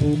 [0.00, 0.14] Hallo,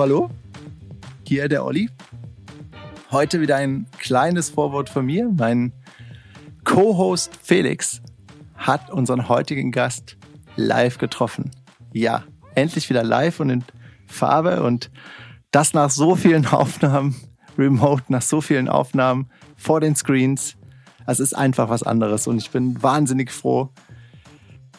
[0.00, 0.30] hallo.
[1.24, 1.88] Hier der Olli.
[3.12, 5.30] Heute wieder ein kleines Vorwort von mir.
[5.30, 5.72] Mein
[6.64, 8.02] Co-Host Felix
[8.56, 10.16] hat unseren heutigen Gast
[10.56, 11.52] live getroffen.
[11.92, 12.24] Ja,
[12.56, 13.64] endlich wieder live und in
[14.06, 14.90] Farbe und
[15.50, 17.16] das nach so vielen Aufnahmen,
[17.58, 20.56] remote, nach so vielen Aufnahmen vor den Screens.
[21.06, 23.70] Es ist einfach was anderes und ich bin wahnsinnig froh,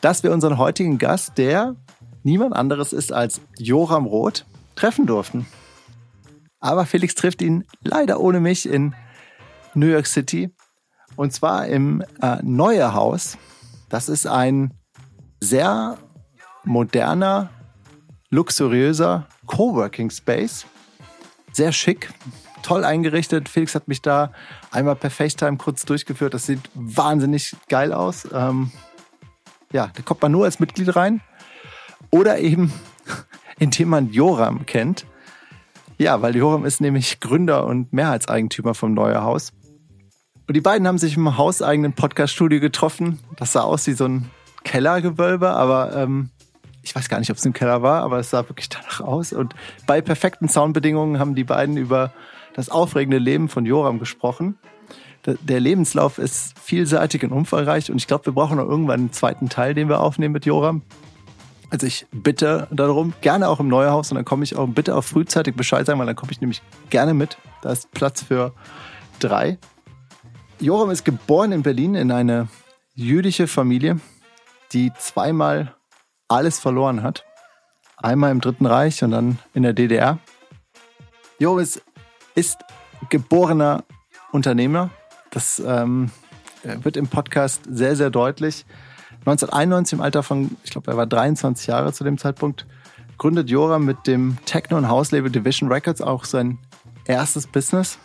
[0.01, 1.75] dass wir unseren heutigen Gast, der
[2.23, 5.47] niemand anderes ist als Joram Roth, treffen durften.
[6.59, 8.93] Aber Felix trifft ihn leider ohne mich in
[9.73, 10.53] New York City.
[11.15, 13.37] Und zwar im äh, Neue Haus.
[13.89, 14.73] Das ist ein
[15.39, 15.97] sehr
[16.63, 17.49] moderner,
[18.29, 20.65] luxuriöser Coworking Space.
[21.51, 22.09] Sehr schick,
[22.61, 23.49] toll eingerichtet.
[23.49, 24.31] Felix hat mich da
[24.71, 26.33] einmal per FaceTime kurz durchgeführt.
[26.33, 28.27] Das sieht wahnsinnig geil aus.
[28.31, 28.71] Ähm,
[29.71, 31.21] ja, da kommt man nur als Mitglied rein.
[32.09, 32.71] Oder eben
[33.59, 35.05] indem man Joram kennt.
[35.97, 39.51] Ja, weil Joram ist nämlich Gründer und Mehrheitseigentümer vom Neue Haus.
[40.47, 43.19] Und die beiden haben sich im hauseigenen Podcast-Studio getroffen.
[43.35, 44.29] Das sah aus wie so ein
[44.63, 46.29] Kellergewölbe, aber ähm,
[46.87, 49.33] ich weiß gar nicht, ob es im Keller war, aber es sah wirklich danach aus.
[49.33, 49.53] Und
[49.85, 52.13] bei perfekten Soundbedingungen haben die beiden über
[52.53, 54.57] das aufregende Leben von Joram gesprochen.
[55.25, 59.49] Der Lebenslauf ist vielseitig und umfangreich und ich glaube, wir brauchen noch irgendwann einen zweiten
[59.49, 60.81] Teil, den wir aufnehmen mit Joram.
[61.69, 65.03] Also ich bitte darum, gerne auch im Neuhaus und dann komme ich auch bitte auch
[65.03, 67.37] frühzeitig Bescheid sagen, weil dann komme ich nämlich gerne mit.
[67.61, 68.53] Da ist Platz für
[69.19, 69.57] drei.
[70.61, 72.47] Joram ist geboren in Berlin in eine
[72.95, 73.99] jüdische Familie,
[74.71, 75.76] die zweimal
[76.27, 77.25] alles verloren hat.
[77.97, 80.19] Einmal im Dritten Reich und dann in der DDR.
[81.39, 81.81] Joram ist,
[82.35, 82.59] ist
[83.09, 83.83] geborener
[84.31, 84.89] Unternehmer.
[85.31, 86.11] Das ähm,
[86.63, 88.65] wird im Podcast sehr, sehr deutlich.
[89.21, 92.65] 1991 im Alter von, ich glaube, er war 23 Jahre zu dem Zeitpunkt,
[93.17, 96.59] gründet Joram mit dem Techno- und House-Label Division Records auch sein
[97.05, 97.97] erstes Business.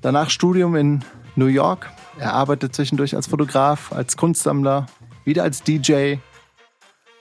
[0.00, 1.04] Danach Studium in
[1.36, 1.90] New York.
[2.18, 4.86] Er arbeitet zwischendurch als Fotograf, als Kunstsammler,
[5.24, 6.16] wieder als DJ.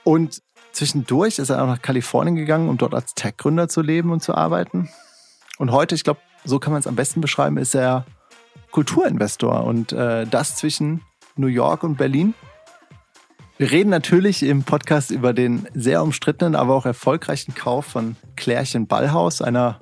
[0.03, 0.41] Und
[0.71, 4.35] zwischendurch ist er auch nach Kalifornien gegangen, um dort als Tech-Gründer zu leben und zu
[4.35, 4.89] arbeiten.
[5.57, 8.05] Und heute, ich glaube, so kann man es am besten beschreiben, ist er
[8.71, 11.01] Kulturinvestor und äh, das zwischen
[11.35, 12.33] New York und Berlin.
[13.57, 18.87] Wir reden natürlich im Podcast über den sehr umstrittenen, aber auch erfolgreichen Kauf von Klärchen
[18.87, 19.79] Ballhaus, einer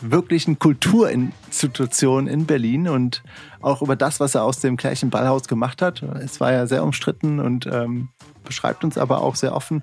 [0.00, 3.22] wirklichen Kulturinstitution in Berlin und
[3.60, 6.02] auch über das, was er aus dem Klärchen Ballhaus gemacht hat.
[6.02, 8.08] Es war ja sehr umstritten und ähm,
[8.44, 9.82] beschreibt uns aber auch sehr offen,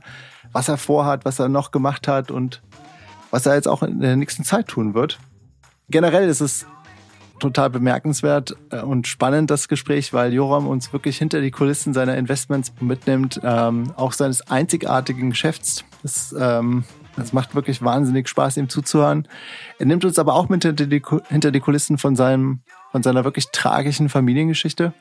[0.52, 2.62] was er vorhat, was er noch gemacht hat und
[3.32, 5.20] was er jetzt auch in der nächsten Zeit tun wird.
[5.90, 6.66] Generell ist es
[7.40, 12.18] total bemerkenswert äh, und spannend, das Gespräch, weil Joram uns wirklich hinter die Kulissen seiner
[12.18, 15.84] Investments mitnimmt, ähm, auch seines einzigartigen Geschäfts.
[16.02, 19.28] Das, ähm, das macht wirklich wahnsinnig Spaß, ihm zuzuhören.
[19.80, 22.60] Er nimmt uns aber auch mit hinter die, hinter die Kulissen von, seinem,
[22.92, 24.94] von seiner wirklich tragischen Familiengeschichte.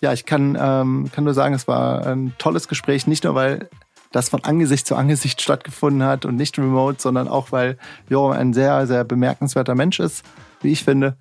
[0.00, 3.70] Ja, ich kann, ähm, kann nur sagen, es war ein tolles Gespräch, nicht nur weil
[4.12, 7.76] das von Angesicht zu Angesicht stattgefunden hat und nicht remote, sondern auch weil
[8.08, 10.24] Joram ein sehr, sehr bemerkenswerter Mensch ist
[10.62, 11.16] wie ich finde.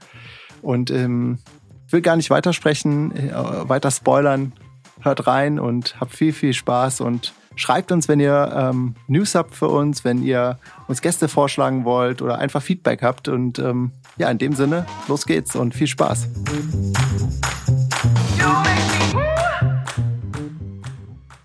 [0.61, 1.39] Und ähm,
[1.88, 3.34] ich will gar nicht weitersprechen, äh,
[3.69, 4.53] weiter spoilern.
[5.01, 9.55] Hört rein und habt viel, viel Spaß und schreibt uns, wenn ihr ähm, News habt
[9.55, 13.27] für uns, wenn ihr uns Gäste vorschlagen wollt oder einfach Feedback habt.
[13.27, 16.27] Und ähm, ja, in dem Sinne, los geht's und viel Spaß.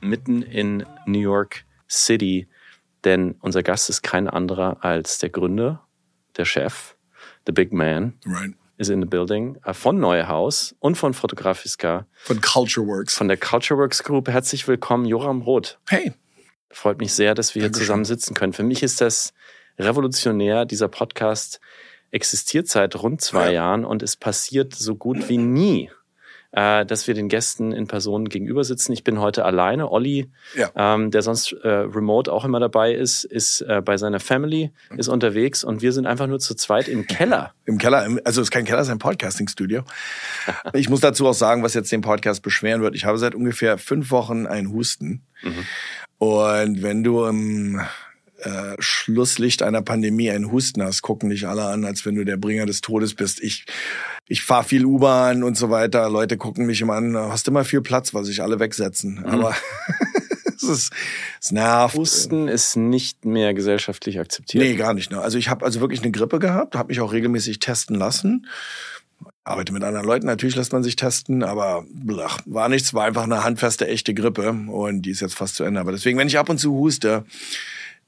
[0.00, 2.48] Mitten in New York City,
[3.04, 5.82] denn unser Gast ist kein anderer als der Gründer,
[6.37, 6.97] der Chef
[7.47, 8.15] the big man.
[8.27, 8.54] Right.
[8.81, 9.59] Is in the building.
[9.63, 12.07] Äh, von Neuhaus und von Fotografiska.
[12.25, 13.15] Von CultureWorks.
[13.15, 14.27] Von der CultureWorks Group.
[14.27, 15.79] Herzlich willkommen, Joram Roth.
[15.87, 16.15] Hey.
[16.71, 17.79] Freut mich sehr, dass wir Dankeschön.
[17.79, 18.55] hier zusammen sitzen können.
[18.55, 19.35] Für mich ist das
[19.78, 20.65] revolutionär.
[20.65, 21.60] Dieser Podcast
[22.10, 23.65] existiert seit rund zwei ja.
[23.65, 25.91] Jahren und es passiert so gut wie nie
[26.53, 28.93] äh, dass wir den Gästen in Person gegenüber sitzen.
[28.93, 29.91] Ich bin heute alleine.
[29.91, 30.71] Olli, ja.
[30.75, 35.09] ähm, der sonst äh, remote auch immer dabei ist, ist äh, bei seiner Family, ist
[35.09, 37.55] unterwegs und wir sind einfach nur zu zweit im Keller.
[37.67, 39.83] Im Keller, also es ist kein Keller, es ist ein Podcasting-Studio.
[40.73, 42.97] ich muss dazu auch sagen, was jetzt den Podcast beschweren wird.
[42.97, 45.23] Ich habe seit ungefähr fünf Wochen einen Husten.
[45.43, 45.67] Mhm.
[46.19, 47.81] Und wenn du im
[48.43, 52.39] äh, Schlusslicht einer Pandemie einen Husten hast, gucken dich alle an, als wenn du der
[52.39, 53.41] Bringer des Todes bist.
[53.43, 53.67] Ich,
[54.30, 56.09] ich fahre viel U-Bahn und so weiter.
[56.09, 59.16] Leute gucken mich immer an, hast immer viel Platz, weil sich alle wegsetzen.
[59.16, 59.27] Mhm.
[59.27, 59.56] Aber
[60.56, 60.92] es, ist,
[61.42, 61.97] es nervt.
[61.97, 64.62] Husten ist nicht mehr gesellschaftlich akzeptiert.
[64.62, 65.10] Nee, gar nicht.
[65.10, 65.21] Ne?
[65.21, 68.47] Also ich habe also wirklich eine Grippe gehabt, habe mich auch regelmäßig testen lassen.
[69.42, 73.24] Arbeite mit anderen Leuten, natürlich lässt man sich testen, aber blach, war nichts, war einfach
[73.24, 75.80] eine handfeste, echte Grippe und die ist jetzt fast zu Ende.
[75.80, 77.24] Aber deswegen, wenn ich ab und zu huste,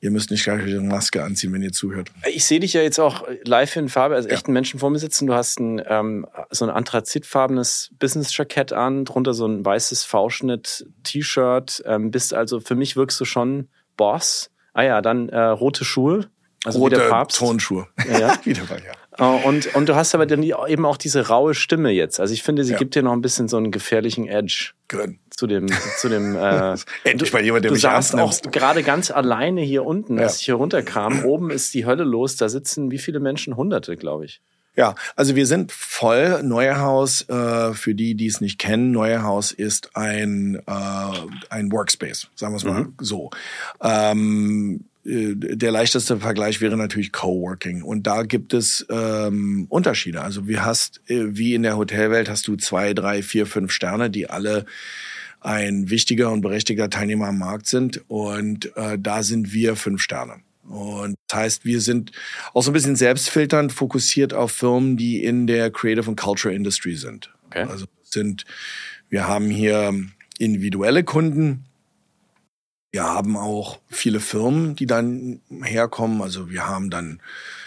[0.03, 2.11] ihr müsst nicht gleich eine Maske anziehen, wenn ihr zuhört.
[2.29, 4.35] Ich sehe dich ja jetzt auch live in Farbe, also ja.
[4.35, 5.29] echten Menschen vor mir sitzen.
[5.29, 11.85] Du hast ein, ähm, so ein anthrazitfarbenes Business-Jackett an, drunter so ein weißes V-Schnitt-T-Shirt.
[11.87, 14.51] Ähm, bist also, für mich wirkst du schon Boss.
[14.75, 16.29] Ah ja, dann äh, rote Schuhe.
[16.65, 17.39] Also rote wie der Papst.
[17.39, 17.87] Tonschuhe.
[18.11, 18.39] Ja, ja.
[18.43, 18.93] wie der ja.
[19.19, 22.21] Äh, und, und du hast aber dann eben auch diese raue Stimme jetzt.
[22.21, 22.79] Also ich finde, sie ja.
[22.79, 24.73] gibt dir noch ein bisschen so einen gefährlichen Edge.
[24.89, 25.17] Good.
[25.31, 25.67] Zu dem,
[25.99, 26.37] zu dem.
[26.43, 30.39] Äh, Endlich mal jemand, der du mich saßt auch gerade ganz alleine hier unten, als
[30.39, 31.25] ich hier runterkam.
[31.25, 32.37] Oben ist die Hölle los.
[32.37, 33.57] Da sitzen wie viele Menschen?
[33.57, 34.41] Hunderte, glaube ich.
[34.75, 36.43] Ja, also wir sind voll.
[36.43, 42.55] Neuerhaus, äh, für die, die es nicht kennen, Neuerhaus ist ein, äh, ein Workspace, sagen
[42.55, 42.95] wir es mal mhm.
[42.99, 43.31] so.
[43.83, 47.83] Ähm, äh, der leichteste Vergleich wäre natürlich Coworking.
[47.83, 50.23] Und da gibt es ähm, Unterschiede.
[50.23, 54.11] Also wie hast, äh, wie in der Hotelwelt hast du zwei, drei, vier, fünf Sterne,
[54.11, 54.65] die alle
[55.41, 58.03] ein wichtiger und berechtigter Teilnehmer am Markt sind.
[58.09, 60.37] Und äh, da sind wir fünf Sterne.
[60.69, 62.13] Und das heißt, wir sind
[62.55, 66.95] auch so ein bisschen selbstfilternd fokussiert auf Firmen, die in der Creative and Culture Industry
[66.95, 67.35] sind.
[67.47, 67.65] Okay.
[67.65, 68.45] Also sind,
[69.09, 69.93] wir haben hier
[70.39, 71.65] individuelle Kunden,
[72.93, 76.21] wir haben auch viele Firmen, die dann herkommen.
[76.21, 77.21] Also wir haben dann,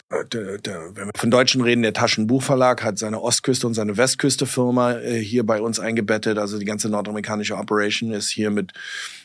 [0.10, 4.94] äh, wenn wir von Deutschen reden, der Taschenbuchverlag hat seine Ostküste und seine Westküste Firma
[4.94, 6.38] äh, hier bei uns eingebettet.
[6.38, 8.74] Also die ganze nordamerikanische Operation ist hier mit,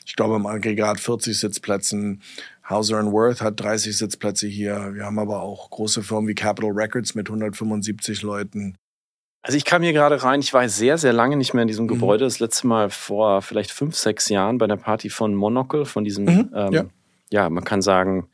[0.07, 2.23] ich glaube, im Aggregat 40 Sitzplätzen.
[2.67, 4.95] Hauser Worth hat 30 Sitzplätze hier.
[4.95, 8.75] Wir haben aber auch große Firmen wie Capital Records mit 175 Leuten.
[9.43, 11.85] Also ich kam hier gerade rein, ich war sehr, sehr lange nicht mehr in diesem
[11.85, 11.91] mhm.
[11.91, 12.25] Gebäude.
[12.25, 16.25] Das letzte Mal vor vielleicht fünf, sechs Jahren bei einer Party von Monocle, von diesem,
[16.25, 16.85] mhm, ähm, ja.
[17.31, 18.29] ja, man kann sagen,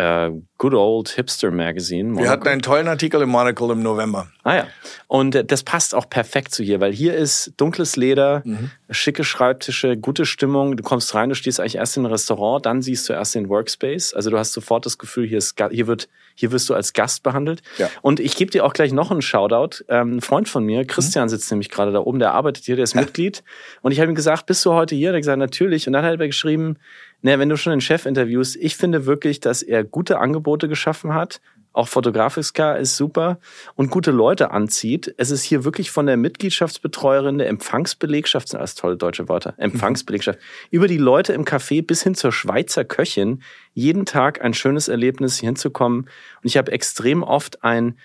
[0.00, 2.08] äh, Good Old Hipster Magazine.
[2.08, 2.24] Monocle.
[2.24, 4.28] Wir hatten einen tollen Artikel im Monocle im November.
[4.44, 4.66] Ah ja.
[5.08, 8.70] Und äh, das passt auch perfekt zu hier, weil hier ist dunkles Leder, mhm.
[8.90, 10.76] schicke Schreibtische, gute Stimmung.
[10.76, 13.48] Du kommst rein, du stehst eigentlich erst in ein Restaurant, dann siehst du erst den
[13.50, 14.14] Workspace.
[14.14, 17.22] Also du hast sofort das Gefühl, hier, ist, hier, wird, hier wirst du als Gast
[17.22, 17.60] behandelt.
[17.76, 17.90] Ja.
[18.00, 19.84] Und ich gebe dir auch gleich noch einen Shoutout.
[19.88, 21.30] Ähm, ein Freund von mir, Christian, mhm.
[21.30, 22.94] sitzt nämlich gerade da oben, der arbeitet hier, der ist.
[23.00, 23.42] Mitglied.
[23.82, 25.10] Und ich habe ihm gesagt, bist du heute hier?
[25.10, 25.86] Er hat gesagt, natürlich.
[25.86, 26.76] Und dann hat er geschrieben,
[27.22, 31.14] naja, wenn du schon den Chef interviewst, ich finde wirklich, dass er gute Angebote geschaffen
[31.14, 31.40] hat.
[31.72, 33.38] Auch Fotografiska ist super
[33.76, 35.14] und gute Leute anzieht.
[35.18, 40.40] Es ist hier wirklich von der Mitgliedschaftsbetreuerin, der Empfangsbelegschaft, sind alles tolle deutsche Wörter, Empfangsbelegschaft,
[40.72, 45.38] über die Leute im Café bis hin zur Schweizer Köchin, jeden Tag ein schönes Erlebnis
[45.38, 46.00] hier hinzukommen.
[46.00, 47.96] Und ich habe extrem oft ein,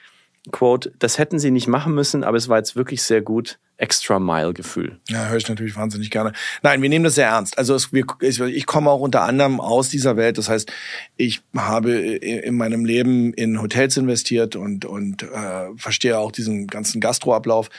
[0.51, 3.57] Quote, das hätten sie nicht machen müssen, aber es war jetzt wirklich sehr gut.
[3.77, 4.99] Extra Mile Gefühl.
[5.09, 6.31] Ja, höre ich natürlich wahnsinnig gerne.
[6.61, 7.57] Nein, wir nehmen das sehr ernst.
[7.57, 10.37] Also es, wir, ich, komme auch unter anderem aus dieser Welt.
[10.37, 10.71] Das heißt,
[11.17, 17.01] ich habe in meinem Leben in Hotels investiert und und äh, verstehe auch diesen ganzen
[17.01, 17.69] Gastroablauf.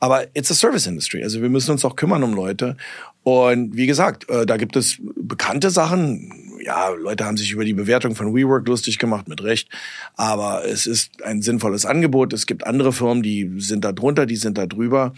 [0.00, 1.22] Aber it's a service industry.
[1.22, 2.76] Also wir müssen uns auch kümmern um Leute.
[3.22, 6.32] Und wie gesagt, äh, da gibt es bekannte Sachen.
[6.64, 9.68] Ja, Leute haben sich über die Bewertung von WeWork lustig gemacht, mit Recht.
[10.16, 12.32] Aber es ist ein sinnvolles Angebot.
[12.32, 15.12] Es gibt andere Firmen, die sind da drunter, die sind da drüber.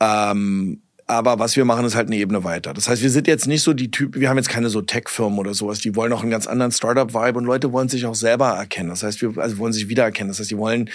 [0.00, 2.74] Ähm, aber was wir machen, ist halt eine Ebene weiter.
[2.74, 5.38] Das heißt, wir sind jetzt nicht so die Typen, wir haben jetzt keine so Tech-Firmen
[5.38, 8.50] oder sowas, die wollen auch einen ganz anderen Startup-Vibe und Leute wollen sich auch selber
[8.50, 8.90] erkennen.
[8.90, 10.28] Das heißt, wir also wollen sich wiedererkennen.
[10.28, 10.90] Das heißt, die wollen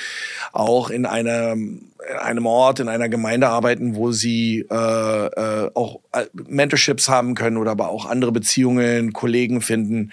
[0.52, 6.00] auch in einem, in einem Ort, in einer Gemeinde arbeiten, wo sie äh, äh, auch
[6.12, 10.12] äh, Mentorships haben können oder aber auch andere Beziehungen, Kollegen finden.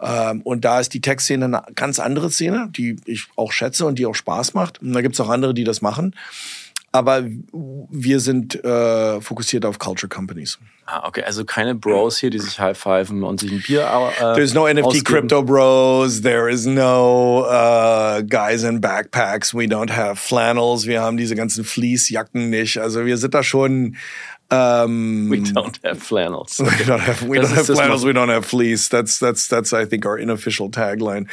[0.00, 3.98] Ähm, und da ist die Tech-Szene eine ganz andere Szene, die ich auch schätze und
[3.98, 4.80] die auch Spaß macht.
[4.80, 6.14] Und da gibt's auch andere, die das machen.
[6.94, 7.24] Aber
[7.90, 10.58] wir sind äh, fokussiert auf Culture Companies.
[10.84, 11.22] Ah, okay.
[11.22, 13.88] Also keine Bros hier, die sich high-fiven und sich ein Bier
[14.20, 15.04] äh, There's no NFT ausgeben.
[15.04, 16.20] crypto bros.
[16.20, 19.54] There is no uh, guys in backpacks.
[19.54, 20.86] We don't have flannels.
[20.86, 22.78] Wir haben diese ganzen Fleecejacken nicht.
[22.78, 23.96] Also wir sind da schon
[24.50, 26.58] um, we don't have flannels.
[26.60, 28.04] We don't have we don't have flannels.
[28.04, 28.90] We don't have fleece.
[28.90, 31.26] That's that's that's I think our unofficial tagline.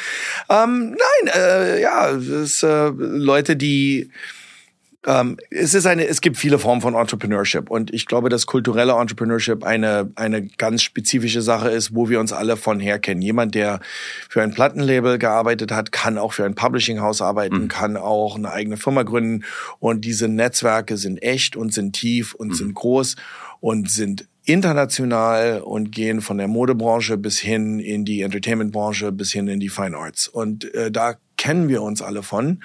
[0.47, 4.09] Um, nein, äh, ja, ist äh, Leute, die
[5.05, 8.93] ähm, es ist eine, es gibt viele Formen von Entrepreneurship und ich glaube, dass kulturelle
[8.93, 13.21] Entrepreneurship eine eine ganz spezifische Sache ist, wo wir uns alle von her kennen.
[13.21, 13.79] Jemand, der
[14.27, 17.67] für ein Plattenlabel gearbeitet hat, kann auch für ein Publishing-Haus arbeiten, mhm.
[17.69, 19.45] kann auch eine eigene Firma gründen
[19.79, 22.55] und diese Netzwerke sind echt und sind tief und mhm.
[22.55, 23.15] sind groß
[23.61, 29.47] und sind international und gehen von der Modebranche bis hin in die Entertainmentbranche bis hin
[29.47, 32.61] in die Fine Arts und äh, da kennen wir uns alle von.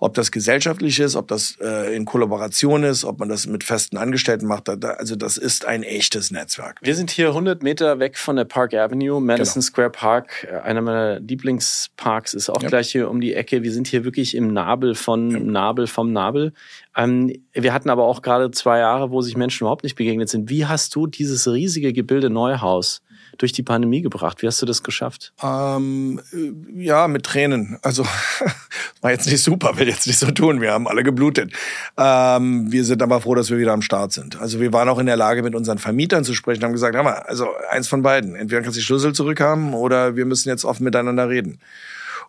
[0.00, 3.96] Ob das gesellschaftlich ist, ob das äh, in Kollaboration ist, ob man das mit festen
[3.96, 4.68] Angestellten macht.
[4.68, 6.78] Da, da, also das ist ein echtes Netzwerk.
[6.82, 9.64] Wir sind hier 100 Meter weg von der Park Avenue, Madison genau.
[9.64, 10.46] Square Park.
[10.48, 12.68] Äh, einer meiner Lieblingsparks ist auch ja.
[12.68, 13.62] gleich hier um die Ecke.
[13.62, 15.38] Wir sind hier wirklich im Nabel von ja.
[15.40, 16.52] Nabel vom Nabel.
[16.96, 20.50] Ähm, wir hatten aber auch gerade zwei Jahre, wo sich Menschen überhaupt nicht begegnet sind.
[20.50, 23.00] Wie hast du dieses riesige Gebilde Neuhaus
[23.36, 24.42] durch die Pandemie gebracht?
[24.42, 25.32] Wie hast du das geschafft?
[25.42, 27.78] Ähm, äh, ja, mit Tränen.
[27.82, 28.04] Also
[29.00, 30.60] war jetzt nicht super, will jetzt nicht so tun.
[30.60, 31.52] Wir haben alle geblutet.
[31.96, 34.40] Ähm, wir sind aber froh, dass wir wieder am Start sind.
[34.40, 37.02] Also wir waren auch in der Lage, mit unseren Vermietern zu sprechen, haben gesagt, hör
[37.02, 38.34] mal, also eins von beiden.
[38.34, 41.60] Entweder kannst du die Schlüssel zurückhaben oder wir müssen jetzt offen miteinander reden.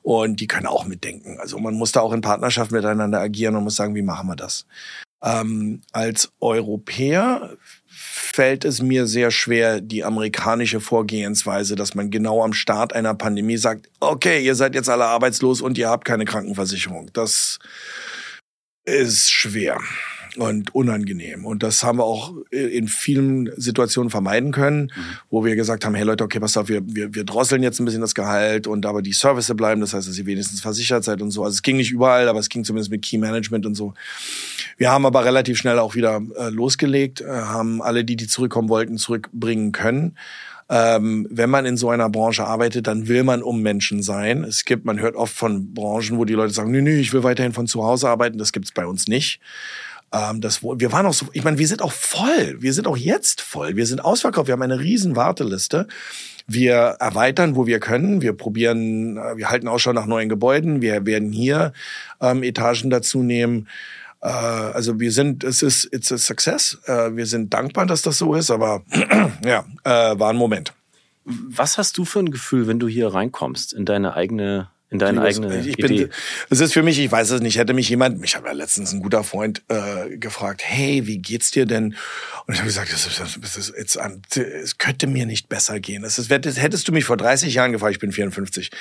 [0.02, 1.38] Und die können auch mitdenken.
[1.40, 4.36] Also man muss da auch in Partnerschaft miteinander agieren und muss sagen, wie machen wir
[4.36, 4.66] das?
[5.22, 7.58] Ähm, als Europäer
[8.20, 13.58] fällt es mir sehr schwer, die amerikanische Vorgehensweise, dass man genau am Start einer Pandemie
[13.58, 17.10] sagt, okay, ihr seid jetzt alle arbeitslos und ihr habt keine Krankenversicherung.
[17.14, 17.60] Das
[18.86, 19.80] ist schwer
[20.38, 21.46] und unangenehm.
[21.46, 25.02] Und das haben wir auch in vielen Situationen vermeiden können, mhm.
[25.30, 27.86] wo wir gesagt haben, hey Leute, okay, pass auf, wir, wir, wir drosseln jetzt ein
[27.86, 31.22] bisschen das Gehalt und aber die Service bleiben, das heißt, dass ihr wenigstens versichert seid
[31.22, 31.44] und so.
[31.44, 33.94] Also es ging nicht überall, aber es ging zumindest mit Key Management und so.
[34.78, 38.70] Wir haben aber relativ schnell auch wieder äh, losgelegt, äh, haben alle, die, die zurückkommen
[38.70, 40.16] wollten, zurückbringen können.
[40.72, 44.44] Ähm, wenn man in so einer Branche arbeitet, dann will man um Menschen sein.
[44.44, 47.24] Es gibt, man hört oft von Branchen, wo die Leute sagen, nö, nö, ich will
[47.24, 48.38] weiterhin von zu Hause arbeiten.
[48.38, 49.40] Das gibt's bei uns nicht.
[50.12, 52.58] Ähm, das, wir waren auch so, ich meine, wir sind auch voll.
[52.60, 53.76] Wir sind auch jetzt voll.
[53.76, 54.48] Wir sind ausverkauft.
[54.48, 55.88] Wir haben eine riesen Warteliste.
[56.48, 58.22] Wir erweitern, wo wir können.
[58.22, 60.82] Wir probieren, äh, wir halten Ausschau nach neuen Gebäuden.
[60.82, 61.74] Wir werden hier
[62.22, 63.68] ähm, Etagen dazu nehmen.
[64.22, 66.80] Äh, also wir sind, es ist, it's a success.
[66.86, 68.84] Äh, wir sind dankbar, dass das so ist, aber
[69.46, 70.74] ja, äh, war ein Moment.
[71.26, 75.22] Was hast du für ein Gefühl, wenn du hier reinkommst in deine eigene in deine
[75.22, 76.10] eigene ich bin, Idee.
[76.50, 78.92] Es ist für mich, ich weiß es nicht, hätte mich jemand, ich habe ja letztens
[78.92, 81.96] ein guter Freund äh, gefragt, hey, wie geht's dir denn?
[82.48, 84.00] Und ich habe gesagt, das, ist, das, ist, jetzt,
[84.36, 86.02] es könnte mir nicht besser gehen.
[86.02, 88.72] Das ist, hättest du mich vor 30 Jahren gefragt, ich bin 54,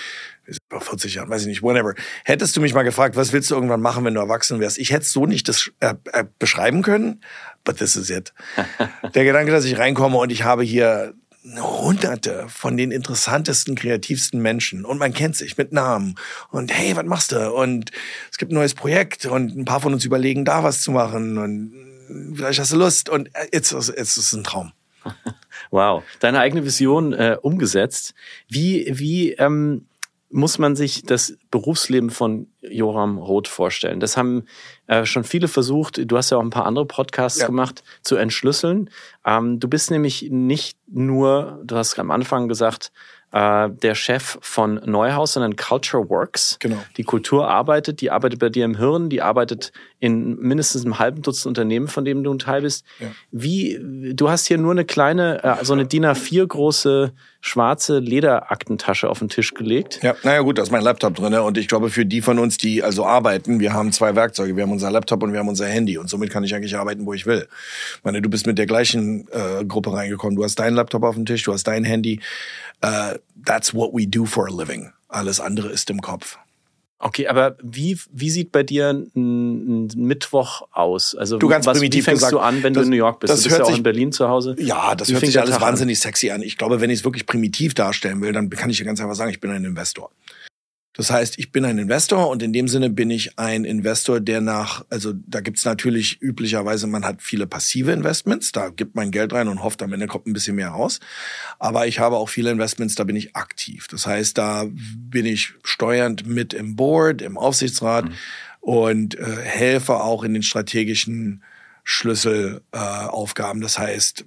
[0.70, 1.94] vor 40 Jahren, weiß ich nicht, whatever.
[2.24, 4.78] Hättest du mich mal gefragt, was willst du irgendwann machen, wenn du erwachsen wärst?
[4.78, 7.22] Ich hätte so nicht das äh, äh, beschreiben können,
[7.64, 8.32] but this is it.
[9.14, 11.12] Der Gedanke, dass ich reinkomme und ich habe hier
[11.44, 16.16] hunderte von den interessantesten, kreativsten Menschen und man kennt sich mit Namen
[16.50, 17.52] und hey, was machst du?
[17.52, 17.90] Und
[18.30, 21.38] es gibt ein neues Projekt und ein paar von uns überlegen, da was zu machen
[21.38, 24.72] und vielleicht hast du Lust und jetzt, jetzt ist ein Traum.
[25.70, 28.14] Wow, deine eigene Vision äh, umgesetzt.
[28.48, 29.87] Wie, wie ähm,
[30.30, 34.00] muss man sich das Berufsleben von Joram Roth vorstellen?
[34.00, 34.44] Das haben
[34.86, 36.00] äh, schon viele versucht.
[36.04, 37.46] Du hast ja auch ein paar andere Podcasts ja.
[37.46, 38.90] gemacht, zu entschlüsseln.
[39.24, 42.92] Ähm, du bist nämlich nicht nur, du hast am Anfang gesagt,
[43.32, 46.56] äh, der Chef von Neuhaus, sondern Culture Works.
[46.60, 46.78] Genau.
[46.96, 51.22] Die Kultur arbeitet, die arbeitet bei dir im Hirn, die arbeitet in mindestens einem halben
[51.22, 52.86] Dutzend Unternehmen, von dem du ein Teil bist.
[53.00, 53.08] Ja.
[53.30, 53.78] Wie,
[54.14, 59.20] du hast hier nur eine kleine, äh, so eine DIN A4 große schwarze Lederaktentasche auf
[59.20, 60.00] den Tisch gelegt.
[60.02, 61.34] Ja, naja gut, da ist mein Laptop drin.
[61.34, 64.56] Und ich glaube, für die von uns, die also arbeiten, wir haben zwei Werkzeuge.
[64.56, 65.98] Wir haben unser Laptop und wir haben unser Handy.
[65.98, 67.48] Und somit kann ich eigentlich arbeiten, wo ich will.
[67.96, 70.36] Ich meine, du bist mit der gleichen äh, Gruppe reingekommen.
[70.36, 72.20] Du hast deinen Laptop auf dem Tisch, du hast dein Handy.
[72.84, 74.92] Uh, that's what we do for a living.
[75.08, 76.38] Alles andere ist im Kopf.
[77.00, 81.14] Okay, aber wie, wie sieht bei dir ein, ein Mittwoch aus?
[81.14, 82.96] Also du ganz was, primitiv wie fängst gesagt, du an, wenn das, du in New
[82.96, 83.32] York bist?
[83.32, 84.56] Das du bist hört ja auch sich, in Berlin zu Hause.
[84.58, 86.02] Ja, das wie hört sich alles wahnsinnig an?
[86.02, 86.42] sexy an.
[86.42, 89.14] Ich glaube, wenn ich es wirklich primitiv darstellen will, dann kann ich dir ganz einfach
[89.14, 90.10] sagen, ich bin ein Investor.
[90.98, 94.40] Das heißt, ich bin ein Investor und in dem Sinne bin ich ein Investor, der
[94.40, 99.32] nach, also da gibt's natürlich üblicherweise, man hat viele passive Investments, da gibt man Geld
[99.32, 100.98] rein und hofft, am Ende kommt ein bisschen mehr raus.
[101.60, 103.86] Aber ich habe auch viele Investments, da bin ich aktiv.
[103.86, 108.14] Das heißt, da bin ich steuernd mit im Board, im Aufsichtsrat mhm.
[108.58, 111.44] und äh, helfe auch in den strategischen
[111.84, 113.62] Schlüsselaufgaben.
[113.62, 114.24] Äh, das heißt,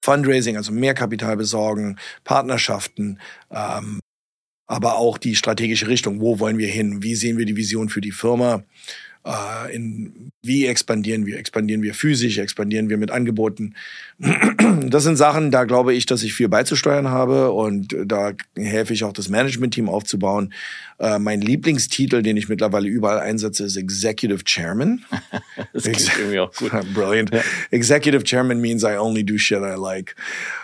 [0.00, 3.18] Fundraising, also mehr Kapital besorgen, Partnerschaften,
[3.50, 3.98] ähm,
[4.66, 6.20] aber auch die strategische Richtung.
[6.20, 7.02] Wo wollen wir hin?
[7.02, 8.64] Wie sehen wir die Vision für die Firma?
[9.26, 11.38] Äh, in, wie expandieren wir?
[11.38, 12.38] Expandieren wir physisch?
[12.38, 13.74] Expandieren wir mit Angeboten?
[14.88, 19.04] Das sind Sachen, da glaube ich, dass ich viel beizusteuern habe und da helfe ich
[19.04, 20.52] auch das Management-Team aufzubauen.
[20.98, 25.04] Äh, mein Lieblingstitel, den ich mittlerweile überall einsetze, ist Executive Chairman.
[25.74, 26.70] das klingt irgendwie auch gut.
[26.94, 27.34] Brilliant.
[27.34, 27.42] Ja.
[27.70, 30.16] Executive Chairman means I only do shit I like.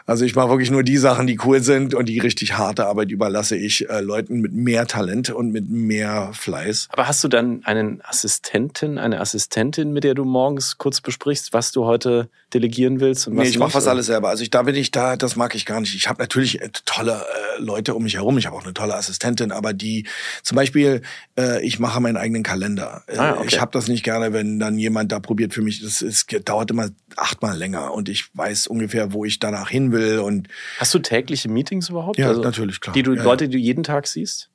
[0.06, 3.10] Also ich mache wirklich nur die Sachen, die cool sind und die richtig harte Arbeit
[3.10, 6.88] überlasse ich äh, Leuten mit mehr Talent und mit mehr Fleiß.
[6.90, 9.92] Aber hast du dann einen Assistenten, eine Assistentin?
[9.92, 13.28] Mit der du morgens kurz besprichst, was du heute delegieren willst?
[13.28, 14.30] Und was nee, ich mache fast alles selber.
[14.30, 15.94] Also ich, da bin ich da, das mag ich gar nicht.
[15.94, 18.38] Ich habe natürlich äh, tolle äh, Leute um mich herum.
[18.38, 20.06] Ich habe auch eine tolle Assistentin, aber die,
[20.42, 21.02] zum Beispiel,
[21.38, 23.02] äh, ich mache meinen eigenen Kalender.
[23.06, 23.46] Äh, Ah, okay.
[23.48, 25.82] Ich habe das nicht gerne, wenn dann jemand da probiert für mich.
[25.82, 30.18] Das ist, dauert immer achtmal länger und ich weiß ungefähr, wo ich danach hin will
[30.18, 30.48] und
[30.78, 32.18] Hast du tägliche Meetings überhaupt?
[32.18, 32.94] Ja, natürlich, klar.
[32.94, 33.24] Die du, Ja, ja.
[33.24, 34.48] Leute, die du jeden Tag siehst?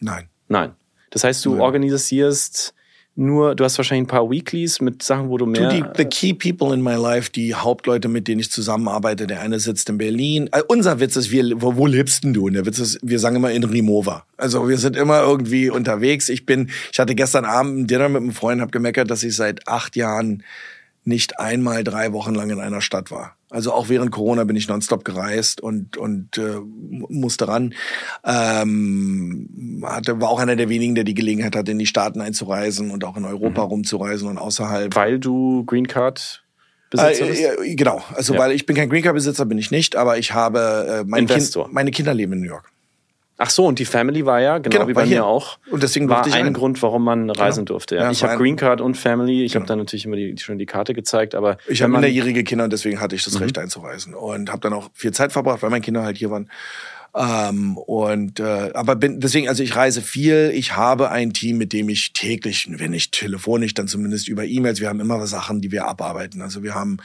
[0.00, 0.28] nein.
[0.48, 0.74] Nein.
[1.10, 1.60] Das heißt, du Nö.
[1.62, 2.74] organisierst
[3.16, 5.68] nur, du hast wahrscheinlich ein paar Weeklies mit Sachen, wo du mehr.
[5.68, 9.60] die, the key people in my life, die Hauptleute, mit denen ich zusammenarbeite, der eine
[9.60, 10.48] sitzt in Berlin.
[10.50, 12.46] Äh, unser Witz ist, wir, wo, wo lebst denn du?
[12.46, 14.24] Und der Witz ist, wir sagen immer in Rimowa.
[14.36, 16.28] Also wir sind immer irgendwie unterwegs.
[16.28, 19.36] Ich bin, ich hatte gestern Abend ein Dinner mit einem Freund, habe gemeckert, dass ich
[19.36, 20.42] seit acht Jahren
[21.04, 23.36] nicht einmal drei Wochen lang in einer Stadt war.
[23.54, 26.56] Also auch während Corona bin ich nonstop gereist und und äh,
[27.08, 27.72] musste ran.
[28.24, 32.90] Ähm, hatte war auch einer der wenigen, der die Gelegenheit hatte, in die Staaten einzureisen
[32.90, 34.94] und auch in Europa rumzureisen und außerhalb.
[34.96, 36.42] weil du Green Card?
[36.96, 38.40] Äh, genau, also Ja.
[38.40, 41.22] weil ich bin kein Green Card Besitzer, bin ich nicht, aber ich habe äh, meine,
[41.22, 41.64] Investor.
[41.64, 42.70] kind, meine Kinder leben in New York.
[43.36, 45.58] Ach so, und die Family war ja, genau, Genau, wie bei mir auch.
[45.70, 46.52] Und deswegen war ich ein.
[46.52, 47.96] Grund, warum man reisen durfte.
[47.96, 48.02] Ja.
[48.04, 49.42] Ja, ich habe Green Card und Family.
[49.44, 49.68] Ich habe Genau.
[49.70, 53.00] dann natürlich immer die, schon die Karte gezeigt, aber Ich habe minderjährige Kinder und deswegen
[53.00, 53.18] hatte Mhm.
[53.18, 56.16] ich das Recht einzureisen und habe dann auch viel Zeit verbracht, weil meine Kinder halt
[56.16, 56.48] hier waren.
[57.16, 60.50] Ähm, und äh, aber bin deswegen, also ich reise viel.
[60.52, 64.80] Ich habe ein Team, mit dem ich täglich, wenn nicht telefonisch, dann zumindest über E-Mails.
[64.80, 66.42] Wir haben immer Sachen, die wir abarbeiten.
[66.42, 66.96] Also wir haben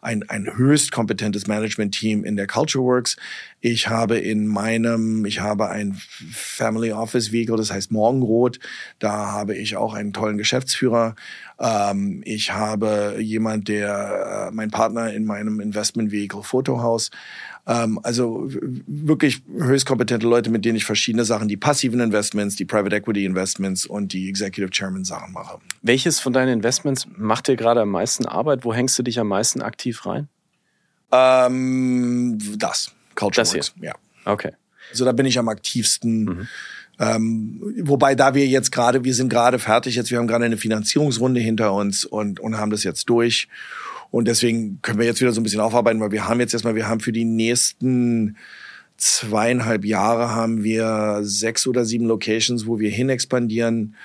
[0.00, 3.16] ein ein höchst kompetentes Management-Team in der Culture Works.
[3.60, 6.00] Ich habe in meinem, ich habe ein
[6.32, 8.58] Family Office Vehicle, das heißt Morgenrot.
[8.98, 11.16] Da habe ich auch einen tollen Geschäftsführer.
[11.58, 17.10] Ähm, ich habe jemand, der äh, mein Partner in meinem Investment Vehicle Fotohaus.
[17.70, 22.64] Ähm, also wirklich höchst kompetente Leute, mit denen ich verschiedene Sachen, die passiven Investments, die
[22.64, 25.58] Private Equity Investments und die Executive Chairman Sachen mache.
[25.80, 28.64] welches von deinen Investments macht dir gerade am meisten Arbeit?
[28.64, 30.26] Wo hängst du dich am meisten aktiv rein?
[31.12, 32.90] Ähm, das.
[33.14, 33.60] Culture Das hier.
[33.60, 33.94] Works, ja.
[34.24, 34.52] Okay.
[34.90, 36.48] Also da bin ich am aktivsten.
[36.98, 40.56] Ähm, wobei da wir jetzt gerade, wir sind gerade fertig jetzt, wir haben gerade eine
[40.56, 43.48] Finanzierungsrunde hinter uns und, und haben das jetzt durch.
[44.10, 46.74] Und deswegen können wir jetzt wieder so ein bisschen aufarbeiten, weil wir haben jetzt erstmal,
[46.74, 48.36] wir haben für die nächsten
[48.96, 53.96] zweieinhalb Jahre haben wir sechs oder sieben Locations, wo wir hin expandieren.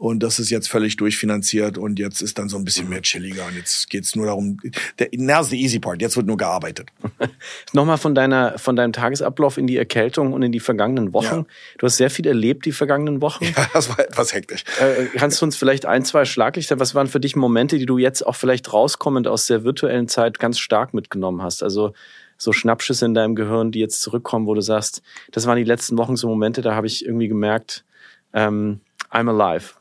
[0.00, 3.44] Und das ist jetzt völlig durchfinanziert und jetzt ist dann so ein bisschen mehr chilliger
[3.46, 4.56] und jetzt geht's nur darum,
[4.98, 6.88] der, now's the easy part, jetzt wird nur gearbeitet.
[7.74, 11.40] Nochmal von deiner, von deinem Tagesablauf in die Erkältung und in die vergangenen Wochen.
[11.40, 11.46] Ja.
[11.76, 13.44] Du hast sehr viel erlebt die vergangenen Wochen.
[13.74, 14.64] Das war etwas hektisch.
[14.80, 17.98] Äh, kannst du uns vielleicht ein, zwei Schlaglichter, was waren für dich Momente, die du
[17.98, 21.62] jetzt auch vielleicht rauskommend aus der virtuellen Zeit ganz stark mitgenommen hast?
[21.62, 21.92] Also
[22.38, 25.98] so Schnappschüsse in deinem Gehirn, die jetzt zurückkommen, wo du sagst, das waren die letzten
[25.98, 27.84] Wochen so Momente, da habe ich irgendwie gemerkt,
[28.32, 28.80] ähm,
[29.12, 29.74] I'm alive.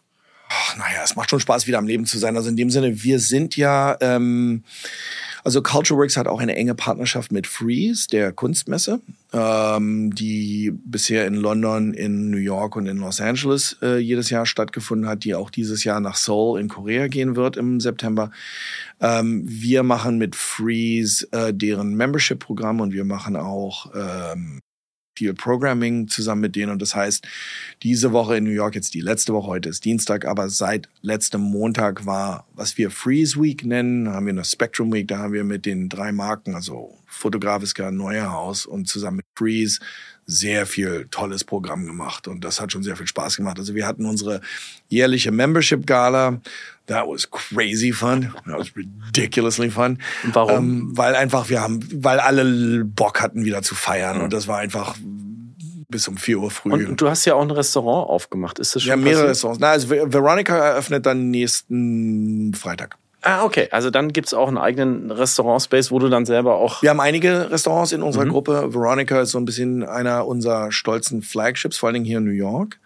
[0.51, 2.35] Ach, naja, es macht schon Spaß, wieder am Leben zu sein.
[2.35, 4.63] Also in dem Sinne, wir sind ja, ähm,
[5.43, 8.99] also Culture Works hat auch eine enge Partnerschaft mit Freeze, der Kunstmesse,
[9.31, 14.47] ähm, die bisher in London, in New York und in Los Angeles äh, jedes Jahr
[14.47, 18.31] stattgefunden hat, die auch dieses Jahr nach Seoul in Korea gehen wird im September.
[18.99, 24.61] Ähm, wir machen mit Freeze äh, deren Membership-Programm und wir machen auch ähm,
[25.19, 26.71] Deal Programming zusammen mit denen.
[26.71, 27.27] Und das heißt,
[27.83, 31.41] diese Woche in New York, jetzt die letzte Woche, heute ist Dienstag, aber seit letztem
[31.41, 35.43] Montag war, was wir Freeze Week nennen, haben wir eine Spectrum Week, da haben wir
[35.43, 39.79] mit den drei Marken, also Fotografiska, Neuerhaus und zusammen mit Freeze
[40.31, 43.57] sehr viel tolles Programm gemacht und das hat schon sehr viel Spaß gemacht.
[43.57, 44.41] Also wir hatten unsere
[44.87, 46.39] jährliche Membership Gala.
[46.85, 48.31] That was crazy fun.
[48.45, 49.97] That was ridiculously fun.
[50.33, 50.55] Warum?
[50.57, 54.59] Ähm, weil einfach wir haben, weil alle Bock hatten wieder zu feiern und das war
[54.59, 54.95] einfach
[55.91, 56.71] bis um 4 Uhr früh.
[56.85, 58.59] Und du hast ja auch ein Restaurant aufgemacht.
[58.59, 59.29] Ist das schon haben mehrere passiert?
[59.31, 59.59] Restaurants.
[59.59, 62.98] Na, also Ver- Veronica eröffnet dann nächsten Freitag.
[63.21, 63.67] Ah, okay.
[63.71, 66.81] Also dann gibt's auch einen eigenen Restaurant-Space, wo du dann selber auch.
[66.81, 68.07] Wir haben einige Restaurants in Mhm.
[68.07, 68.73] unserer Gruppe.
[68.73, 72.31] Veronica ist so ein bisschen einer unserer stolzen Flagships, vor allen Dingen hier in New
[72.31, 72.79] York.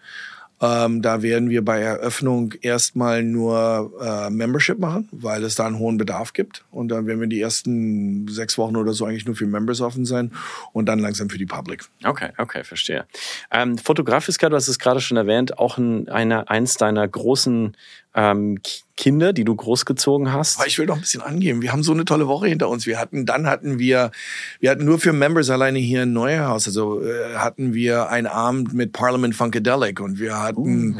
[0.60, 5.78] Ähm, da werden wir bei Eröffnung erstmal nur äh, Membership machen, weil es da einen
[5.78, 6.64] hohen Bedarf gibt.
[6.70, 10.04] Und dann werden wir die ersten sechs Wochen oder so eigentlich nur für Members offen
[10.06, 10.30] sein
[10.72, 11.84] und dann langsam für die Public.
[12.04, 13.04] Okay, okay, verstehe.
[13.50, 17.76] Ähm, Fotografiska, du hast es gerade schon erwähnt, auch ein, einer, eins deiner großen
[18.16, 20.58] ähm, Ki- Kinder, die du großgezogen hast.
[20.58, 21.62] Aber ich will noch ein bisschen angeben.
[21.62, 22.86] Wir haben so eine tolle Woche hinter uns.
[22.86, 24.12] Wir hatten, dann hatten wir,
[24.60, 28.72] wir hatten nur für Members alleine hier in Neuerhaus, also äh, hatten wir einen Abend
[28.72, 30.96] mit Parliament Funkadelic und wir hatten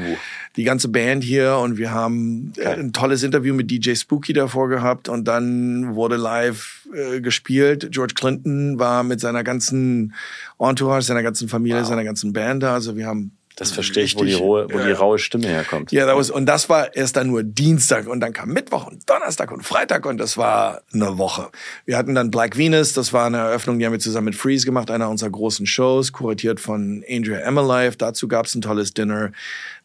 [0.57, 4.69] die ganze Band hier und wir haben äh, ein tolles Interview mit DJ Spooky davor
[4.69, 7.89] gehabt und dann wurde live äh, gespielt.
[7.93, 10.15] George Clinton war mit seiner ganzen
[10.59, 12.75] Entourage, seiner ganzen Familie, seiner ganzen Band da.
[12.75, 14.87] Also wir haben Das verstehe ich, wo, die, rohe, wo ja.
[14.87, 15.93] die raue Stimme herkommt.
[15.93, 19.53] Ja, das, und das war erst dann nur Dienstag und dann kam Mittwoch und Donnerstag
[19.53, 21.51] und Freitag und das war eine Woche.
[21.87, 24.67] Wir hatten dann Black Venus, das war eine Eröffnung, die haben wir zusammen mit Freeze
[24.67, 27.97] gemacht, einer unserer großen Shows, kuratiert von Andrea Emmerlife.
[27.97, 29.31] Dazu gab es ein tolles Dinner.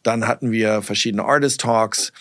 [0.02, 2.12] Dann hatten wir verschiedene Artist Talks.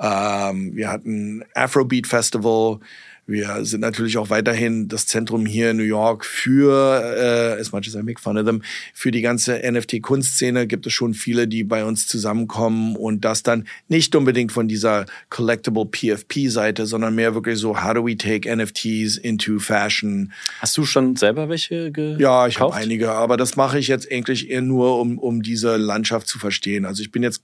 [0.00, 2.80] Ähm, wir hatten Afrobeat Festival.
[3.28, 7.86] Wir sind natürlich auch weiterhin das Zentrum hier in New York für, äh, as much
[7.86, 8.62] as I make fun of them,
[8.94, 13.68] für die ganze NFT-Kunstszene gibt es schon viele, die bei uns zusammenkommen und das dann
[13.88, 19.18] nicht unbedingt von dieser Collectible PFP-Seite, sondern mehr wirklich so, how do we take NFTs
[19.18, 20.32] into Fashion?
[20.60, 22.20] Hast du schon selber welche gekauft?
[22.22, 25.76] Ja, ich habe einige, aber das mache ich jetzt eigentlich eher nur, um, um diese
[25.76, 26.86] Landschaft zu verstehen.
[26.86, 27.42] Also ich bin jetzt,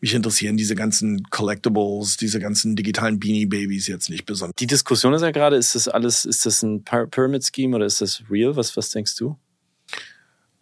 [0.00, 4.56] mich interessieren diese ganzen Collectibles, diese ganzen digitalen Beanie-Babys jetzt nicht besonders.
[4.56, 5.56] Die Diskussion ist ja gerade?
[5.56, 8.56] Ist das alles, ist das ein Pyramid Scheme oder ist das real?
[8.56, 9.36] Was, was denkst du?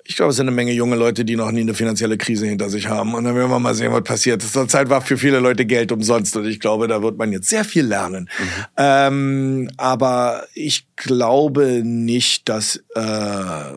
[0.06, 2.68] Ich glaube, es sind eine Menge junge Leute, die noch nie eine finanzielle Krise hinter
[2.68, 3.14] sich haben.
[3.14, 4.42] Und dann werden wir mal sehen, was passiert.
[4.42, 6.36] Zur Zeit war für viele Leute Geld umsonst.
[6.36, 8.28] Und ich glaube, da wird man jetzt sehr viel lernen.
[8.38, 8.64] Mhm.
[8.76, 13.72] Ähm, aber ich glaube nicht, dass äh,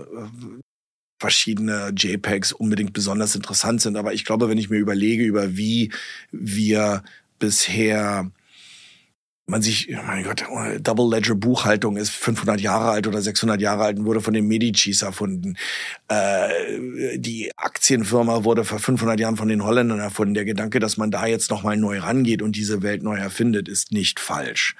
[1.17, 3.95] verschiedene JPEGs unbedingt besonders interessant sind.
[3.95, 5.93] Aber ich glaube, wenn ich mir überlege, über wie
[6.31, 7.03] wir
[7.39, 8.29] bisher
[9.49, 10.43] man sich, oh mein Gott,
[10.81, 14.45] Double Ledger Buchhaltung ist 500 Jahre alt oder 600 Jahre alt und wurde von den
[14.45, 15.55] Medicis erfunden.
[16.09, 20.33] Äh, die Aktienfirma wurde vor 500 Jahren von den Holländern erfunden.
[20.33, 23.93] Der Gedanke, dass man da jetzt nochmal neu rangeht und diese Welt neu erfindet, ist
[23.93, 24.75] nicht falsch.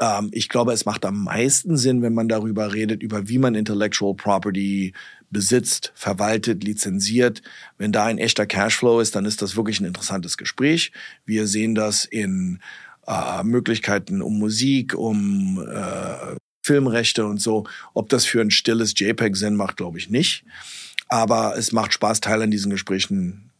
[0.00, 3.56] Ähm, ich glaube, es macht am meisten Sinn, wenn man darüber redet, über wie man
[3.56, 4.92] Intellectual Property
[5.30, 7.42] besitzt, verwaltet, lizenziert.
[7.78, 10.92] Wenn da ein echter Cashflow ist, dann ist das wirklich ein interessantes Gespräch.
[11.24, 12.60] Wir sehen das in
[13.06, 17.64] äh, Möglichkeiten um Musik, um äh, Filmrechte und so.
[17.94, 20.44] Ob das für ein stilles JPEG Sinn macht, glaube ich nicht.
[21.08, 23.50] Aber es macht Spaß, Teil an diesen Gesprächen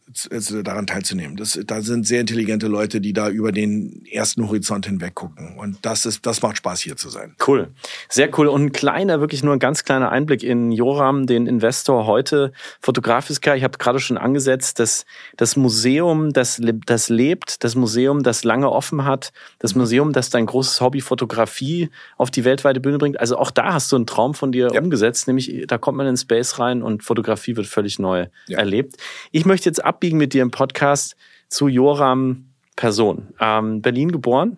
[0.63, 1.37] daran teilzunehmen.
[1.37, 5.55] Das, da sind sehr intelligente Leute, die da über den ersten Horizont hinweg gucken.
[5.57, 7.35] Und das ist, das macht Spaß, hier zu sein.
[7.45, 7.69] Cool.
[8.09, 8.47] Sehr cool.
[8.47, 12.51] Und ein kleiner, wirklich nur ein ganz kleiner Einblick in Joram, den Investor heute.
[12.81, 18.43] Fotografiska, ich habe gerade schon angesetzt, dass das Museum, das, das lebt, das Museum, das
[18.43, 23.19] lange offen hat, das Museum, das dein großes Hobby Fotografie auf die weltweite Bühne bringt.
[23.19, 24.81] Also auch da hast du einen Traum von dir ja.
[24.81, 28.57] umgesetzt, nämlich da kommt man in Space rein und Fotografie wird völlig neu ja.
[28.57, 28.95] erlebt.
[29.31, 31.17] Ich möchte jetzt abbiegen abbiegen mit dir im Podcast
[31.49, 32.45] zu Joram
[32.77, 33.33] Person.
[33.41, 34.55] Ähm, Berlin geboren.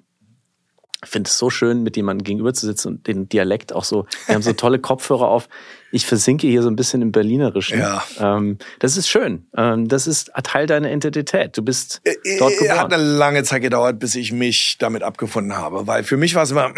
[1.04, 4.06] Ich finde es so schön, mit jemandem gegenüber zu sitzen und den Dialekt auch so.
[4.28, 5.50] Wir haben so tolle Kopfhörer auf.
[5.92, 7.80] Ich versinke hier so ein bisschen im Berlinerischen.
[7.80, 8.04] Ja.
[8.20, 9.48] Ähm, das ist schön.
[9.58, 11.58] Ähm, das ist Teil deiner Identität.
[11.58, 12.78] Du bist äh, dort geboren.
[12.78, 16.44] Hat eine lange Zeit gedauert, bis ich mich damit abgefunden habe, weil für mich war
[16.44, 16.74] es immer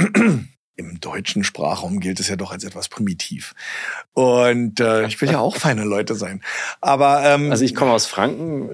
[0.81, 3.53] im deutschen Sprachraum gilt es ja doch als etwas primitiv.
[4.13, 6.41] Und äh, ich will ja auch feine Leute sein.
[6.81, 8.69] Aber ähm, also ich komme aus Franken,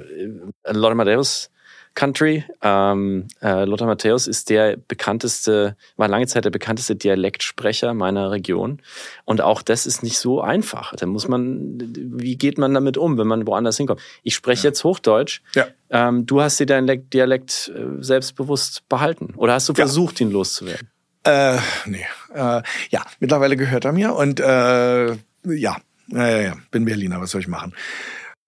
[0.64, 1.52] äh, Lothar Matthäus
[1.98, 2.44] Country.
[2.62, 8.84] Ähm, äh, Lothar Matthäus ist der bekannteste, war lange Zeit der bekannteste Dialektsprecher meiner Region.
[9.26, 10.96] Und auch das ist nicht so einfach.
[10.96, 14.00] Da muss man, wie geht man damit um, wenn man woanders hinkommt?
[14.22, 14.70] Ich spreche ja.
[14.70, 15.42] jetzt Hochdeutsch.
[15.56, 15.68] Ja.
[15.90, 19.34] Ähm, du hast dir deinen Dialekt äh, selbstbewusst behalten.
[19.36, 20.28] Oder hast du versucht, ja.
[20.28, 20.90] ihn loszuwerden?
[21.28, 22.06] Äh, nee.
[22.34, 27.42] Äh, ja, mittlerweile gehört er mir und äh, ja, ja, ja, bin Berliner, was soll
[27.42, 27.74] ich machen?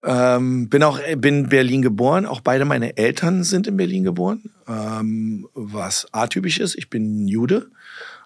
[0.02, 2.24] Ähm, bin auch bin Berlin geboren.
[2.24, 6.74] Auch beide meine Eltern sind in Berlin geboren, ähm, was atypisch ist.
[6.74, 7.70] Ich bin Jude.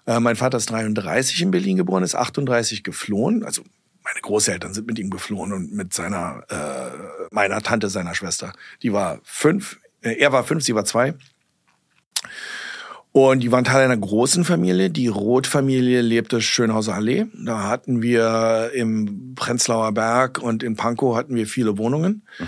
[0.07, 3.43] Äh, mein Vater ist 33 in Berlin geboren, ist 38 geflohen.
[3.43, 3.63] Also
[4.05, 8.53] meine Großeltern sind mit ihm geflohen und mit seiner äh, meiner Tante seiner Schwester.
[8.81, 9.79] Die war fünf.
[10.01, 11.13] Äh, er war fünf, sie war zwei.
[13.15, 14.89] Und die waren Teil einer großen Familie.
[14.89, 17.27] Die Roth-Familie lebte Schönhauser Allee.
[17.33, 22.23] Da hatten wir im Prenzlauer Berg und in Pankow hatten wir viele Wohnungen.
[22.37, 22.47] Mhm.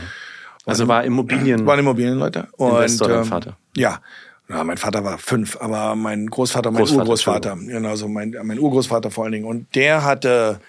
[0.66, 1.66] Also war Immobilien.
[1.66, 2.50] Waren Immobilienleute.
[2.58, 3.58] Und, Investor dein ähm, Vater?
[3.78, 4.02] Ja.
[4.50, 8.60] Ja, mein Vater war fünf, aber mein Großvater, mein Großvater, Urgroßvater, genau, so mein, mein
[8.60, 9.46] Urgroßvater vor allen Dingen.
[9.46, 10.60] Und der hatte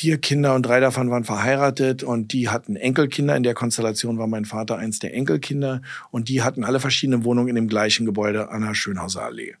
[0.00, 3.36] vier Kinder und drei davon waren verheiratet und die hatten Enkelkinder.
[3.36, 7.50] In der Konstellation war mein Vater eins der Enkelkinder und die hatten alle verschiedene Wohnungen
[7.50, 9.56] in dem gleichen Gebäude an der Schönhauser Allee.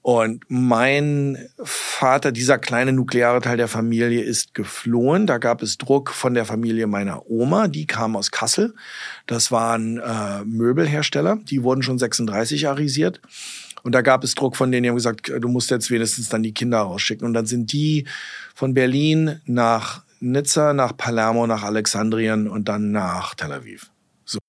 [0.00, 5.26] Und mein Vater, dieser kleine nukleare Teil der Familie, ist geflohen.
[5.26, 7.68] Da gab es Druck von der Familie meiner Oma.
[7.68, 8.74] Die kam aus Kassel.
[9.26, 11.38] Das waren äh, Möbelhersteller.
[11.42, 13.20] Die wurden schon 36 arisiert.
[13.86, 16.42] Und da gab es Druck von denen, die haben gesagt, du musst jetzt wenigstens dann
[16.42, 17.24] die Kinder rausschicken.
[17.24, 18.04] Und dann sind die
[18.52, 23.92] von Berlin nach Nizza, nach Palermo, nach Alexandrien und dann nach Tel Aviv.
[24.24, 24.40] So.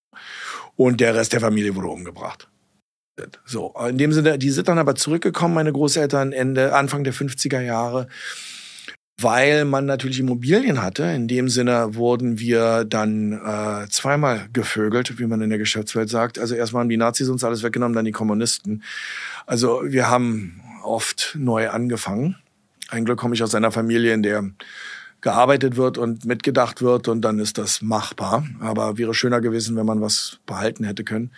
[0.76, 2.50] Und der Rest der Familie wurde umgebracht.
[3.45, 7.62] So, in dem Sinne, die sind dann aber zurückgekommen, meine Großeltern Ende, Anfang der 50er
[7.62, 8.08] Jahre.
[9.19, 11.03] Weil man natürlich Immobilien hatte.
[11.03, 16.38] In dem Sinne wurden wir dann äh, zweimal gevögelt, wie man in der Geschäftswelt sagt.
[16.38, 18.84] Also erstmal haben die Nazis uns alles weggenommen, dann die Kommunisten.
[19.47, 22.36] Also wir haben oft neu angefangen.
[22.89, 24.51] Ein Glück komme ich aus einer Familie, in der
[25.21, 28.45] gearbeitet wird und mitgedacht wird und dann ist das machbar.
[28.60, 31.32] Aber wäre schöner gewesen, wenn man was behalten hätte können.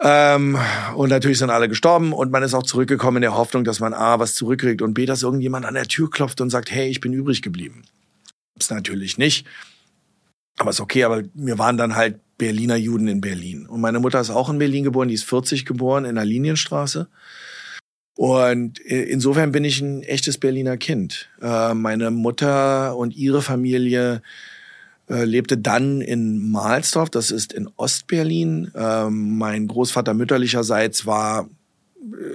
[0.00, 0.56] Ähm,
[0.94, 3.94] und natürlich sind alle gestorben und man ist auch zurückgekommen in der Hoffnung, dass man
[3.94, 7.00] A, was zurückkriegt und B, dass irgendjemand an der Tür klopft und sagt, hey, ich
[7.00, 7.82] bin übrig geblieben.
[8.56, 9.46] Ist natürlich nicht.
[10.58, 13.66] Aber ist okay, aber wir waren dann halt Berliner Juden in Berlin.
[13.66, 17.08] Und meine Mutter ist auch in Berlin geboren, die ist 40 geboren in der Linienstraße.
[18.14, 21.28] Und insofern bin ich ein echtes Berliner Kind.
[21.40, 24.22] Äh, meine Mutter und ihre Familie
[25.08, 28.70] äh, lebte dann in Mahlsdorf, das ist in Ostberlin.
[28.74, 31.48] Ähm, mein Großvater mütterlicherseits war
[32.00, 32.34] äh,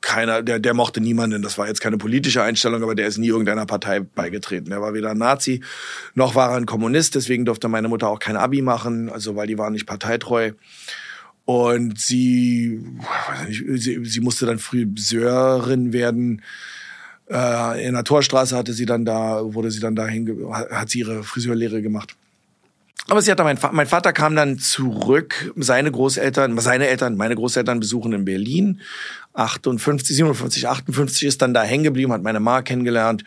[0.00, 1.42] keiner, der, der mochte niemanden.
[1.42, 4.72] Das war jetzt keine politische Einstellung, aber der ist nie irgendeiner Partei beigetreten.
[4.72, 5.62] Er war weder Nazi,
[6.14, 7.14] noch war er ein Kommunist.
[7.14, 10.52] Deswegen durfte meine Mutter auch kein Abi machen, also weil die waren nicht parteitreu.
[11.44, 12.84] Und sie,
[13.48, 16.42] sie, sie musste dann Friseurin werden
[17.30, 21.22] äh, in der Torstraße hatte sie dann da, wurde sie dann dahin, hat sie ihre
[21.22, 22.16] Friseurlehre gemacht.
[23.10, 27.36] Aber sie hat dann, mein, mein Vater kam dann zurück, seine Großeltern, seine Eltern, meine
[27.36, 28.80] Großeltern besuchen in Berlin.
[29.32, 33.24] 58, 57, 58 ist dann da hängen geblieben, hat meine Ma kennengelernt.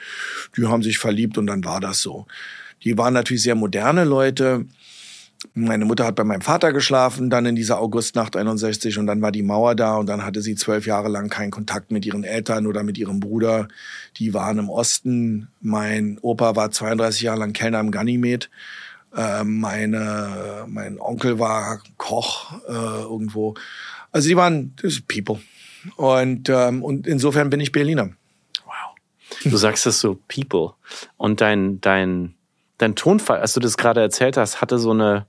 [0.55, 2.27] Die haben sich verliebt und dann war das so.
[2.83, 4.65] Die waren natürlich sehr moderne Leute.
[5.53, 9.31] Meine Mutter hat bei meinem Vater geschlafen, dann in dieser Augustnacht 61 und dann war
[9.31, 12.67] die Mauer da und dann hatte sie zwölf Jahre lang keinen Kontakt mit ihren Eltern
[12.67, 13.67] oder mit ihrem Bruder.
[14.17, 15.47] Die waren im Osten.
[15.59, 18.51] Mein Opa war 32 Jahre lang Kellner im Ganymed.
[19.15, 23.55] Äh, meine, mein Onkel war Koch äh, irgendwo.
[24.11, 24.75] Also sie waren
[25.07, 25.39] People.
[25.95, 28.11] Und, ähm, und insofern bin ich Berliner.
[28.65, 28.95] Wow.
[29.43, 30.73] Du sagst das so People.
[31.17, 32.35] Und dein, dein,
[32.77, 35.25] dein Tonfall, als du das gerade erzählt hast, hatte so eine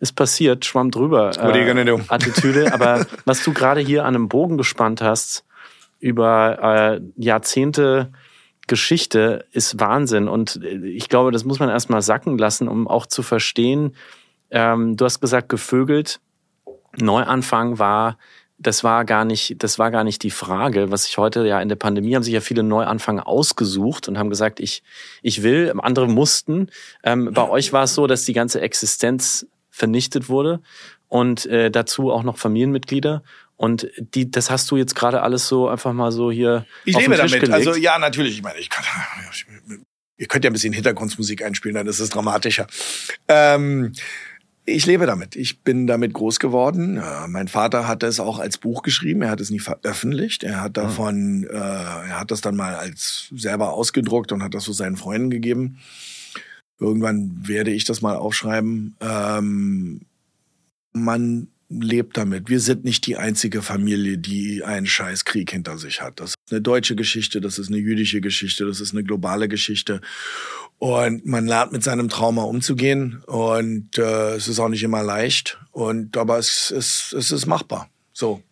[0.00, 1.30] ist passiert, schwamm drüber.
[1.30, 1.42] Äh,
[2.08, 2.72] Attitüde.
[2.72, 5.44] Aber was du gerade hier an einem Bogen gespannt hast
[6.00, 8.12] über äh, Jahrzehnte
[8.66, 10.28] Geschichte, ist Wahnsinn.
[10.28, 13.96] Und ich glaube, das muss man erstmal sacken lassen, um auch zu verstehen.
[14.50, 16.20] Ähm, du hast gesagt, gevögelt.
[16.96, 18.18] Neuanfang war
[18.62, 20.90] das war gar nicht, das war gar nicht die Frage.
[20.90, 24.30] Was ich heute ja in der Pandemie haben sich ja viele Neuanfang ausgesucht und haben
[24.30, 24.82] gesagt, ich,
[25.22, 26.68] ich will, andere mussten.
[27.02, 30.60] Ähm, bei euch war es so, dass die ganze Existenz vernichtet wurde
[31.08, 33.22] und äh, dazu auch noch Familienmitglieder.
[33.56, 36.66] Und die, das hast du jetzt gerade alles so einfach mal so hier.
[36.84, 37.32] Ich lebe damit.
[37.32, 37.52] Gelegt.
[37.52, 38.36] Also ja, natürlich.
[38.36, 38.84] Ich meine, ich kann.
[40.16, 42.68] Ihr könnt ja ein bisschen Hintergrundmusik einspielen, dann ist es dramatischer.
[43.26, 43.92] Ähm,
[44.64, 45.34] ich lebe damit.
[45.34, 46.98] Ich bin damit groß geworden.
[46.98, 49.22] Äh, mein Vater hat es auch als Buch geschrieben.
[49.22, 50.44] Er hat es nie veröffentlicht.
[50.44, 54.64] Er hat davon, äh, er hat das dann mal als selber ausgedruckt und hat das
[54.64, 55.78] so seinen Freunden gegeben.
[56.78, 58.96] Irgendwann werde ich das mal aufschreiben.
[59.00, 60.02] Ähm,
[60.92, 61.48] man
[61.80, 62.48] lebt damit.
[62.48, 66.20] Wir sind nicht die einzige Familie, die einen scheiß Krieg hinter sich hat.
[66.20, 70.00] Das ist eine deutsche Geschichte, das ist eine jüdische Geschichte, das ist eine globale Geschichte.
[70.78, 73.22] Und man lernt mit seinem Trauma umzugehen.
[73.26, 75.60] Und äh, es ist auch nicht immer leicht.
[75.70, 77.88] Und aber es, es, es ist machbar.
[78.12, 78.42] So.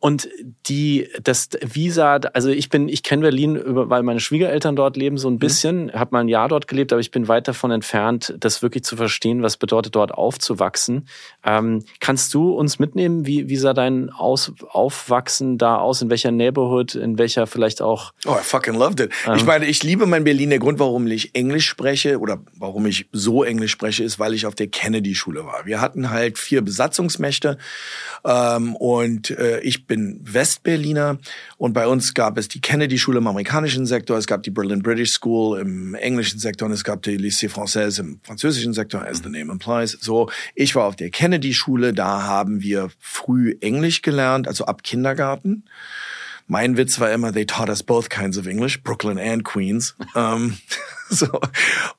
[0.00, 0.30] Und
[0.66, 5.28] die, das Visa, also ich bin, ich kenne Berlin, weil meine Schwiegereltern dort leben, so
[5.28, 5.38] ein mhm.
[5.38, 5.92] bisschen, mhm.
[5.92, 8.96] habe mal ein Jahr dort gelebt, aber ich bin weit davon entfernt, das wirklich zu
[8.96, 11.06] verstehen, was bedeutet, dort aufzuwachsen.
[11.44, 16.00] Ähm, kannst du uns mitnehmen, wie, wie sah dein Aus, Aufwachsen da aus?
[16.00, 18.14] In welcher Neighborhood, in welcher vielleicht auch.
[18.24, 19.12] Oh, I fucking loved it.
[19.26, 20.48] Ähm, ich meine, ich liebe mein Berlin.
[20.48, 24.46] Der Grund, warum ich Englisch spreche oder warum ich so Englisch spreche, ist, weil ich
[24.46, 25.66] auf der Kennedy-Schule war.
[25.66, 27.58] Wir hatten halt vier Besatzungsmächte
[28.24, 31.18] ähm, und äh, ich bin Westberliner
[31.58, 35.10] und bei uns gab es die Kennedy-Schule im amerikanischen Sektor, es gab die Berlin British
[35.10, 39.28] School im englischen Sektor und es gab die Lycée Française im französischen Sektor, as the
[39.28, 39.98] name implies.
[40.00, 45.64] So, ich war auf der Kennedy-Schule, da haben wir früh Englisch gelernt, also ab Kindergarten.
[46.50, 49.94] Mein Witz war immer, they taught us both kinds of English, Brooklyn and Queens.
[50.16, 50.58] um,
[51.08, 51.28] so.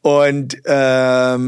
[0.02, 1.48] Und ähm,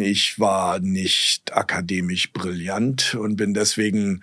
[0.00, 4.22] ich war nicht akademisch brillant und bin deswegen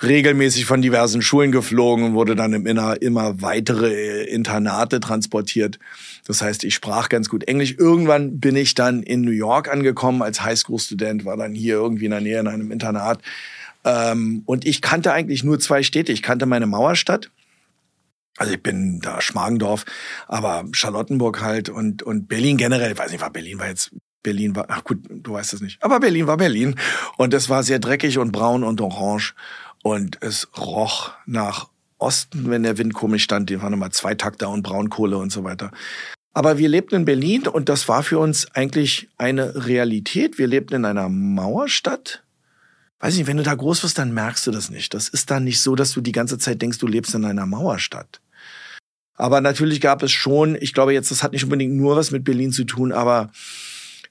[0.00, 5.80] regelmäßig von diversen Schulen geflogen und wurde dann im Inner immer weitere Internate transportiert.
[6.24, 7.74] Das heißt, ich sprach ganz gut Englisch.
[7.78, 12.12] Irgendwann bin ich dann in New York angekommen als Highschool-Student, war dann hier irgendwie in
[12.12, 13.22] der Nähe in einem Internat.
[13.86, 16.12] Ähm, und ich kannte eigentlich nur zwei Städte.
[16.12, 17.30] Ich kannte meine Mauerstadt.
[18.36, 19.86] Also ich bin da Schmargendorf,
[20.26, 22.92] aber Charlottenburg halt und, und Berlin generell.
[22.92, 25.82] Ich weiß nicht, war Berlin war jetzt Berlin war, ach gut, du weißt es nicht.
[25.82, 26.74] Aber Berlin war Berlin.
[27.16, 29.34] Und es war sehr dreckig und braun und orange.
[29.84, 31.68] Und es roch nach
[31.98, 35.70] Osten, wenn der Wind komisch stand, die waren immer Zweitakter und Braunkohle und so weiter.
[36.34, 40.38] Aber wir lebten in Berlin und das war für uns eigentlich eine Realität.
[40.38, 42.24] Wir lebten in einer Mauerstadt.
[43.00, 44.94] Weiß nicht, wenn du da groß wirst, dann merkst du das nicht.
[44.94, 47.46] Das ist dann nicht so, dass du die ganze Zeit denkst, du lebst in einer
[47.46, 48.20] Mauerstadt.
[49.14, 52.24] Aber natürlich gab es schon, ich glaube jetzt, das hat nicht unbedingt nur was mit
[52.24, 53.30] Berlin zu tun, aber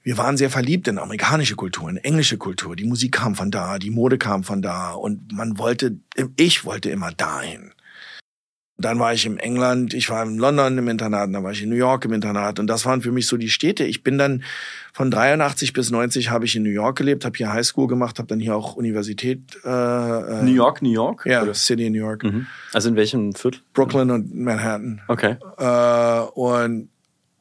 [0.04, 2.76] wir waren sehr verliebt in amerikanische Kultur, in englische Kultur.
[2.76, 5.98] Die Musik kam von da, die Mode kam von da und man wollte,
[6.38, 7.74] ich wollte immer dahin.
[8.78, 11.70] Dann war ich in England, ich war in London im Internat, dann war ich in
[11.70, 13.86] New York im Internat und das waren für mich so die Städte.
[13.86, 14.44] Ich bin dann
[14.92, 18.28] von 83 bis 90 habe ich in New York gelebt, habe hier Highschool gemacht, habe
[18.28, 19.40] dann hier auch Universität.
[19.64, 21.26] Äh, äh New York, New York?
[21.26, 21.54] Ja, oder?
[21.54, 22.24] City in New York.
[22.24, 22.48] Mhm.
[22.74, 23.62] Also in welchem Viertel?
[23.74, 25.02] Brooklyn und Manhattan.
[25.08, 25.38] Okay.
[25.58, 26.90] Äh, und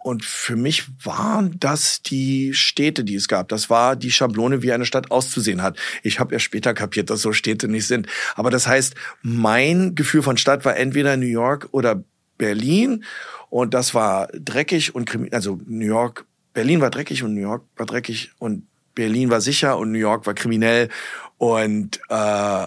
[0.04, 3.48] und für mich waren das die Städte, die es gab.
[3.48, 5.78] Das war die Schablone, wie eine Stadt auszusehen hat.
[6.02, 8.06] Ich habe ja später kapiert, dass so Städte nicht sind.
[8.34, 12.04] Aber das heißt, mein Gefühl von Stadt war entweder New York oder
[12.36, 13.02] Berlin.
[13.48, 15.34] Und das war dreckig und kriminell.
[15.34, 19.78] Also New York, Berlin war dreckig und New York war dreckig und Berlin war sicher
[19.78, 20.90] und New York war kriminell.
[21.38, 22.66] Und äh,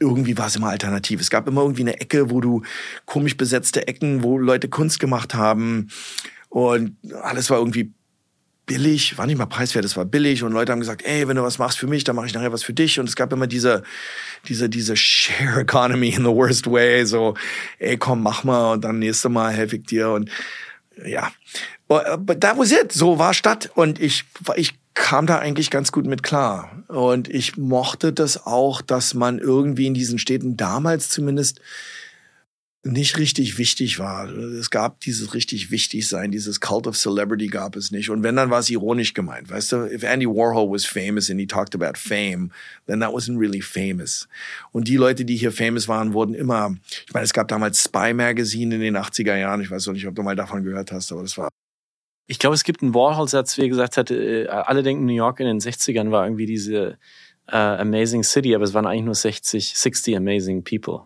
[0.00, 1.20] irgendwie war es immer alternativ.
[1.20, 2.62] Es gab immer irgendwie eine Ecke, wo du
[3.04, 5.88] komisch besetzte Ecken, wo Leute Kunst gemacht haben.
[6.54, 7.90] Und alles war irgendwie
[8.64, 10.44] billig, war nicht mal preiswert, es war billig.
[10.44, 12.52] Und Leute haben gesagt, ey, wenn du was machst für mich, dann mache ich nachher
[12.52, 13.00] was für dich.
[13.00, 13.82] Und es gab immer diese
[14.46, 17.34] diese diese Share Economy in the worst way, so
[17.80, 20.10] ey, komm, mach mal und dann nächste Mal helfe ich dir.
[20.10, 20.30] Und
[21.04, 21.32] ja.
[21.88, 23.72] But that was it, so war Stadt.
[23.74, 26.84] Und ich ich kam da eigentlich ganz gut mit klar.
[26.86, 31.60] Und ich mochte das auch, dass man irgendwie in diesen Städten damals zumindest
[32.84, 34.28] nicht richtig wichtig war.
[34.28, 38.10] Es gab dieses richtig wichtig sein, dieses Cult of Celebrity gab es nicht.
[38.10, 39.50] Und wenn, dann war es ironisch gemeint.
[39.50, 42.50] Weißt du, if Andy Warhol was famous and he talked about fame,
[42.86, 44.28] then that wasn't really famous.
[44.72, 48.12] Und die Leute, die hier famous waren, wurden immer, ich meine, es gab damals Spy
[48.12, 49.62] Magazine in den 80er Jahren.
[49.62, 51.48] Ich weiß noch nicht, ob du mal davon gehört hast, aber das war
[52.26, 55.40] ich glaube, es gibt einen Warhol-Satz, wie er gesagt hat, äh, alle denken, New York
[55.40, 56.96] in den 60ern war irgendwie diese
[57.52, 61.02] uh, amazing city, aber es waren eigentlich nur 60, 60 amazing people.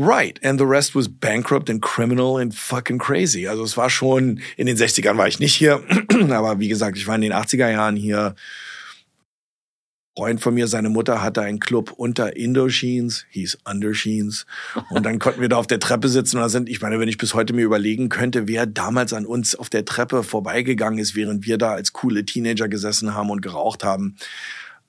[0.00, 0.38] Right.
[0.44, 3.48] And the rest was bankrupt and criminal and fucking crazy.
[3.48, 5.82] Also es war schon, in den 60ern war ich nicht hier,
[6.30, 8.36] aber wie gesagt, ich war in den 80er Jahren hier.
[10.16, 14.46] Freund von mir, seine Mutter hatte einen Club unter Indochines, hieß Undersheens.
[14.90, 17.08] Und dann konnten wir da auf der Treppe sitzen und da sind, ich meine, wenn
[17.08, 21.16] ich bis heute mir überlegen könnte, wer damals an uns auf der Treppe vorbeigegangen ist,
[21.16, 24.16] während wir da als coole Teenager gesessen haben und geraucht haben.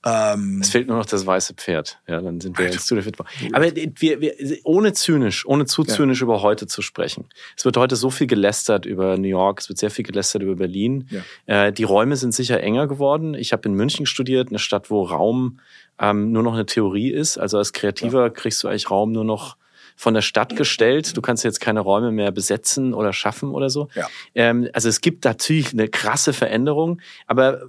[0.06, 2.00] Ähm, es fehlt nur noch das weiße Pferd.
[2.08, 3.18] Ja, dann sind wir jetzt zu der Fit.
[3.52, 4.34] Aber wir, wir,
[4.64, 6.24] ohne zynisch, ohne zu zynisch ja.
[6.24, 7.28] über heute zu sprechen.
[7.58, 10.56] Es wird heute so viel gelästert über New York, es wird sehr viel gelästert über
[10.56, 11.10] Berlin.
[11.10, 11.66] Ja.
[11.66, 13.34] Äh, die Räume sind sicher enger geworden.
[13.34, 15.60] Ich habe in München studiert, eine Stadt, wo Raum
[16.00, 17.38] ähm, nur noch eine Theorie ist.
[17.38, 18.30] Also als Kreativer ja.
[18.30, 19.58] kriegst du eigentlich Raum nur noch
[19.98, 21.18] von der Stadt gestellt.
[21.18, 23.90] Du kannst jetzt keine Räume mehr besetzen oder schaffen oder so.
[23.96, 24.08] Ja.
[24.34, 27.64] Ähm, also es gibt natürlich eine krasse Veränderung, aber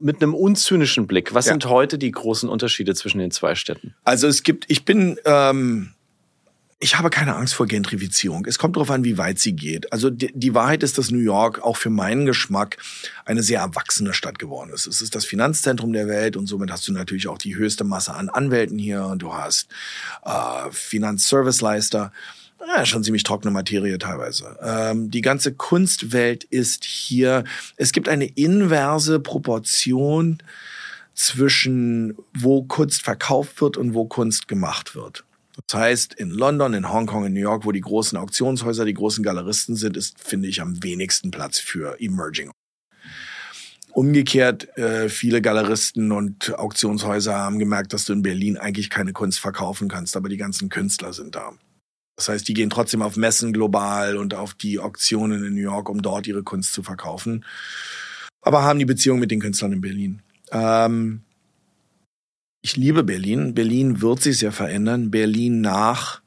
[0.00, 1.52] mit einem unzynischen Blick, was ja.
[1.52, 3.94] sind heute die großen Unterschiede zwischen den zwei Städten?
[4.04, 5.92] Also es gibt, ich bin, ähm,
[6.78, 8.46] ich habe keine Angst vor Gentrifizierung.
[8.46, 9.92] Es kommt darauf an, wie weit sie geht.
[9.92, 12.78] Also die, die, Wahrheit ist, dass New York auch für meinen Geschmack
[13.26, 14.86] eine sehr erwachsene Stadt geworden ist.
[14.86, 18.14] Es ist das Finanzzentrum der Welt und somit hast du natürlich auch die höchste Masse
[18.14, 19.68] an Anwälten hier und du hast
[20.24, 22.12] äh, Finanzserviceleister
[22.66, 24.58] ja, schon ziemlich trockene Materie teilweise.
[24.62, 27.44] Ähm, die ganze Kunstwelt ist hier,
[27.76, 30.42] es gibt eine inverse Proportion
[31.14, 35.24] zwischen wo Kunst verkauft wird und wo Kunst gemacht wird.
[35.66, 39.22] Das heißt, in London, in Hongkong, in New York, wo die großen Auktionshäuser, die großen
[39.22, 42.50] Galeristen sind, ist, finde ich, am wenigsten Platz für Emerging.
[43.92, 49.40] Umgekehrt, äh, viele Galeristen und Auktionshäuser haben gemerkt, dass du in Berlin eigentlich keine Kunst
[49.40, 51.52] verkaufen kannst, aber die ganzen Künstler sind da.
[52.20, 55.88] Das heißt, die gehen trotzdem auf Messen global und auf die Auktionen in New York,
[55.88, 57.46] um dort ihre Kunst zu verkaufen.
[58.42, 60.20] Aber haben die Beziehung mit den Künstlern in Berlin.
[60.52, 61.22] Ähm,
[62.60, 63.54] ich liebe Berlin.
[63.54, 65.10] Berlin wird sich sehr verändern.
[65.10, 66.20] Berlin nach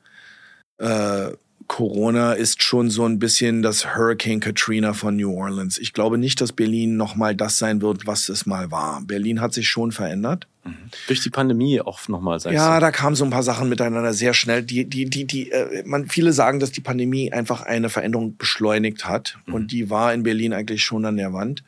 [0.79, 1.29] äh,
[1.67, 5.77] Corona ist schon so ein bisschen das Hurricane Katrina von New Orleans.
[5.77, 9.01] Ich glaube nicht, dass Berlin nochmal das sein wird, was es mal war.
[9.01, 10.47] Berlin hat sich schon verändert.
[10.63, 10.75] Mhm.
[11.07, 12.73] Durch die Pandemie auch nochmal, sagst ja?
[12.73, 14.63] Ja, da kamen so ein paar Sachen miteinander sehr schnell.
[14.63, 19.05] Die, die, die, die, äh, man, viele sagen, dass die Pandemie einfach eine Veränderung beschleunigt
[19.05, 19.37] hat.
[19.45, 19.53] Mhm.
[19.53, 21.63] Und die war in Berlin eigentlich schon an der Wand.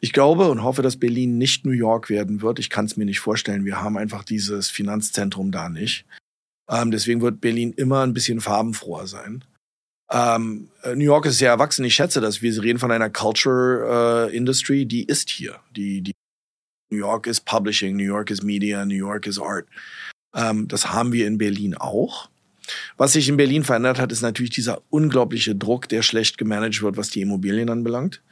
[0.00, 2.58] Ich glaube und hoffe, dass Berlin nicht New York werden wird.
[2.58, 3.64] Ich kann es mir nicht vorstellen.
[3.64, 6.04] Wir haben einfach dieses Finanzzentrum da nicht.
[6.68, 9.44] Ähm, deswegen wird Berlin immer ein bisschen farbenfroher sein.
[10.10, 11.84] Ähm, äh, New York ist sehr erwachsen.
[11.84, 12.42] Ich schätze das.
[12.42, 15.60] Wir reden von einer Culture äh, Industry, die ist hier.
[15.74, 16.12] Die, die
[16.90, 19.66] New York ist Publishing, New York ist Media, New York ist Art.
[20.34, 22.28] Ähm, das haben wir in Berlin auch.
[22.96, 26.96] Was sich in Berlin verändert hat, ist natürlich dieser unglaubliche Druck, der schlecht gemanagt wird,
[26.96, 28.22] was die Immobilien anbelangt.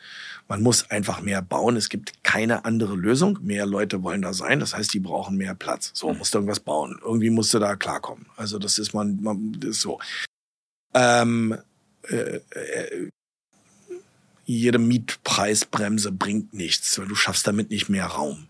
[0.48, 1.76] Man muss einfach mehr bauen.
[1.76, 3.38] Es gibt keine andere Lösung.
[3.42, 4.60] Mehr Leute wollen da sein.
[4.60, 5.90] Das heißt, die brauchen mehr Platz.
[5.94, 6.18] So, mhm.
[6.18, 6.98] musst du irgendwas bauen.
[7.02, 8.26] Irgendwie musst du da klarkommen.
[8.36, 9.98] Also das ist man, man das ist so.
[10.94, 11.56] Ähm,
[12.08, 13.10] äh, äh,
[14.44, 18.48] jede Mietpreisbremse bringt nichts, weil du schaffst damit nicht mehr Raum.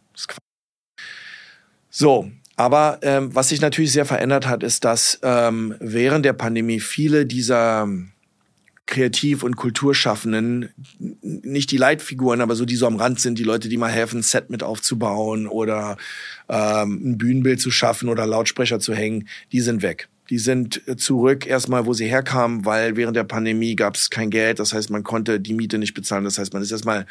[1.90, 6.80] So, aber ähm, was sich natürlich sehr verändert hat, ist, dass ähm, während der Pandemie
[6.80, 7.88] viele dieser
[8.86, 10.70] Kreativ- und Kulturschaffenden,
[11.20, 14.20] nicht die Leitfiguren, aber so die so am Rand sind, die Leute, die mal helfen,
[14.20, 15.96] ein Set mit aufzubauen oder
[16.48, 20.08] ähm, ein Bühnenbild zu schaffen oder Lautsprecher zu hängen, die sind weg.
[20.30, 24.60] Die sind zurück erstmal, wo sie herkamen, weil während der Pandemie gab es kein Geld.
[24.60, 26.24] Das heißt, man konnte die Miete nicht bezahlen.
[26.24, 27.06] Das heißt, man ist erstmal,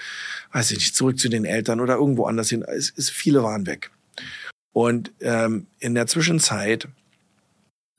[0.53, 2.63] weiß ich nicht, zurück zu den Eltern oder irgendwo anders hin.
[2.63, 3.91] Es, es, viele waren weg.
[4.73, 6.87] Und ähm, in der Zwischenzeit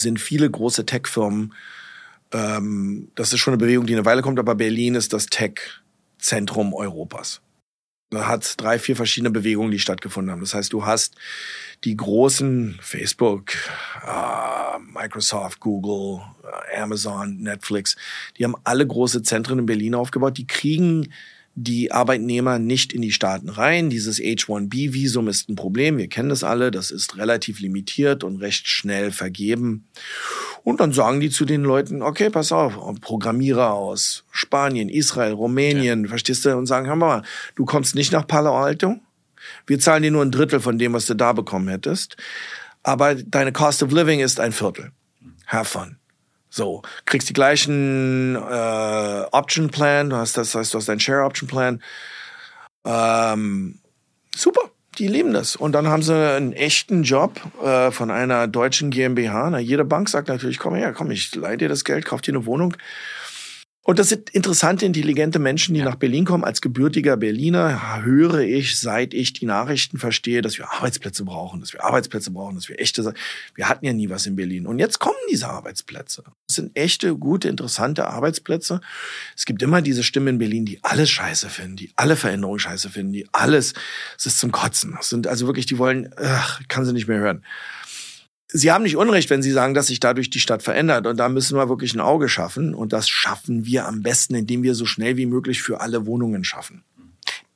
[0.01, 1.53] sind viele große Tech-Firmen
[2.33, 6.75] ähm, das ist schon eine Bewegung, die eine Weile kommt, aber Berlin ist das Tech-Zentrum
[6.75, 7.41] Europas.
[8.11, 10.41] Da hat drei, vier verschiedene Bewegungen, die stattgefunden haben.
[10.41, 11.15] Das heißt, du hast
[11.85, 13.53] die großen Facebook,
[14.07, 17.97] äh, Microsoft, Google, äh, Amazon, Netflix,
[18.37, 20.37] die haben alle große Zentren in Berlin aufgebaut.
[20.37, 21.09] Die kriegen
[21.55, 23.91] die Arbeitnehmer nicht in die Staaten rein.
[23.91, 25.99] Dieses H-1B-Visum ist ein Problem.
[25.99, 26.71] Wir kennen das alle.
[26.71, 29.87] Das ist relativ limitiert und recht schnell vergeben.
[30.65, 36.05] Und dann sagen die zu den Leuten, okay, pass auf, Programmierer aus Spanien, Israel, Rumänien,
[36.05, 36.09] ja.
[36.09, 36.57] verstehst du?
[36.57, 37.23] Und sagen, hör mal,
[37.57, 38.97] du kommst nicht nach Palo Alto.
[39.67, 42.17] Wir zahlen dir nur ein Drittel von dem, was du da bekommen hättest.
[42.85, 44.93] Aber deine Cost of Living ist ein Viertel.
[45.47, 45.97] Have fun.
[46.49, 51.25] So, kriegst die gleichen äh, Option Plan, du hast das heißt, du hast deinen Share
[51.25, 51.83] Option Plan.
[52.85, 53.79] Ähm,
[54.37, 55.57] super, die lieben das.
[55.57, 59.51] Und dann haben sie einen echten Job äh, von einer deutschen GmbH.
[59.51, 62.33] Na, jede Bank sagt natürlich, komm her, komm, ich leih dir das Geld, kauf dir
[62.33, 62.77] eine Wohnung.
[63.85, 65.87] Und das sind interessante, intelligente Menschen, die ja.
[65.87, 66.45] nach Berlin kommen.
[66.45, 71.73] Als gebürtiger Berliner höre ich, seit ich die Nachrichten verstehe, dass wir Arbeitsplätze brauchen, dass
[71.73, 73.13] wir Arbeitsplätze brauchen, dass wir echte,
[73.57, 74.69] wir hatten ja nie was in Berlin.
[74.69, 76.23] Und jetzt kommen diese Arbeitsplätze.
[76.47, 78.81] Das sind echte, gute, interessante Arbeitsplätze.
[79.37, 82.89] Es gibt immer diese Stimmen in Berlin, die alles scheiße finden, die alle Veränderungen scheiße
[82.89, 83.75] finden, die alles,
[84.17, 84.95] es ist zum Kotzen.
[84.97, 87.43] Das sind also wirklich, die wollen, ach, kann sie nicht mehr hören.
[88.55, 91.07] Sie haben nicht Unrecht, wenn Sie sagen, dass sich dadurch die Stadt verändert.
[91.07, 92.75] Und da müssen wir wirklich ein Auge schaffen.
[92.75, 96.45] Und das schaffen wir am besten, indem wir so schnell wie möglich für alle Wohnungen
[96.45, 96.85] schaffen.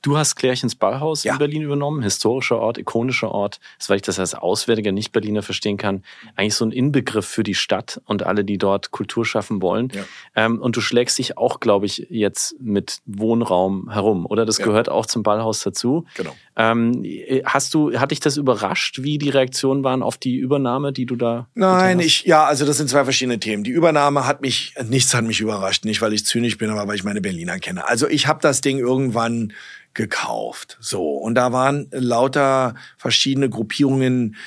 [0.07, 1.33] Du hast Klärchens Ballhaus ja.
[1.33, 3.59] in Berlin übernommen, historischer Ort, ikonischer Ort.
[3.77, 6.01] Das, weil ich das als Auswärtiger Nicht-Berliner verstehen kann,
[6.37, 9.91] eigentlich so ein Inbegriff für die Stadt und alle, die dort Kultur schaffen wollen.
[9.93, 10.05] Ja.
[10.33, 14.45] Ähm, und du schlägst dich auch, glaube ich, jetzt mit Wohnraum herum, oder?
[14.45, 14.65] Das ja.
[14.65, 16.05] gehört auch zum Ballhaus dazu.
[16.15, 16.33] Genau.
[16.55, 17.03] Ähm,
[17.43, 21.17] hast du, hat dich das überrascht, wie die Reaktionen waren auf die Übernahme, die du
[21.17, 21.49] da?
[21.53, 23.65] Nein, ich, ja, also das sind zwei verschiedene Themen.
[23.65, 26.95] Die Übernahme hat mich, nichts hat mich überrascht, nicht weil ich zynisch bin, aber weil
[26.95, 27.85] ich meine Berliner kenne.
[27.85, 29.51] Also ich habe das Ding irgendwann
[29.97, 30.77] gekauft.
[30.79, 31.17] So.
[31.17, 34.37] Und da waren lauter verschiedene Gruppierungen,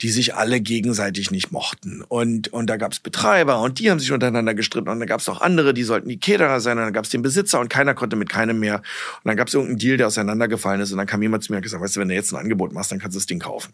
[0.00, 2.04] die sich alle gegenseitig nicht mochten.
[2.06, 4.88] Und, und da gab's Betreiber und die haben sich untereinander gestritten.
[4.88, 6.78] Und dann gab's auch andere, die sollten die Kederer sein.
[6.78, 8.76] Und dann gab's den Besitzer und keiner konnte mit keinem mehr.
[8.76, 10.92] Und dann gab's irgendeinen Deal, der auseinandergefallen ist.
[10.92, 12.72] Und dann kam jemand zu mir und gesagt, weißt du, wenn du jetzt ein Angebot
[12.72, 13.72] machst, dann kannst du das Ding kaufen.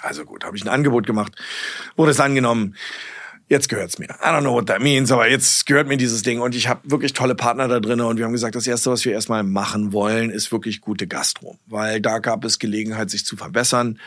[0.00, 1.32] Also gut, habe ich ein Angebot gemacht,
[1.96, 2.74] wurde es angenommen
[3.48, 4.06] jetzt gehört's mir.
[4.06, 6.80] I don't know what that means, aber jetzt gehört mir dieses Ding und ich habe
[6.84, 9.92] wirklich tolle Partner da drin und wir haben gesagt, das erste, was wir erstmal machen
[9.92, 13.98] wollen, ist wirklich gute Gastro, weil da gab es Gelegenheit, sich zu verbessern.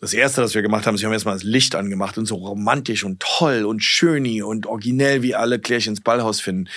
[0.00, 2.36] Das erste, was wir gemacht haben, ist, wir haben erstmal das Licht angemacht und so
[2.36, 6.68] romantisch und toll und schöni und originell, wie alle Klärchens Ballhaus finden.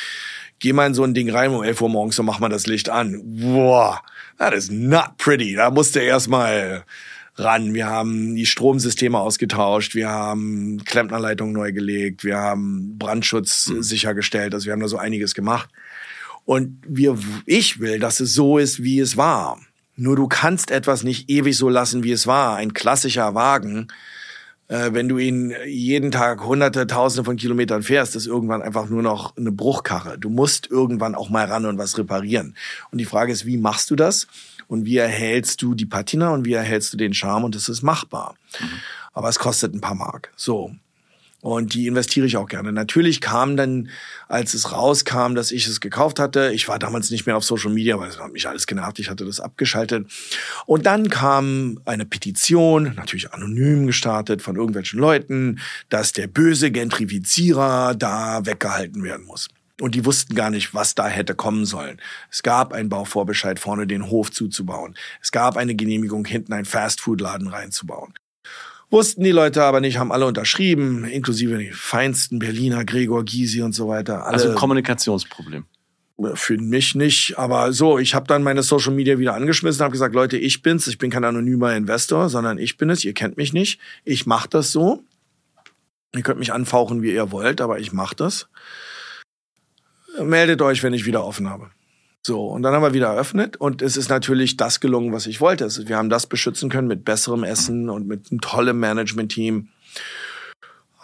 [0.59, 2.67] Geh mal in so ein Ding rein um 11 Uhr morgens und mach mal das
[2.67, 3.21] Licht an.
[3.23, 4.01] Boah,
[4.37, 5.55] that is not pretty.
[5.55, 6.85] Da musste erstmal
[7.35, 7.73] ran.
[7.73, 13.81] Wir haben die Stromsysteme ausgetauscht, wir haben Klempnerleitungen neu gelegt, wir haben Brandschutz mhm.
[13.81, 14.53] sichergestellt.
[14.53, 15.69] Also wir haben da so einiges gemacht.
[16.45, 19.59] Und wir, ich will, dass es so ist, wie es war.
[19.95, 22.57] Nur du kannst etwas nicht ewig so lassen, wie es war.
[22.57, 23.87] Ein klassischer Wagen,
[24.67, 29.03] äh, wenn du ihn jeden Tag hunderte, tausende von Kilometern fährst, ist irgendwann einfach nur
[29.03, 30.17] noch eine Bruchkarre.
[30.17, 32.55] Du musst irgendwann auch mal ran und was reparieren.
[32.91, 34.27] Und die Frage ist, wie machst du das?
[34.67, 37.81] Und wie erhältst du die Patina und wie erhältst du den Charme und das ist
[37.81, 38.35] machbar.
[38.59, 38.65] Mhm.
[39.13, 40.31] Aber es kostet ein paar Mark.
[40.35, 40.71] So.
[41.43, 42.71] Und die investiere ich auch gerne.
[42.71, 43.89] Natürlich kam dann,
[44.29, 47.69] als es rauskam, dass ich es gekauft hatte, ich war damals nicht mehr auf Social
[47.69, 50.07] Media, weil es hat mich alles genervt, ich hatte das abgeschaltet.
[50.65, 55.59] Und dann kam eine Petition, natürlich anonym gestartet von irgendwelchen Leuten,
[55.89, 59.49] dass der böse Gentrifizierer da weggehalten werden muss.
[59.81, 61.99] Und die wussten gar nicht, was da hätte kommen sollen.
[62.29, 64.95] Es gab einen Bauvorbescheid, vorne den Hof zuzubauen.
[65.21, 68.13] Es gab eine Genehmigung, hinten einen Fastfood-Laden reinzubauen.
[68.91, 73.73] Wussten die Leute aber nicht, haben alle unterschrieben, inklusive die feinsten Berliner, Gregor Gysi und
[73.73, 74.25] so weiter.
[74.25, 75.65] Alle, also ein Kommunikationsproblem.
[76.35, 80.13] Für mich nicht, aber so, ich habe dann meine Social Media wieder angeschmissen, habe gesagt,
[80.13, 83.51] Leute, ich bin's, ich bin kein anonymer Investor, sondern ich bin es, ihr kennt mich
[83.51, 85.03] nicht, ich mache das so.
[86.15, 88.47] Ihr könnt mich anfauchen, wie ihr wollt, aber ich mache das.
[90.21, 91.69] Meldet euch, wenn ich wieder offen habe.
[92.25, 95.41] So, und dann haben wir wieder eröffnet und es ist natürlich das gelungen, was ich
[95.41, 95.67] wollte.
[95.87, 99.67] Wir haben das beschützen können mit besserem Essen und mit einem tollen Management-Team.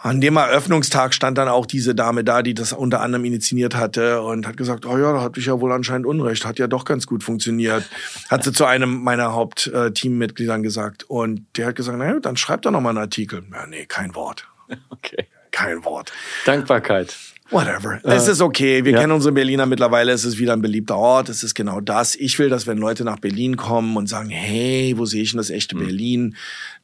[0.02, 4.22] An dem Eröffnungstag stand dann auch diese Dame da, die das unter anderem initiiert hatte
[4.22, 6.86] und hat gesagt, oh ja, da hatte ich ja wohl anscheinend Unrecht, hat ja doch
[6.86, 7.84] ganz gut funktioniert.
[8.30, 11.04] Hat sie zu einem meiner Hauptteammitgliedern gesagt.
[11.04, 13.42] Und der hat gesagt, naja, dann schreibt doch noch mal einen Artikel.
[13.52, 14.46] Ja, nee, kein Wort.
[14.88, 15.26] Okay.
[15.50, 16.12] Kein Wort.
[16.44, 17.16] Dankbarkeit.
[17.50, 18.00] Whatever.
[18.04, 18.84] Äh, es ist okay.
[18.84, 19.00] Wir ja.
[19.00, 20.12] kennen unsere Berliner mittlerweile.
[20.12, 21.28] Es ist wieder ein beliebter Ort.
[21.28, 22.14] Es ist genau das.
[22.14, 25.38] Ich will, dass wenn Leute nach Berlin kommen und sagen, hey, wo sehe ich denn
[25.38, 25.80] das echte mhm.
[25.80, 26.36] Berlin?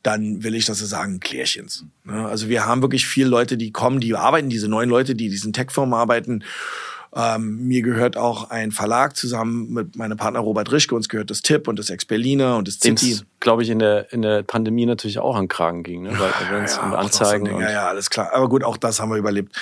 [0.03, 1.85] Dann will ich, dass sie sagen, Klärchens.
[2.05, 2.27] Ne?
[2.27, 5.53] Also wir haben wirklich viele Leute, die kommen, die arbeiten, diese neuen Leute, die diesen
[5.53, 6.43] Tech-Firmen arbeiten
[7.15, 10.95] ähm, mir gehört auch ein Verlag zusammen mit meinem Partner Robert Rischke.
[10.95, 13.21] Uns gehört das Tipp und das Expeliner und das City.
[13.41, 16.11] glaube ich, in der, in der Pandemie natürlich auch an Kragen ging, ne?
[16.19, 17.47] Weil Events ja, und Anzeigen.
[17.47, 18.31] So ja, ja, alles klar.
[18.35, 19.55] Aber gut, auch das haben wir überlebt.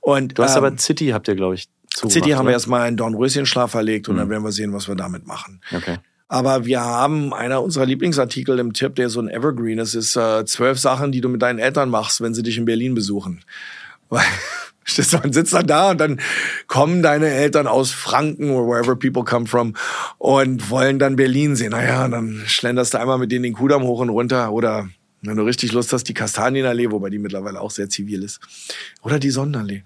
[0.00, 2.48] Und, du hast ähm, aber City, habt ihr, glaube ich, zugemacht, City haben oder?
[2.48, 4.20] wir erstmal einen Dornröschenschlaf verlegt und mhm.
[4.20, 5.60] dann werden wir sehen, was wir damit machen.
[5.74, 5.98] Okay.
[6.28, 10.44] Aber wir haben einer unserer Lieblingsartikel im Tipp, der so ein Evergreen ist, ist äh,
[10.44, 13.44] zwölf Sachen, die du mit deinen Eltern machst, wenn sie dich in Berlin besuchen.
[14.08, 14.24] Weil
[15.22, 16.20] man sitzt dann da und dann
[16.66, 19.74] kommen deine Eltern aus Franken or wherever people come from
[20.18, 21.70] und wollen dann Berlin sehen.
[21.70, 24.88] Naja, dann schlenderst du einmal mit denen den Kudamm hoch und runter oder
[25.22, 28.40] wenn du richtig Lust hast, die Kastanienallee, wobei die mittlerweile auch sehr zivil ist.
[29.02, 29.82] Oder die Sonnenallee.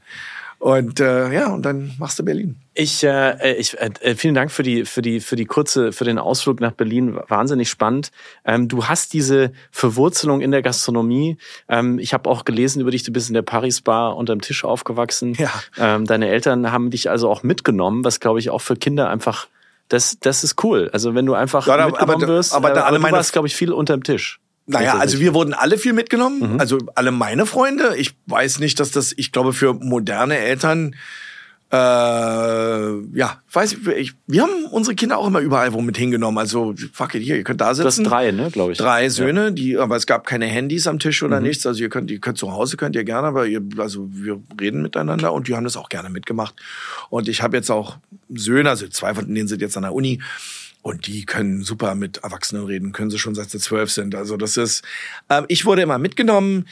[0.60, 2.56] Und äh, ja, und dann machst du Berlin.
[2.74, 6.18] Ich, äh, ich äh, vielen Dank für die für die für die kurze für den
[6.18, 7.18] Ausflug nach Berlin.
[7.28, 8.10] Wahnsinnig spannend.
[8.44, 11.38] Ähm, du hast diese Verwurzelung in der Gastronomie.
[11.66, 13.02] Ähm, ich habe auch gelesen über dich.
[13.04, 15.32] Du bist in der Paris Bar unterm Tisch aufgewachsen.
[15.38, 15.50] Ja.
[15.78, 19.48] Ähm, deine Eltern haben dich also auch mitgenommen, was glaube ich auch für Kinder einfach
[19.88, 20.90] das das ist cool.
[20.92, 22.52] Also wenn du einfach ja, mitgenommen aber, wirst.
[22.52, 24.40] Aber, aber, aber du warst glaube ich viel unterm Tisch.
[24.70, 26.60] Naja, also wir wurden alle viel mitgenommen, mhm.
[26.60, 27.96] also alle meine Freunde.
[27.96, 30.94] Ich weiß nicht, dass das, ich glaube, für moderne Eltern,
[31.72, 36.38] äh, ja, weiß ich, wir haben unsere Kinder auch immer überall wo mit hingenommen.
[36.38, 37.84] Also, fuck it, hier, ihr könnt da sitzen.
[37.84, 38.78] Das ist drei, ne, glaube ich.
[38.78, 39.50] Drei Söhne, ja.
[39.50, 41.46] die, aber es gab keine Handys am Tisch oder mhm.
[41.46, 41.64] nichts.
[41.66, 44.82] Also ihr könnt, ihr könnt zu Hause könnt ihr gerne, aber ihr, also wir reden
[44.82, 46.56] miteinander und die haben das auch gerne mitgemacht.
[47.08, 47.98] Und ich habe jetzt auch
[48.28, 50.20] Söhne, also zwei von denen sind jetzt an der Uni.
[50.82, 54.14] Und die können super mit Erwachsenen reden, können sie schon seit sie zwölf sind.
[54.14, 54.82] Also das ist,
[55.28, 56.66] äh, ich wurde immer mitgenommen.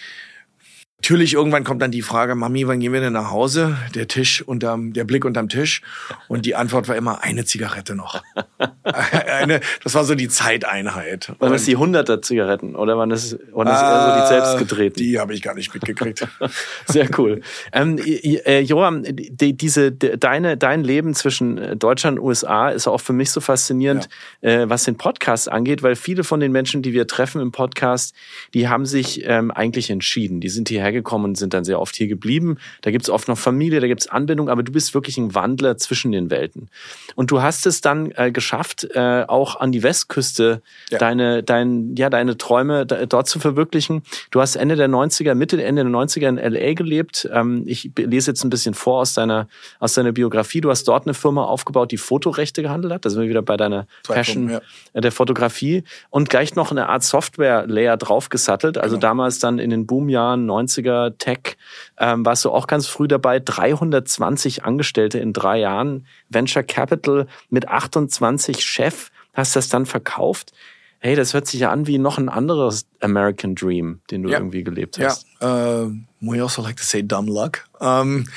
[1.00, 3.78] Natürlich, irgendwann kommt dann die Frage, Mami, wann gehen wir denn nach Hause?
[3.94, 5.80] Der Tisch unterm, der Blick unterm Tisch.
[6.26, 8.20] Und die Antwort war immer eine Zigarette noch.
[8.82, 11.32] eine, das war so die Zeiteinheit.
[11.38, 15.00] Waren das die hunderter Zigaretten oder waren das, waren das eher so die selbstgedrehten?
[15.00, 16.26] Die habe ich gar nicht mitgekriegt.
[16.86, 17.42] Sehr cool.
[17.72, 23.00] Ähm, äh, Joram, die, diese, de, deine, dein Leben zwischen Deutschland und USA ist auch
[23.00, 24.08] für mich so faszinierend,
[24.42, 24.50] ja.
[24.50, 28.16] äh, was den Podcast angeht, weil viele von den Menschen, die wir treffen im Podcast,
[28.52, 30.40] die haben sich ähm, eigentlich entschieden.
[30.40, 32.56] Die sind hierher hergekommen und sind dann sehr oft hier geblieben.
[32.82, 35.34] Da gibt es oft noch Familie, da gibt es Anbindung, aber du bist wirklich ein
[35.34, 36.68] Wandler zwischen den Welten.
[37.14, 40.98] Und du hast es dann äh, geschafft, äh, auch an die Westküste ja.
[40.98, 44.02] deine, dein, ja, deine Träume da, dort zu verwirklichen.
[44.30, 47.28] Du hast Ende der 90er, Mitte, Ende der 90er in LA gelebt.
[47.32, 50.60] Ähm, ich lese jetzt ein bisschen vor aus deiner, aus deiner Biografie.
[50.60, 53.04] Du hast dort eine Firma aufgebaut, die Fotorechte gehandelt hat.
[53.04, 54.60] Da sind wir wieder bei deiner Passion ja.
[54.92, 55.84] Äh, der Fotografie.
[56.10, 58.78] Und gleich noch eine Art Software-Layer draufgesattelt.
[58.78, 59.08] Also genau.
[59.08, 61.56] damals dann in den Boomjahren 90 90er Tech,
[61.98, 63.40] ähm, warst du auch ganz früh dabei.
[63.40, 70.52] 320 Angestellte in drei Jahren, Venture Capital mit 28 Chef, hast das dann verkauft.
[71.00, 74.38] Hey, das hört sich ja an wie noch ein anderes American Dream, den du ja.
[74.38, 75.26] irgendwie gelebt hast.
[75.40, 77.66] Ja, uh, we also like to say dumb luck.
[77.78, 78.28] Um, ähm,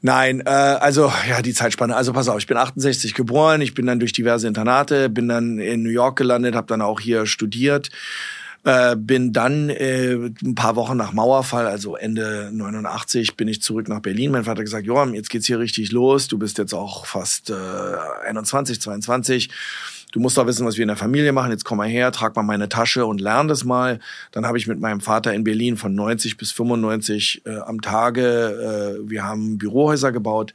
[0.00, 1.94] nein, äh, also ja, die Zeitspanne.
[1.94, 5.58] Also pass auf, ich bin 68 geboren, ich bin dann durch diverse Internate, bin dann
[5.58, 7.90] in New York gelandet, habe dann auch hier studiert
[8.68, 10.12] äh, bin dann äh,
[10.44, 14.30] ein paar Wochen nach Mauerfall, also Ende 89, bin ich zurück nach Berlin.
[14.30, 16.28] Mein Vater hat gesagt, Joram, jetzt geht's hier richtig los.
[16.28, 17.54] Du bist jetzt auch fast äh,
[18.26, 19.48] 21, 22
[20.12, 22.34] du musst doch wissen, was wir in der Familie machen, jetzt komm mal her, trag
[22.34, 24.00] mal meine Tasche und lern das mal.
[24.32, 28.98] Dann habe ich mit meinem Vater in Berlin von 90 bis 95 äh, am Tage,
[29.04, 30.54] äh, wir haben Bürohäuser gebaut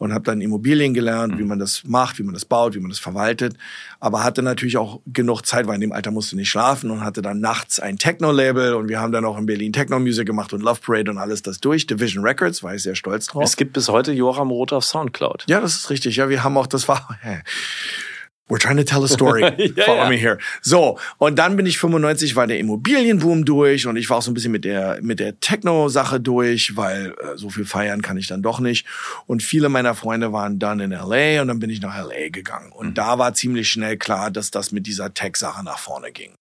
[0.00, 1.38] und habe dann Immobilien gelernt, mhm.
[1.38, 3.54] wie man das macht, wie man das baut, wie man das verwaltet.
[4.00, 7.20] Aber hatte natürlich auch genug Zeit, weil in dem Alter musste nicht schlafen und hatte
[7.20, 10.80] dann nachts ein Techno-Label und wir haben dann auch in Berlin Techno-Music gemacht und Love
[10.80, 11.86] Parade und alles das durch.
[11.86, 13.44] Division Records, war ich sehr stolz drauf.
[13.44, 15.44] Es gibt bis heute Joram Roth auf Soundcloud.
[15.48, 16.16] Ja, das ist richtig.
[16.16, 17.06] Ja, wir haben auch, das war,
[18.50, 19.42] We're trying to tell a story.
[19.76, 20.08] Ja, Follow ja.
[20.08, 20.38] me here.
[20.60, 24.30] So, und dann bin ich 95, war der Immobilienboom durch und ich war auch so
[24.30, 28.26] ein bisschen mit der, mit der Techno-Sache durch, weil äh, so viel feiern kann ich
[28.26, 28.86] dann doch nicht.
[29.26, 32.72] Und viele meiner Freunde waren dann in LA und dann bin ich nach LA gegangen.
[32.72, 36.32] Und da war ziemlich schnell klar, dass das mit dieser Tech-Sache nach vorne ging.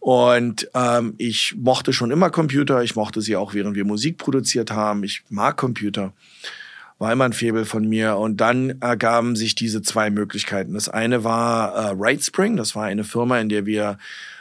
[0.00, 2.82] Und ähm, ich mochte schon immer Computer.
[2.82, 5.04] Ich mochte sie auch, während wir Musik produziert haben.
[5.04, 6.12] Ich mag Computer.
[7.02, 8.16] War immer ein Faible von mir.
[8.16, 10.74] Und dann ergaben sich diese zwei Möglichkeiten.
[10.74, 12.56] Das eine war äh, Rightspring.
[12.56, 13.98] Das war eine Firma, in der wir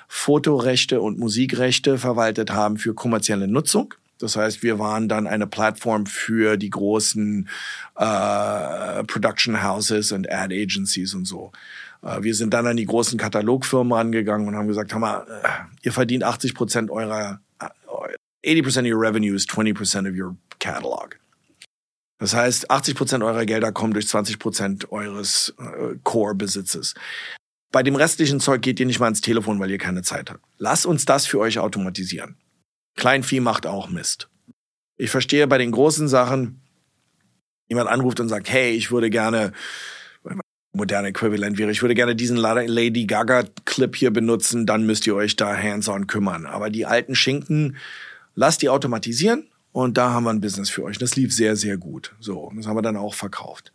[0.07, 3.95] Fotorechte und Musikrechte verwaltet haben für kommerzielle Nutzung.
[4.19, 7.49] Das heißt, wir waren dann eine Plattform für die großen
[7.95, 11.51] äh, Production Houses und Ad Agencies und so.
[12.03, 15.47] Äh, wir sind dann an die großen Katalogfirmen rangegangen und haben gesagt, hör mal, äh,
[15.81, 20.13] ihr verdient 80 Prozent eurer, äh, 80 Prozent of your revenue is 20 Prozent of
[20.15, 21.20] your catalog.
[22.21, 26.93] Das heißt, 80 Prozent eurer Gelder kommen durch 20 Prozent eures äh, Core-Besitzes.
[27.71, 30.43] Bei dem restlichen Zeug geht ihr nicht mal ans Telefon, weil ihr keine Zeit habt.
[30.59, 32.35] Lasst uns das für euch automatisieren.
[32.95, 34.29] Kleinvieh macht auch Mist.
[34.97, 36.61] Ich verstehe bei den großen Sachen,
[37.67, 39.51] jemand anruft und sagt, hey, ich würde gerne,
[40.73, 45.15] moderne Äquivalent wäre, ich würde gerne diesen Lady Gaga Clip hier benutzen, dann müsst ihr
[45.15, 46.45] euch da hands-on kümmern.
[46.45, 47.77] Aber die alten Schinken,
[48.35, 50.97] lasst die automatisieren und da haben wir ein Business für euch.
[50.97, 52.15] Das lief sehr, sehr gut.
[52.19, 53.73] So, das haben wir dann auch verkauft.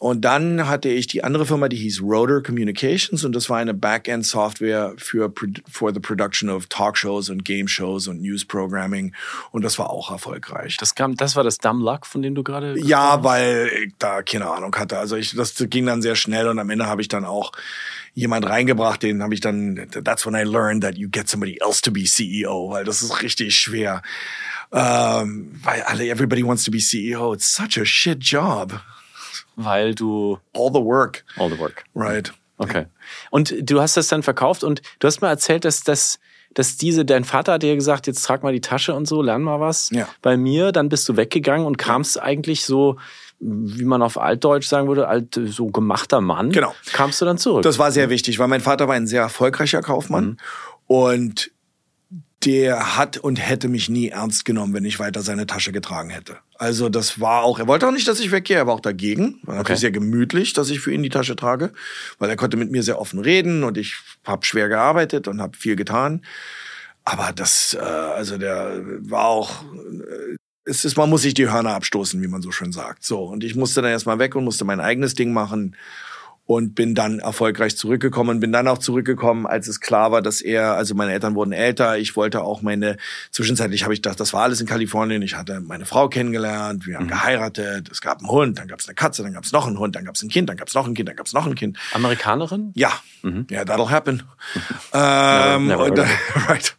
[0.00, 3.74] Und dann hatte ich die andere Firma, die hieß Rotor Communications und das war eine
[3.74, 5.32] Backend-Software für
[5.68, 9.12] for the production of Talkshows und Game Shows und News Programming
[9.50, 10.76] und das war auch erfolgreich.
[10.76, 12.78] Das kam, das war das Dumb Luck, von dem du gerade.
[12.78, 13.24] Ja, hast?
[13.24, 14.98] weil ich da keine Ahnung hatte.
[14.98, 17.50] Also ich, das ging dann sehr schnell und am Ende habe ich dann auch
[18.14, 19.88] jemand reingebracht, den habe ich dann.
[19.90, 23.20] That's when I learned that you get somebody else to be CEO, weil das ist
[23.20, 24.02] richtig schwer.
[24.72, 27.32] Ähm, weil alle, everybody wants to be CEO.
[27.34, 28.80] It's such a shit job.
[29.56, 31.84] Weil du All the work, all the work.
[31.94, 32.32] right?
[32.58, 32.86] Okay.
[33.30, 36.18] Und du hast das dann verkauft und du hast mal erzählt, dass dass
[36.54, 39.42] dass diese, dein Vater hat dir gesagt, jetzt trag mal die Tasche und so, lern
[39.42, 39.90] mal was.
[39.90, 40.08] Ja.
[40.22, 42.96] Bei mir, dann bist du weggegangen und kamst eigentlich so,
[43.38, 46.50] wie man auf Altdeutsch sagen würde, alt, so gemachter Mann.
[46.50, 46.74] Genau.
[46.92, 47.62] Kamst du dann zurück.
[47.62, 50.38] Das war sehr wichtig, weil mein Vater war ein sehr erfolgreicher Kaufmann
[50.86, 51.50] und
[52.44, 56.36] der hat und hätte mich nie ernst genommen, wenn ich weiter seine Tasche getragen hätte.
[56.54, 59.40] Also das war auch, er wollte auch nicht, dass ich weggehe, er war auch dagegen.
[59.42, 59.80] War natürlich Okay.
[59.80, 61.72] sehr gemütlich, dass ich für ihn die Tasche trage,
[62.18, 65.56] weil er konnte mit mir sehr offen reden und ich habe schwer gearbeitet und habe
[65.56, 66.24] viel getan.
[67.04, 71.74] Aber das, äh, also der war auch, äh, es ist, man muss sich die Hörner
[71.74, 73.02] abstoßen, wie man so schön sagt.
[73.02, 75.74] So, und ich musste dann erstmal weg und musste mein eigenes Ding machen
[76.48, 78.40] und bin dann erfolgreich zurückgekommen.
[78.40, 81.98] Bin dann auch zurückgekommen, als es klar war, dass er, also meine Eltern wurden älter.
[81.98, 82.96] Ich wollte auch meine,
[83.30, 85.20] zwischenzeitlich habe ich gedacht, das war alles in Kalifornien.
[85.20, 88.88] Ich hatte meine Frau kennengelernt, wir haben geheiratet, es gab einen Hund, dann gab es
[88.88, 90.68] eine Katze, dann gab es noch einen Hund, dann gab es ein Kind, dann gab
[90.68, 91.76] es noch ein Kind, dann gab es noch ein Kind.
[91.92, 92.72] Amerikanerin?
[92.74, 92.92] Ja,
[93.50, 94.22] ja, that'll happen.
[94.94, 95.98] ähm, Never- never und,
[96.48, 96.76] right.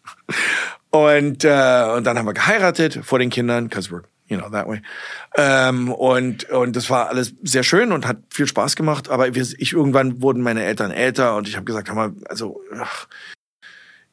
[0.90, 4.68] und, äh, und dann haben wir geheiratet vor den Kindern, because we're, you know, that
[4.68, 4.82] way.
[5.36, 9.10] Ähm, und, und das war alles sehr schön und hat viel Spaß gemacht.
[9.10, 13.08] Aber ich irgendwann wurden meine Eltern älter und ich habe gesagt, hör mal, also ach,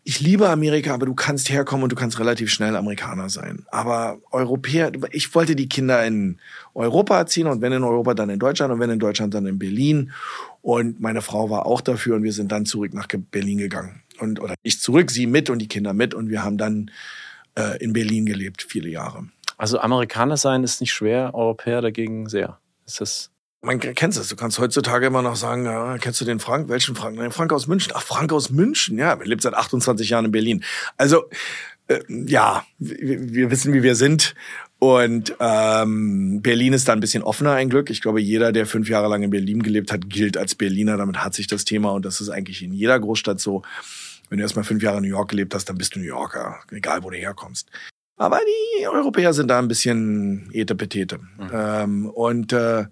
[0.08, 3.66] ich liebe Amerika, aber du kannst herkommen und du kannst relativ schnell Amerikaner sein.
[3.72, 6.38] Aber Europäer, ich wollte die Kinder in
[6.74, 9.58] Europa erziehen und wenn in Europa, dann in Deutschland und wenn in Deutschland, dann in
[9.58, 10.12] Berlin.
[10.62, 14.02] Und meine Frau war auch dafür und wir sind dann zurück nach Berlin gegangen.
[14.20, 16.92] Und, oder ich zurück, sie mit und die Kinder mit und wir haben dann
[17.56, 19.26] äh, in Berlin gelebt, viele Jahre.
[19.56, 22.58] Also Amerikaner sein ist nicht schwer, Europäer dagegen sehr.
[22.86, 23.30] Ist das
[23.62, 26.68] Man kennst es, du kannst heutzutage immer noch sagen, ja, kennst du den Frank?
[26.68, 27.16] Welchen Frank?
[27.16, 27.92] Nein, Frank aus München.
[27.94, 30.62] Ach, Frank aus München, ja, er lebt seit 28 Jahren in Berlin.
[30.96, 31.30] Also,
[31.88, 34.34] äh, ja, wir, wir wissen, wie wir sind.
[34.78, 37.88] Und ähm, Berlin ist da ein bisschen offener, ein Glück.
[37.88, 40.98] Ich glaube, jeder, der fünf Jahre lang in Berlin gelebt hat, gilt als Berliner.
[40.98, 43.62] Damit hat sich das Thema und das ist eigentlich in jeder Großstadt so.
[44.28, 46.06] Wenn du erst mal fünf Jahre in New York gelebt hast, dann bist du New
[46.06, 47.70] Yorker, egal wo du herkommst.
[48.16, 48.40] Aber
[48.80, 51.20] die Europäer sind da ein bisschen etepetete.
[51.52, 52.84] Ähm, und äh,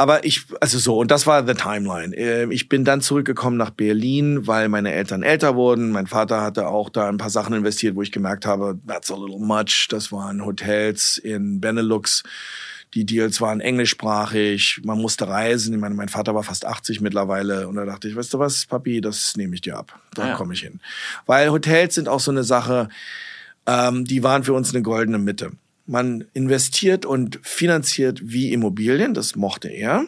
[0.00, 2.14] aber ich, also so, und das war the timeline.
[2.16, 5.90] Äh, Ich bin dann zurückgekommen nach Berlin, weil meine Eltern älter wurden.
[5.90, 9.16] Mein Vater hatte auch da ein paar Sachen investiert, wo ich gemerkt habe, that's a
[9.16, 9.88] little much.
[9.90, 12.22] Das waren Hotels in Benelux.
[12.94, 15.74] Die Deals waren englischsprachig, man musste reisen.
[15.74, 18.64] Ich meine, mein Vater war fast 80 mittlerweile und da dachte ich, weißt du was,
[18.64, 20.00] Papi, das nehme ich dir ab.
[20.14, 20.34] Da Ja.
[20.36, 20.80] komme ich hin.
[21.26, 22.88] Weil Hotels sind auch so eine Sache,
[23.68, 25.52] ähm, die waren für uns eine goldene Mitte.
[25.86, 30.06] Man investiert und finanziert wie Immobilien, das mochte er.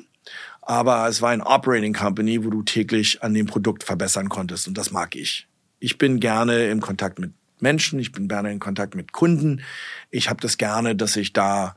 [0.63, 4.67] Aber es war ein Operating Company, wo du täglich an dem Produkt verbessern konntest.
[4.67, 5.47] Und das mag ich.
[5.79, 9.63] Ich bin gerne im Kontakt mit Menschen, ich bin gerne in Kontakt mit Kunden.
[10.11, 11.77] Ich habe das gerne, dass ich da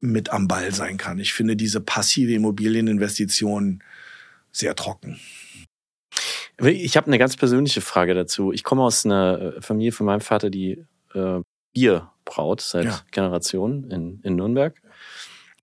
[0.00, 1.18] mit am Ball sein kann.
[1.18, 3.82] Ich finde diese passive Immobilieninvestition
[4.52, 5.18] sehr trocken.
[6.60, 8.52] Ich habe eine ganz persönliche Frage dazu.
[8.52, 10.84] Ich komme aus einer äh, Familie von meinem Vater, die
[11.14, 11.40] äh,
[11.72, 13.00] Bier braut seit ja.
[13.10, 14.74] Generationen in, in Nürnberg.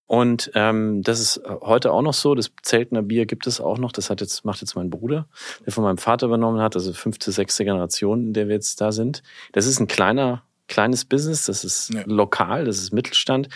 [0.08, 2.36] Und ähm, das ist heute auch noch so.
[2.36, 3.92] Das Zeltner Bier gibt es auch noch.
[3.92, 5.28] Das hat jetzt, macht jetzt mein Bruder,
[5.66, 8.92] der von meinem Vater übernommen hat, also fünfte, sechste Generation, in der wir jetzt da
[8.92, 9.24] sind.
[9.52, 12.04] Das ist ein kleiner, kleines Business, das ist ja.
[12.06, 13.50] lokal, das ist Mittelstand.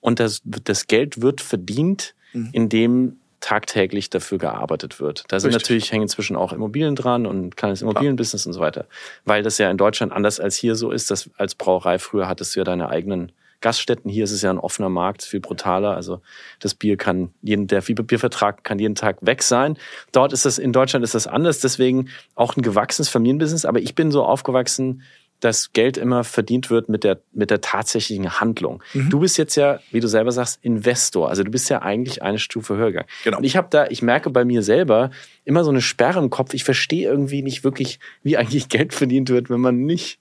[0.00, 2.50] Und das, das Geld wird verdient, mhm.
[2.52, 5.24] indem tagtäglich dafür gearbeitet wird.
[5.28, 5.62] Da sind Richtig.
[5.62, 8.86] natürlich hängen inzwischen auch Immobilien dran und kleines Immobilienbusiness und so weiter.
[9.26, 12.56] Weil das ja in Deutschland anders als hier so ist, dass als Brauerei früher hattest
[12.56, 14.10] du ja deine eigenen Gaststätten.
[14.10, 15.94] Hier ist es ja ein offener Markt, viel brutaler.
[15.94, 16.22] Also
[16.58, 19.76] das Bier kann jeden, der Biervertrag kann jeden Tag weg sein.
[20.12, 21.60] Dort ist das, in Deutschland ist das anders.
[21.60, 23.66] Deswegen auch ein gewachsenes Familienbusiness.
[23.66, 25.02] Aber ich bin so aufgewachsen,
[25.40, 28.82] dass Geld immer verdient wird mit der, mit der tatsächlichen Handlung.
[28.94, 29.10] Mhm.
[29.10, 31.28] Du bist jetzt ja, wie du selber sagst, Investor.
[31.28, 33.08] Also du bist ja eigentlich eine Stufe höher gegangen.
[33.24, 33.38] Genau.
[33.38, 35.10] Und ich habe da, ich merke bei mir selber
[35.44, 36.54] immer so eine Sperre im Kopf.
[36.54, 40.18] Ich verstehe irgendwie nicht wirklich, wie eigentlich Geld verdient wird, wenn man nicht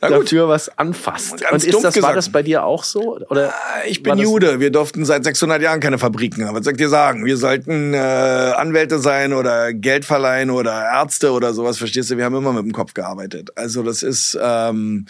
[0.00, 1.40] dafür was anfasst.
[1.40, 2.02] Ganz und ist das, gesagt.
[2.02, 3.18] war das bei dir auch so?
[3.30, 4.60] Oder ah, ich bin Jude.
[4.60, 6.54] Wir durften seit 600 Jahren keine Fabriken haben.
[6.54, 7.24] Was soll ich dir sagen?
[7.24, 11.78] Wir sollten äh, Anwälte sein oder Geld verleihen oder Ärzte oder sowas.
[11.78, 12.16] Verstehst du?
[12.16, 13.50] Wir haben immer mit dem Kopf gearbeitet.
[13.56, 14.38] Also das ist...
[14.40, 15.06] Ähm,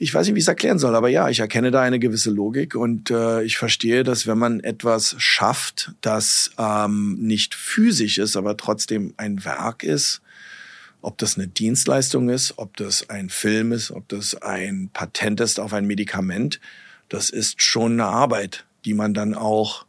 [0.00, 2.30] ich weiß nicht, wie ich es erklären soll, aber ja, ich erkenne da eine gewisse
[2.30, 8.36] Logik und äh, ich verstehe, dass wenn man etwas schafft, das ähm, nicht physisch ist,
[8.36, 10.20] aber trotzdem ein Werk ist,
[11.00, 15.60] ob das eine Dienstleistung ist, ob das ein Film ist, ob das ein Patent ist
[15.60, 16.60] auf ein Medikament,
[17.08, 19.86] das ist schon eine Arbeit, die man dann auch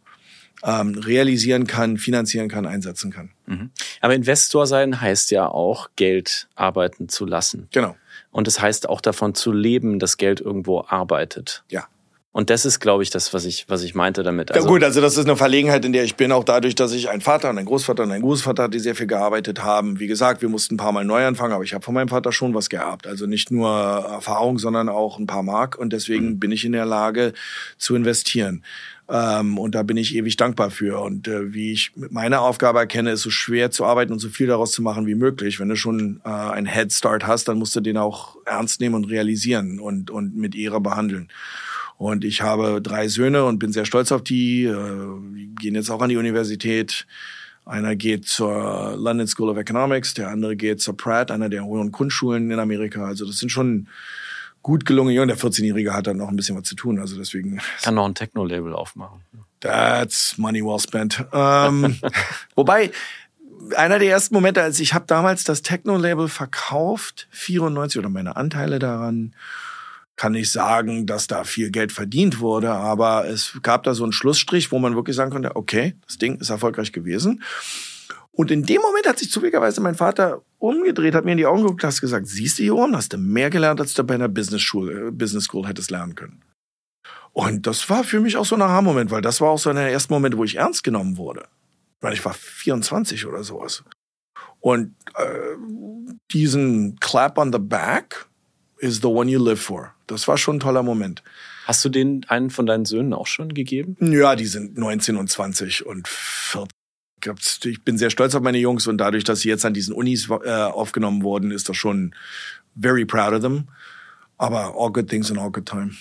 [0.64, 3.32] ähm, realisieren kann, finanzieren kann, einsetzen kann.
[3.45, 3.72] Mhm.
[4.01, 7.68] Aber Investor sein heißt ja auch, Geld arbeiten zu lassen.
[7.72, 7.95] Genau.
[8.32, 11.64] Und es das heißt auch davon zu leben, dass Geld irgendwo arbeitet.
[11.70, 11.88] Ja.
[12.32, 14.52] Und das ist, glaube ich, das, was ich, was ich meinte damit.
[14.52, 16.92] Also ja gut, also das ist eine Verlegenheit, in der ich bin, auch dadurch, dass
[16.92, 20.00] ich einen Vater und einen Großvater und einen Großvater hatte, die sehr viel gearbeitet haben.
[20.00, 22.32] Wie gesagt, wir mussten ein paar Mal neu anfangen, aber ich habe von meinem Vater
[22.32, 23.08] schon was geerbt.
[23.08, 25.76] Also nicht nur Erfahrung, sondern auch ein paar Mark.
[25.80, 26.40] Und deswegen mhm.
[26.40, 27.34] bin ich in der Lage
[27.80, 28.64] zu investieren.
[29.10, 31.02] Ähm, und da bin ich ewig dankbar für.
[31.02, 34.46] Und äh, wie ich meine Aufgabe erkenne, ist so schwer zu arbeiten und so viel
[34.46, 35.60] daraus zu machen wie möglich.
[35.60, 38.94] Wenn du schon äh, einen Head Start hast, dann musst du den auch ernst nehmen
[38.94, 41.30] und realisieren und, und mit Ehre behandeln.
[42.00, 44.64] Und ich habe drei Söhne und bin sehr stolz auf die.
[44.64, 47.06] Die gehen jetzt auch an die Universität.
[47.66, 51.91] Einer geht zur London School of Economics, der andere geht zur Pratt, einer der hohen
[51.91, 53.06] Kunstschulen in Amerika.
[53.06, 53.89] Also das sind schon
[54.62, 55.28] gut gelungene Jungen.
[55.28, 57.00] Der 14-Jährige hat dann noch ein bisschen was zu tun.
[57.00, 57.60] Also deswegen.
[57.82, 59.20] Kann noch ein Techno-Label aufmachen.
[59.60, 61.26] That's money well spent.
[61.34, 61.97] Ähm,
[62.56, 62.91] wobei,
[63.76, 68.80] einer der ersten Momente, als ich habe damals das Techno-Label verkauft, 94 oder meine Anteile
[68.80, 69.34] daran
[70.20, 74.12] kann nicht sagen, dass da viel Geld verdient wurde, aber es gab da so einen
[74.12, 77.42] Schlussstrich, wo man wirklich sagen konnte, okay, das Ding ist erfolgreich gewesen.
[78.34, 81.62] Und in dem Moment hat sich zufälligerweise mein Vater umgedreht, hat mir in die Augen
[81.62, 84.62] geguckt, hast gesagt, siehst du, Johann, hast du mehr gelernt, als du bei einer Business
[84.62, 86.42] School, äh, Business School hättest lernen können.
[87.32, 89.84] Und das war für mich auch so ein Aha-Moment, weil das war auch so einer
[89.84, 91.48] der ersten Momente, wo ich ernst genommen wurde.
[92.02, 93.86] Weil ich war 24 oder sowas.
[94.60, 95.56] Und äh,
[96.32, 98.29] diesen Clap on the back
[98.80, 99.94] is the one you live for.
[100.08, 101.24] Das war schon ein toller Moment.
[101.66, 103.96] Hast du den einen von deinen Söhnen auch schon gegeben?
[104.00, 107.66] Ja, die sind 19 und 20 und 40.
[107.66, 110.30] Ich bin sehr stolz auf meine Jungs und dadurch, dass sie jetzt an diesen Unis
[110.30, 112.16] äh, aufgenommen wurden, ist das schon
[112.80, 113.68] very proud of them.
[114.38, 115.92] Aber all good things in all good time.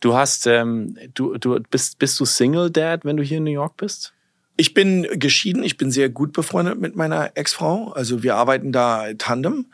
[0.00, 3.50] Du hast, ähm, du, du bist, bist du Single Dad, wenn du hier in New
[3.50, 4.14] York bist?
[4.56, 5.64] Ich bin geschieden.
[5.64, 7.90] Ich bin sehr gut befreundet mit meiner Ex-Frau.
[7.92, 9.66] Also wir arbeiten da tandem.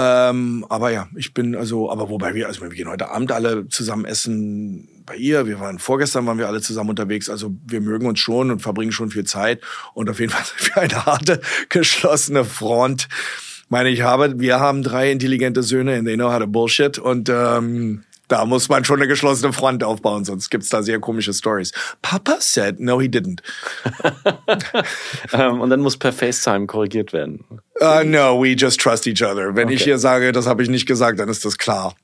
[0.00, 3.66] Ähm, aber ja, ich bin also, aber wobei wir, also wir gehen heute Abend alle
[3.68, 5.44] zusammen essen bei ihr.
[5.46, 7.28] Wir waren vorgestern waren wir alle zusammen unterwegs.
[7.28, 9.60] Also wir mögen uns schon und verbringen schon viel Zeit.
[9.94, 13.08] Und auf jeden Fall sind wir eine harte, geschlossene Front.
[13.64, 16.96] Ich meine, ich habe, wir haben drei intelligente Söhne and they know how to bullshit.
[16.96, 21.32] Und ähm, da muss man schon eine geschlossene Front aufbauen, sonst gibt's da sehr komische
[21.32, 21.72] Stories.
[22.02, 23.40] Papa said, no, he didn't.
[24.04, 24.82] um,
[25.40, 27.44] ähm, und dann muss per FaceTime korrigiert werden.
[27.80, 29.54] Uh, no, we just trust each other.
[29.54, 29.74] Wenn okay.
[29.74, 31.94] ich hier sage, das habe ich nicht gesagt, dann ist das klar.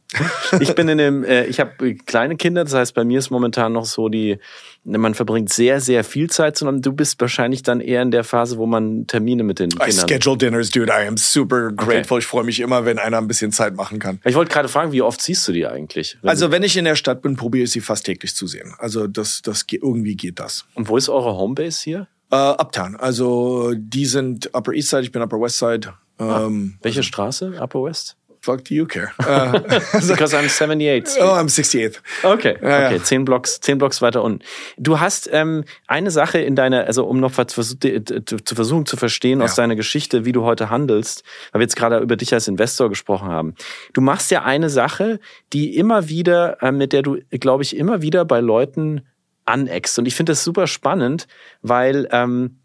[0.61, 3.73] Ich bin in dem, äh, ich habe kleine Kinder, das heißt, bei mir ist momentan
[3.73, 4.39] noch so die,
[4.85, 6.83] man verbringt sehr, sehr viel Zeit zusammen.
[6.83, 9.89] Du bist wahrscheinlich dann eher in der Phase, wo man Termine mit den Kindern.
[9.89, 10.93] I schedule dinners, dude.
[10.93, 12.17] I am super grateful.
[12.17, 12.19] Okay.
[12.19, 14.21] Ich freue mich immer, wenn einer ein bisschen Zeit machen kann.
[14.25, 16.19] Ich wollte gerade fragen, wie oft siehst du die eigentlich?
[16.23, 18.75] Wenn also wenn ich in der Stadt bin, probiere ich sie fast täglich zu sehen.
[18.79, 20.67] Also das, das irgendwie geht das.
[20.75, 22.09] Und wo ist eure Homebase hier?
[22.33, 22.97] Uh, Uptown.
[22.97, 25.95] Also die sind Upper East Side, ich bin Upper West Side.
[26.19, 27.55] Ah, ähm, welche also, Straße?
[27.61, 28.17] Upper West?
[28.45, 29.13] Fuck do you care?
[29.19, 29.59] Uh,
[30.07, 31.09] Because I'm 78.
[31.09, 31.23] Street.
[31.23, 32.01] Oh, I'm 68.
[32.23, 33.03] Okay, ja, okay, ja.
[33.03, 34.45] zehn Blocks, zehn Blocks weiter unten.
[34.77, 39.41] Du hast ähm, eine Sache in deiner, also um noch zu, zu versuchen zu verstehen
[39.41, 39.47] ja.
[39.47, 42.89] aus deiner Geschichte, wie du heute handelst, weil wir jetzt gerade über dich als Investor
[42.89, 43.55] gesprochen haben.
[43.95, 45.21] Du machst ja eine Sache,
[45.53, 49.03] die immer wieder, äh, mit der du, glaube ich, immer wieder bei Leuten
[49.47, 49.99] aneckst.
[49.99, 51.27] Und ich finde das super spannend,
[51.63, 52.59] weil ähm,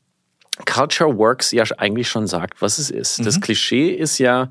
[0.65, 3.19] Culture Works ja eigentlich schon sagt, was es ist.
[3.19, 3.25] Mhm.
[3.25, 4.49] Das Klischee ist ja,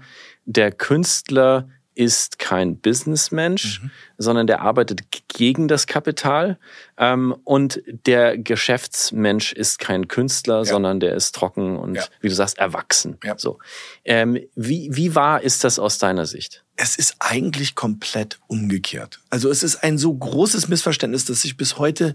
[0.49, 3.91] der Künstler ist kein Businessmensch, mhm.
[4.17, 6.59] sondern der arbeitet gegen das Kapital.
[6.97, 10.65] Ähm, und der Geschäftsmensch ist kein Künstler, ja.
[10.65, 12.05] sondern der ist trocken und, ja.
[12.21, 13.19] wie du sagst, erwachsen.
[13.25, 13.37] Ja.
[13.37, 13.59] So.
[14.05, 16.65] Ähm, wie, wie wahr ist das aus deiner Sicht?
[16.77, 19.21] Es ist eigentlich komplett umgekehrt.
[19.29, 22.15] Also es ist ein so großes Missverständnis, dass ich bis heute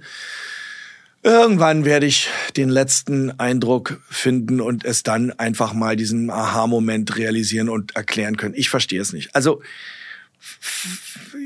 [1.23, 7.69] Irgendwann werde ich den letzten Eindruck finden und es dann einfach mal diesen Aha-Moment realisieren
[7.69, 8.55] und erklären können.
[8.55, 9.33] Ich verstehe es nicht.
[9.33, 9.61] Also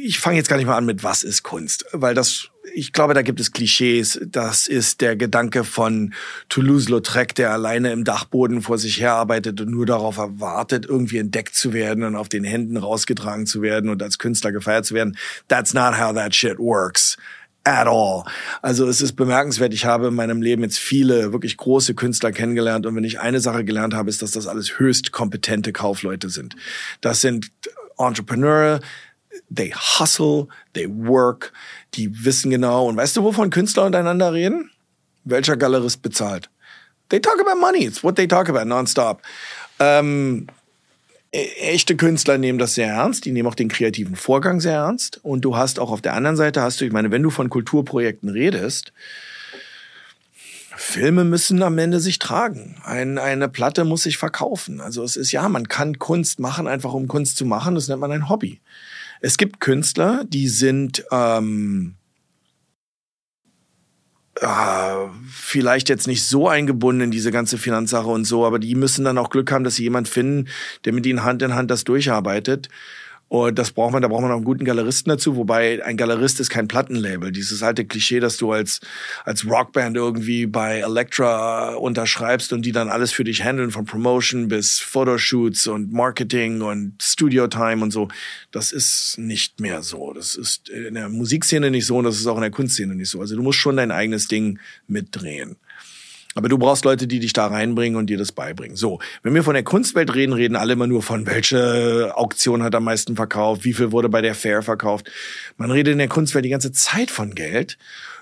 [0.01, 3.15] ich fange jetzt gar nicht mal an mit was ist Kunst, weil das ich glaube,
[3.15, 4.19] da gibt es Klischees.
[4.23, 6.13] Das ist der Gedanke von
[6.49, 11.55] Toulouse-Lautrec, der alleine im Dachboden vor sich her arbeitet und nur darauf erwartet, irgendwie entdeckt
[11.55, 15.17] zu werden und auf den Händen rausgetragen zu werden und als Künstler gefeiert zu werden.
[15.47, 17.17] That's not how that shit works
[17.68, 18.24] at all.
[18.61, 22.86] Also es ist bemerkenswert, ich habe in meinem Leben jetzt viele wirklich große Künstler kennengelernt
[22.86, 26.55] und wenn ich eine Sache gelernt habe, ist, dass das alles höchst kompetente Kaufleute sind.
[27.01, 27.51] Das sind
[27.97, 28.80] Entrepreneure,
[29.53, 31.51] they hustle, they work,
[31.95, 32.88] die wissen genau.
[32.88, 34.72] Und weißt du, wovon Künstler untereinander reden?
[35.26, 36.49] Welcher Galerist bezahlt?
[37.09, 37.86] They talk about money.
[37.86, 39.22] It's what they talk about nonstop.
[39.80, 40.47] Ähm,
[41.32, 45.19] echte Künstler nehmen das sehr ernst, die nehmen auch den kreativen Vorgang sehr ernst.
[45.23, 47.49] Und du hast auch auf der anderen Seite hast du, ich meine, wenn du von
[47.49, 48.93] Kulturprojekten redest,
[50.75, 52.75] Filme müssen am Ende sich tragen.
[52.84, 54.80] Ein, eine Platte muss sich verkaufen.
[54.80, 57.75] Also es ist ja, man kann Kunst machen, einfach um Kunst zu machen.
[57.75, 58.61] Das nennt man ein Hobby.
[59.19, 61.97] Es gibt Künstler, die sind ähm,
[64.42, 69.06] äh, vielleicht jetzt nicht so eingebunden in diese ganze Finanzsache und so, aber die müssen
[69.06, 70.48] dann auch Glück haben, dass sie jemand finden,
[70.86, 72.70] der mit ihnen Hand in Hand das durcharbeitet.
[73.30, 76.39] Und das braucht man, da braucht man auch einen guten Galeristen dazu, wobei ein Galerist
[76.39, 77.32] ist kein Plattenlabel.
[77.34, 78.80] Dieses alte Klischee, dass du als,
[79.25, 84.47] als Rockband irgendwie bei Elektra unterschreibst und die dann alles für dich handeln, von Promotion
[84.47, 88.07] bis Fotoshoots und Marketing und Studio Time und so.
[88.51, 90.13] Das ist nicht mehr so.
[90.13, 93.09] Das ist in der Musikszene nicht so und das ist auch in der Kunstszene nicht
[93.09, 93.19] so.
[93.19, 95.57] Also du musst schon dein eigenes Ding mitdrehen.
[96.38, 98.78] Aber du brauchst Leute, die dich da reinbringen und dir das beibringen.
[98.78, 102.76] So, wenn wir von der Kunstwelt reden, reden alle immer nur von, welche Auktion hat
[102.76, 105.10] am meisten verkauft, wie viel wurde bei der Fair verkauft.
[105.58, 107.80] Man redet in der Kunstwelt die ganze Zeit von Geld.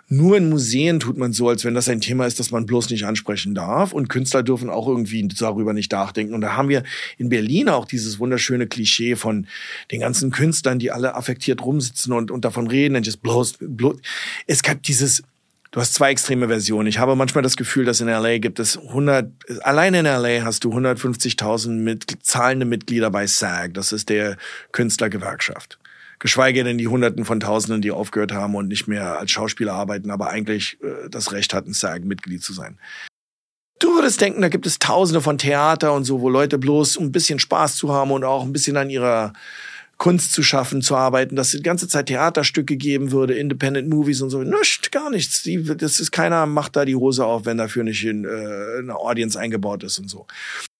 [0.07, 2.89] Nur in Museen tut man so, als wenn das ein Thema ist, das man bloß
[2.89, 3.91] nicht ansprechen darf.
[3.91, 6.34] Und Künstler dürfen auch irgendwie darüber nicht nachdenken.
[6.34, 6.84] Und da haben wir
[7.18, 9.45] in Berlin auch dieses wunderschöne Klischee von
[9.91, 12.95] den ganzen Künstlern, die alle affektiert rumsitzen und, und davon reden.
[12.95, 13.97] Und just bloß, bloß.
[14.47, 15.22] Es gab dieses
[15.76, 16.88] du hast zwei extreme Versionen.
[16.88, 19.30] Ich habe manchmal das Gefühl, dass in LA gibt es 100,
[19.61, 23.73] allein in LA hast du 150.000 mit, zahlende Mitglieder bei SAG.
[23.73, 24.38] Das ist der
[24.71, 25.78] Künstlergewerkschaft.
[26.19, 30.11] Geschweige denn die Hunderten von Tausenden, die aufgehört haben und nicht mehr als Schauspieler arbeiten,
[30.11, 32.80] aber eigentlich äh, das Recht hatten, SAG-Mitglied zu sein.
[33.80, 37.11] Du würdest denken, da gibt es Tausende von Theater und so, wo Leute bloß ein
[37.11, 39.34] bisschen Spaß zu haben und auch ein bisschen an ihrer
[39.97, 44.29] Kunst zu schaffen, zu arbeiten, dass die ganze Zeit Theaterstücke geben würde, Independent Movies und
[44.29, 44.43] so.
[44.43, 45.43] Nichts, gar nichts.
[45.43, 48.95] Die, das ist keiner macht da die Hose auf, wenn dafür nicht in, äh, eine
[48.95, 50.27] Audience eingebaut ist und so.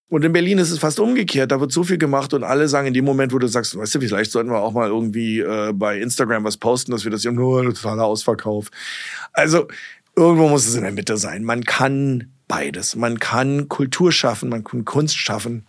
[0.08, 1.52] Und in Berlin ist es fast umgekehrt.
[1.52, 3.96] Da wird so viel gemacht und alle sagen in dem Moment, wo du sagst, weißt
[3.96, 7.24] du, vielleicht sollten wir auch mal irgendwie äh, bei Instagram was posten, dass wir das
[7.24, 8.70] ja nur totaler Ausverkauf.
[9.34, 9.68] Also
[10.16, 11.44] irgendwo muss es in der Mitte sein.
[11.44, 12.96] Man kann beides.
[12.96, 15.66] Man kann Kultur schaffen, man kann Kunst schaffen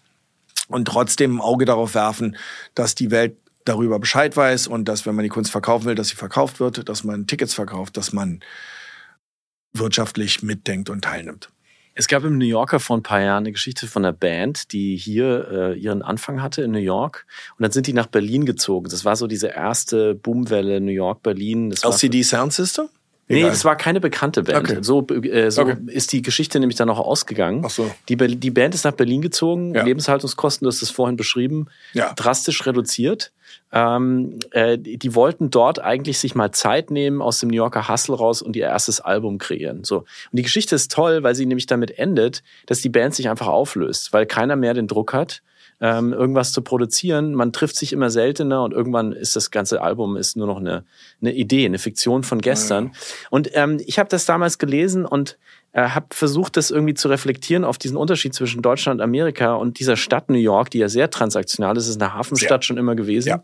[0.68, 2.36] und trotzdem ein Auge darauf werfen,
[2.74, 6.08] dass die Welt darüber Bescheid weiß und dass, wenn man die Kunst verkaufen will, dass
[6.08, 8.40] sie verkauft wird, dass man Tickets verkauft, dass man
[9.72, 11.50] wirtschaftlich mitdenkt und teilnimmt.
[11.98, 14.96] Es gab im New Yorker vor ein paar Jahren eine Geschichte von einer Band, die
[14.96, 17.26] hier äh, ihren Anfang hatte in New York.
[17.56, 18.90] Und dann sind die nach Berlin gezogen.
[18.90, 21.70] Das war so diese erste Boomwelle New York, Berlin.
[21.70, 22.90] Das LCD Sound System?
[23.28, 24.70] Nee, das war keine bekannte Band.
[24.70, 24.78] Okay.
[24.82, 25.76] So, äh, so okay.
[25.88, 27.62] ist die Geschichte nämlich dann auch ausgegangen.
[27.64, 27.90] Ach so.
[28.08, 29.82] Die, die Band ist nach Berlin gezogen, ja.
[29.82, 32.12] Lebenshaltungskosten, du hast es vorhin beschrieben, ja.
[32.14, 33.32] drastisch reduziert.
[33.72, 38.16] Ähm, äh, die wollten dort eigentlich sich mal Zeit nehmen aus dem New Yorker Hustle
[38.16, 39.82] raus und ihr erstes Album kreieren.
[39.82, 39.98] So.
[39.98, 43.48] Und die Geschichte ist toll, weil sie nämlich damit endet, dass die Band sich einfach
[43.48, 45.42] auflöst, weil keiner mehr den Druck hat
[45.80, 47.34] ähm, irgendwas zu produzieren.
[47.34, 50.84] Man trifft sich immer seltener und irgendwann ist das ganze Album ist nur noch eine,
[51.20, 52.86] eine Idee, eine Fiktion von gestern.
[52.86, 52.92] Ja.
[53.30, 55.36] Und ähm, ich habe das damals gelesen und
[55.72, 59.78] äh, habe versucht, das irgendwie zu reflektieren auf diesen Unterschied zwischen Deutschland und Amerika und
[59.78, 62.66] dieser Stadt New York, die ja sehr transaktional ist, ist eine Hafenstadt sehr.
[62.66, 63.28] schon immer gewesen.
[63.28, 63.42] Ja.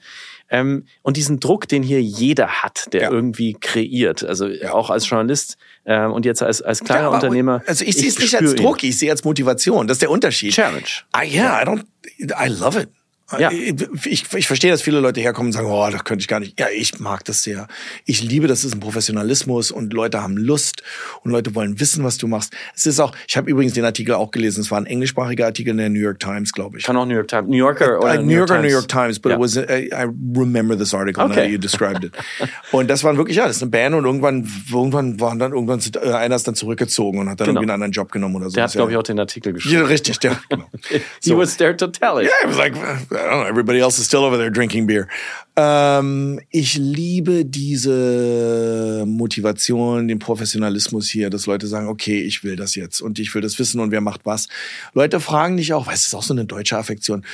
[0.53, 3.11] Ähm, und diesen Druck, den hier jeder hat, der ja.
[3.11, 4.22] irgendwie kreiert.
[4.22, 4.74] Also ja.
[4.74, 7.62] auch als Journalist ähm, und jetzt als, als kleiner aber, Unternehmer.
[7.66, 9.86] Also ich, sehe es nicht als Druck, ich sehe es als Motivation.
[9.86, 10.53] Das ist der Unterschied.
[10.53, 10.84] Challenge.
[11.12, 11.84] Ah, yeah, I don't,
[12.20, 12.90] I love it.
[13.39, 13.51] Ja.
[13.51, 16.59] Ich, ich verstehe, dass viele Leute herkommen und sagen, oh, das könnte ich gar nicht.
[16.59, 17.68] Ja, ich mag das sehr.
[18.05, 20.83] Ich liebe, das ist ein Professionalismus und Leute haben Lust
[21.22, 22.53] und Leute wollen wissen, was du machst.
[22.74, 25.70] Es ist auch, ich habe übrigens den Artikel auch gelesen, es war ein englischsprachiger Artikel
[25.70, 26.85] in der New York Times, glaube ich.
[26.85, 29.30] Kann auch New York Times, New Yorker oder uh, New, Yorker, New York Times, but
[29.30, 29.37] yeah.
[29.37, 31.45] it was, I, I remember this article okay.
[31.45, 32.12] how you described it.
[32.72, 35.80] und das waren wirklich, ja, das ist eine Band und irgendwann, irgendwann waren dann, irgendwann,
[36.03, 37.61] äh, einer ist dann zurückgezogen und hat dann genau.
[37.61, 38.55] irgendwie einen anderen Job genommen oder so.
[38.55, 39.83] Der hat, glaube ich, auch den Artikel geschrieben.
[39.83, 40.66] Ja, richtig, der, genau.
[40.91, 41.39] He so.
[41.39, 42.24] was there to tell it.
[42.24, 45.09] Yeah, it was like, I know, everybody else is still over there drinking beer.
[45.55, 52.75] Ähm, ich liebe diese Motivation, den Professionalismus hier, dass Leute sagen, okay, ich will das
[52.75, 54.49] jetzt und ich will das wissen und wer macht was.
[54.95, 57.25] Leute fragen dich auch, weißt du, ist auch so eine deutsche Affektion.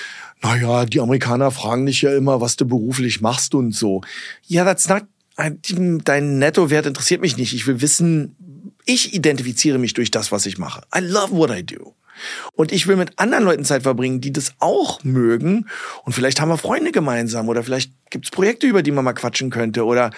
[0.43, 4.01] Naja, die Amerikaner fragen dich ja immer, was du beruflich machst und so.
[4.47, 5.05] Ja, that's not,
[5.37, 7.55] dein Nettowert interessiert mich nicht.
[7.55, 8.35] Ich will wissen,
[8.85, 10.83] ich identifiziere mich durch das, was ich mache.
[10.97, 11.95] I love what I do.
[12.53, 15.67] Und ich will mit anderen Leuten Zeit verbringen, die das auch mögen.
[16.05, 19.51] Und vielleicht haben wir Freunde gemeinsam oder vielleicht gibt's Projekte, über die man mal quatschen
[19.51, 20.11] könnte oder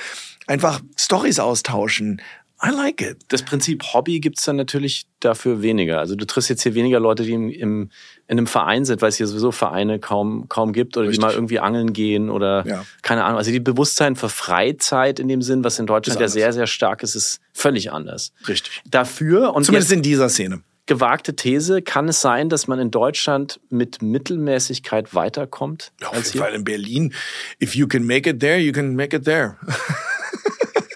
[0.46, 2.20] einfach Stories austauschen.
[2.62, 3.16] I like it.
[3.28, 5.98] Das Prinzip Hobby gibt's dann natürlich dafür weniger.
[5.98, 7.90] Also du triffst jetzt hier weniger Leute, die im, im,
[8.26, 11.20] in einem Verein sind, weil es hier sowieso Vereine kaum, kaum gibt oder Richtig.
[11.20, 12.84] die mal irgendwie angeln gehen oder ja.
[13.00, 13.38] keine Ahnung.
[13.38, 17.02] Also die Bewusstsein für Freizeit in dem Sinn, was in Deutschland ja sehr, sehr stark
[17.02, 18.32] ist, ist völlig anders.
[18.46, 18.82] Richtig.
[18.84, 22.90] Dafür und Zumindest jetzt, in dieser Szene gewagte These, kann es sein, dass man in
[22.90, 25.92] Deutschland mit Mittelmäßigkeit weiterkommt?
[26.00, 27.14] Ja, auf jeden Fall in Berlin.
[27.62, 29.56] If you can make it there, you can make it there.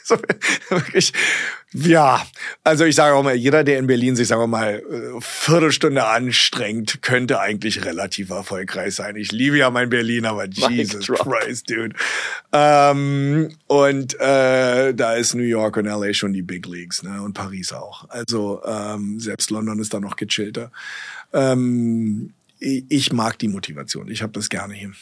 [0.07, 0.17] so,
[0.69, 1.15] wirklich,
[1.73, 2.25] ja,
[2.63, 6.07] also ich sage auch mal, jeder, der in Berlin sich, sagen wir mal, äh, Viertelstunde
[6.07, 9.17] anstrengt, könnte eigentlich relativ erfolgreich sein.
[9.17, 11.97] Ich liebe ja mein Berlin, aber Jesus Christ, dude.
[12.53, 17.23] Ähm, und äh, da ist New York und LA schon die Big Leagues, ne?
[17.23, 18.09] Und Paris auch.
[18.11, 20.71] Also ähm, selbst London ist da noch gechillter.
[21.33, 24.09] Ähm, ich mag die Motivation.
[24.09, 24.93] Ich habe das gerne hier.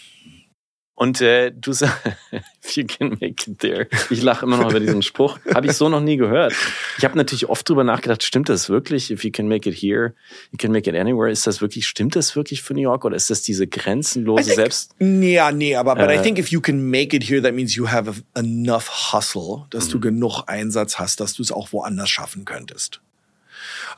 [0.94, 2.00] Und äh, du sagst,
[2.64, 3.88] if you can make it there.
[4.10, 5.38] Ich lache immer noch über diesen Spruch.
[5.54, 6.54] Habe ich so noch nie gehört.
[6.98, 9.10] Ich habe natürlich oft drüber nachgedacht, stimmt das wirklich?
[9.10, 10.14] If you can make it here,
[10.50, 11.30] you can make it anywhere.
[11.30, 14.56] Ist das wirklich, stimmt das wirklich für New York oder ist das diese grenzenlose think,
[14.56, 14.94] Selbst?
[15.00, 17.74] Ja, nee, aber but äh, I think if you can make it here, that means
[17.74, 20.02] you have enough hustle, dass du mhm.
[20.02, 23.00] genug Einsatz hast, dass du es auch woanders schaffen könntest.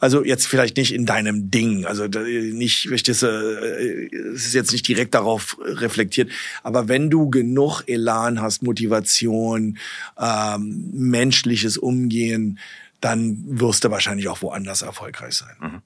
[0.05, 4.87] Also jetzt vielleicht nicht in deinem Ding, also nicht, das, äh, es ist jetzt nicht
[4.87, 6.31] direkt darauf reflektiert,
[6.63, 9.79] aber wenn du genug Elan hast, Motivation,
[10.19, 12.59] ähm, menschliches Umgehen,
[13.01, 15.57] dann wirst du wahrscheinlich auch woanders erfolgreich sein.
[15.59, 15.83] Mhm.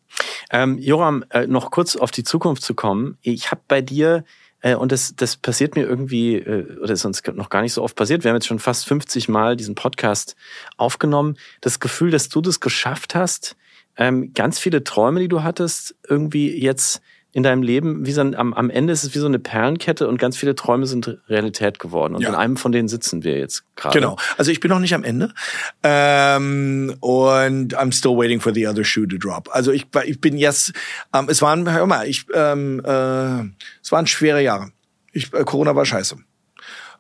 [0.50, 3.18] Ähm, Joram, äh, noch kurz auf die Zukunft zu kommen.
[3.22, 4.24] Ich habe bei dir
[4.62, 7.84] äh, und das, das passiert mir irgendwie, äh, oder ist uns noch gar nicht so
[7.84, 8.24] oft passiert.
[8.24, 10.34] Wir haben jetzt schon fast 50 Mal diesen Podcast
[10.76, 11.36] aufgenommen.
[11.60, 13.54] Das Gefühl, dass du das geschafft hast,
[13.98, 18.34] ähm, ganz viele Träume, die du hattest, irgendwie jetzt in deinem Leben, wie so ein,
[18.34, 21.78] am, am Ende ist es wie so eine Perlenkette und ganz viele Träume sind Realität
[21.78, 22.14] geworden.
[22.14, 22.30] Und ja.
[22.30, 23.98] in einem von denen sitzen wir jetzt gerade.
[23.98, 24.16] Genau.
[24.38, 25.34] Also ich bin noch nicht am Ende.
[25.82, 29.50] Ähm, und I'm still waiting for the other shoe to drop.
[29.52, 30.72] Also ich, ich bin jetzt,
[31.14, 33.42] ähm, es waren, hör mal, ich, ähm, äh,
[33.82, 34.72] es waren schwere Jahre.
[35.12, 36.16] Ich, äh, Corona war scheiße.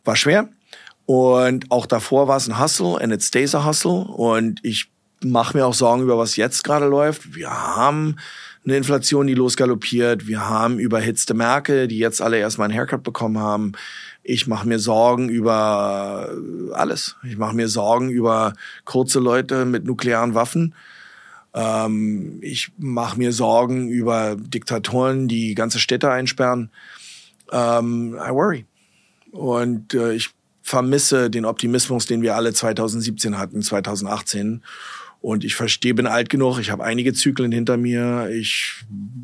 [0.04, 0.50] War schwer.
[1.06, 4.04] Und auch davor war es ein Hustle and it stays a hustle.
[4.04, 4.90] Und ich
[5.24, 7.34] mache mir auch Sorgen über was jetzt gerade läuft.
[7.34, 8.16] Wir haben
[8.64, 10.26] eine Inflation, die losgaloppiert.
[10.26, 13.72] Wir haben überhitzte Märkte, die jetzt alle erstmal einen Haircut bekommen haben.
[14.22, 16.30] Ich mache mir Sorgen über
[16.72, 17.16] alles.
[17.24, 18.52] Ich mache mir Sorgen über
[18.84, 20.74] kurze Leute mit nuklearen Waffen.
[21.54, 26.70] Ähm, ich mache mir Sorgen über Diktatoren, die ganze Städte einsperren.
[27.50, 28.66] Ähm, I worry.
[29.32, 30.30] Und äh, ich
[30.62, 34.62] vermisse den Optimismus, den wir alle 2017 hatten, 2018.
[35.28, 38.30] Und ich verstehe, bin alt genug, ich habe einige Zyklen hinter mir.
[38.32, 38.76] Ich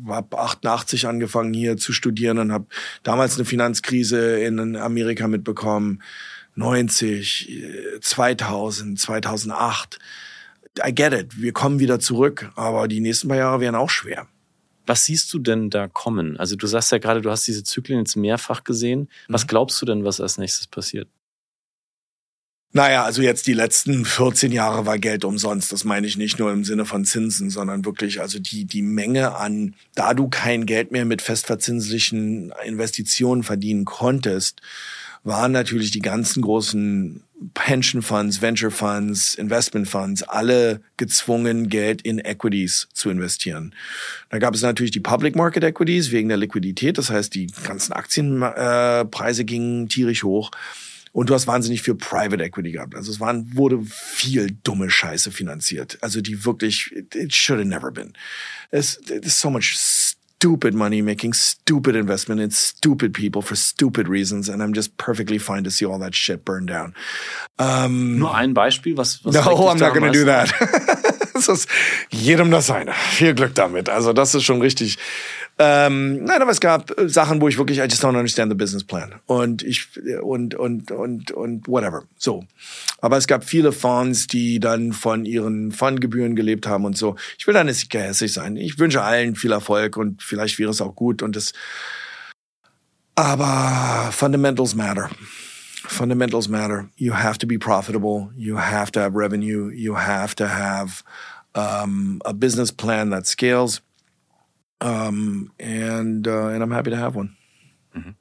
[0.07, 2.67] habe 88 angefangen hier zu studieren und habe
[3.01, 6.03] damals eine Finanzkrise in Amerika mitbekommen.
[6.53, 7.59] 90,
[8.01, 9.97] 2000, 2008.
[10.85, 14.27] I get it, wir kommen wieder zurück, aber die nächsten paar Jahre werden auch schwer.
[14.85, 16.37] Was siehst du denn da kommen?
[16.37, 19.09] Also du sagst ja gerade, du hast diese Zyklen jetzt mehrfach gesehen.
[19.27, 19.47] Was mhm.
[19.47, 21.07] glaubst du denn, was als nächstes passiert?
[22.75, 25.71] Naja, also jetzt die letzten 14 Jahre war Geld umsonst.
[25.71, 29.37] Das meine ich nicht nur im Sinne von Zinsen, sondern wirklich, also die, die Menge
[29.37, 34.61] an, da du kein Geld mehr mit festverzinslichen Investitionen verdienen konntest,
[35.23, 37.23] waren natürlich die ganzen großen
[37.53, 43.73] Pension Funds, Venture Funds, Investment Funds, alle gezwungen, Geld in Equities zu investieren.
[44.29, 46.97] Da gab es natürlich die Public Market Equities wegen der Liquidität.
[46.97, 50.51] Das heißt, die ganzen Aktienpreise äh, gingen tierisch hoch.
[51.15, 52.93] Und du hast wahnsinnig viel Private Equity gehabt.
[52.93, 55.97] Also es waren, wurde viel dumme Scheiße finanziert.
[56.01, 58.11] Also die wirklich, it should have never been.
[58.69, 64.49] There's, there's so much stupid money making stupid investment in stupid people for stupid reasons.
[64.49, 66.93] And I'm just perfectly fine to see all that shit burn down.
[67.57, 70.53] Um, Nur ein Beispiel, was, was No, I'm not going to do that.
[71.33, 71.69] das ist
[72.09, 72.91] jedem das seine.
[72.91, 73.87] Viel Glück damit.
[73.87, 74.97] Also das ist schon richtig
[75.57, 78.57] ähm, nein, aber es gab äh, Sachen, wo ich wirklich, I just don't understand the
[78.57, 79.15] business plan.
[79.25, 79.87] Und ich,
[80.21, 82.03] und, und, und, und whatever.
[82.17, 82.43] So.
[82.99, 87.15] Aber es gab viele Fonds, die dann von ihren Fondgebühren gelebt haben und so.
[87.37, 88.57] Ich will da nicht gehässig sein.
[88.57, 91.53] Ich wünsche allen viel Erfolg und vielleicht wäre es auch gut und das,
[93.15, 95.09] aber Fundamentals matter.
[95.87, 96.89] Fundamentals matter.
[96.97, 98.31] You have to be profitable.
[98.35, 99.69] You have to have revenue.
[99.69, 101.03] You have to have
[101.53, 103.81] um, a business plan that scales.
[104.81, 107.35] Um, and, uh, and I'm happy to have one.
[107.93, 108.15] Mhm.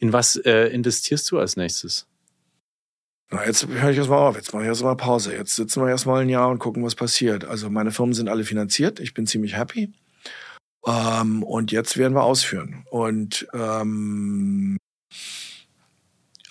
[0.00, 2.06] In was äh, investierst du als nächstes?
[3.30, 4.36] Na, jetzt höre ich erstmal auf.
[4.36, 5.34] Jetzt mache ich erstmal Pause.
[5.34, 7.44] Jetzt sitzen wir erstmal ein Jahr und gucken, was passiert.
[7.44, 9.00] Also meine Firmen sind alle finanziert.
[9.00, 9.90] Ich bin ziemlich happy.
[10.86, 12.84] Ähm, und jetzt werden wir ausführen.
[12.90, 14.76] Und ähm,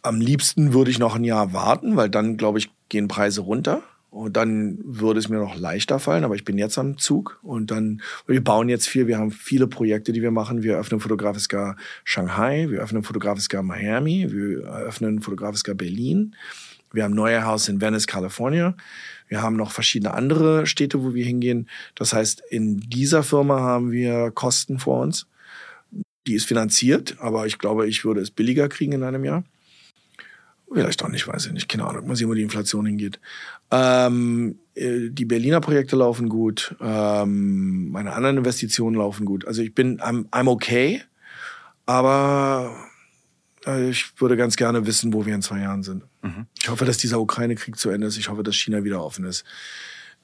[0.02, 3.84] am liebsten würde ich noch ein Jahr warten, weil dann, glaube ich, gehen Preise runter.
[4.12, 7.72] Und dann würde es mir noch leichter fallen, aber ich bin jetzt am Zug und
[7.72, 10.64] dann, wir bauen jetzt viel, wir haben viele Projekte, die wir machen.
[10.64, 16.36] Wir öffnen Fotografiska Shanghai, wir öffnen Fotografiska Miami, wir öffnen Fotografiska Berlin.
[16.92, 18.76] Wir haben neue Haus in Venice, California.
[19.30, 21.70] Wir haben noch verschiedene andere Städte, wo wir hingehen.
[21.96, 25.26] Das heißt, in dieser Firma haben wir Kosten vor uns.
[26.28, 29.46] Die ist finanziert, aber ich glaube, ich würde es billiger kriegen in einem Jahr.
[30.74, 31.68] Vielleicht auch nicht, weiß ich nicht.
[31.68, 32.08] Keine Ahnung.
[32.08, 33.20] Mal sehen, wo die Inflation hingeht.
[33.72, 36.76] Ähm, äh, die Berliner Projekte laufen gut.
[36.82, 39.46] Ähm, meine anderen Investitionen laufen gut.
[39.48, 41.02] Also ich bin, I'm, I'm okay.
[41.86, 42.76] Aber
[43.66, 46.04] äh, ich würde ganz gerne wissen, wo wir in zwei Jahren sind.
[46.22, 46.48] Mhm.
[46.62, 48.18] Ich hoffe, dass dieser Ukraine-Krieg zu Ende ist.
[48.18, 49.44] Ich hoffe, dass China wieder offen ist.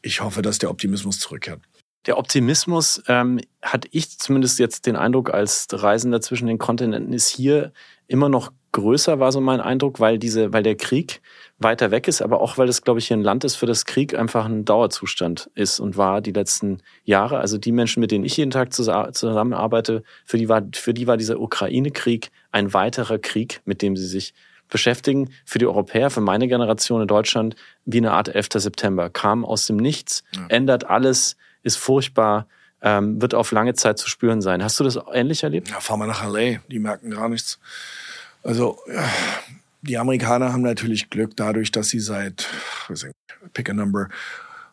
[0.02, 1.62] Ich hoffe, dass der Optimismus zurückkehrt.
[2.06, 7.28] Der Optimismus, ähm, hatte ich zumindest jetzt den Eindruck, als Reisender zwischen den Kontinenten ist
[7.28, 7.74] hier
[8.08, 11.22] immer noch größer, war so mein Eindruck, weil diese, weil der Krieg
[11.60, 13.86] weiter weg ist, aber auch weil das, glaube ich, hier ein Land ist, für das
[13.86, 17.40] Krieg einfach ein Dauerzustand ist und war die letzten Jahre.
[17.40, 21.18] Also die Menschen, mit denen ich jeden Tag zusammenarbeite, für die war, für die war
[21.18, 24.34] dieser Ukraine-Krieg ein weiterer Krieg, mit dem sie sich
[24.70, 25.32] beschäftigen.
[25.46, 27.56] Für die Europäer, für meine Generation in Deutschland,
[27.86, 28.50] wie eine Art 11.
[28.54, 29.10] September.
[29.10, 30.46] Kam aus dem Nichts, ja.
[30.50, 32.48] ändert alles, ist furchtbar,
[32.82, 34.64] ähm, wird auf lange Zeit zu spüren sein.
[34.64, 35.70] Hast du das ähnlich erlebt?
[35.70, 37.60] Ja, fahr mal nach LA, die merken gar nichts.
[38.44, 38.78] Also
[39.82, 42.48] die Amerikaner haben natürlich Glück dadurch, dass sie seit,
[43.54, 44.10] pick a number,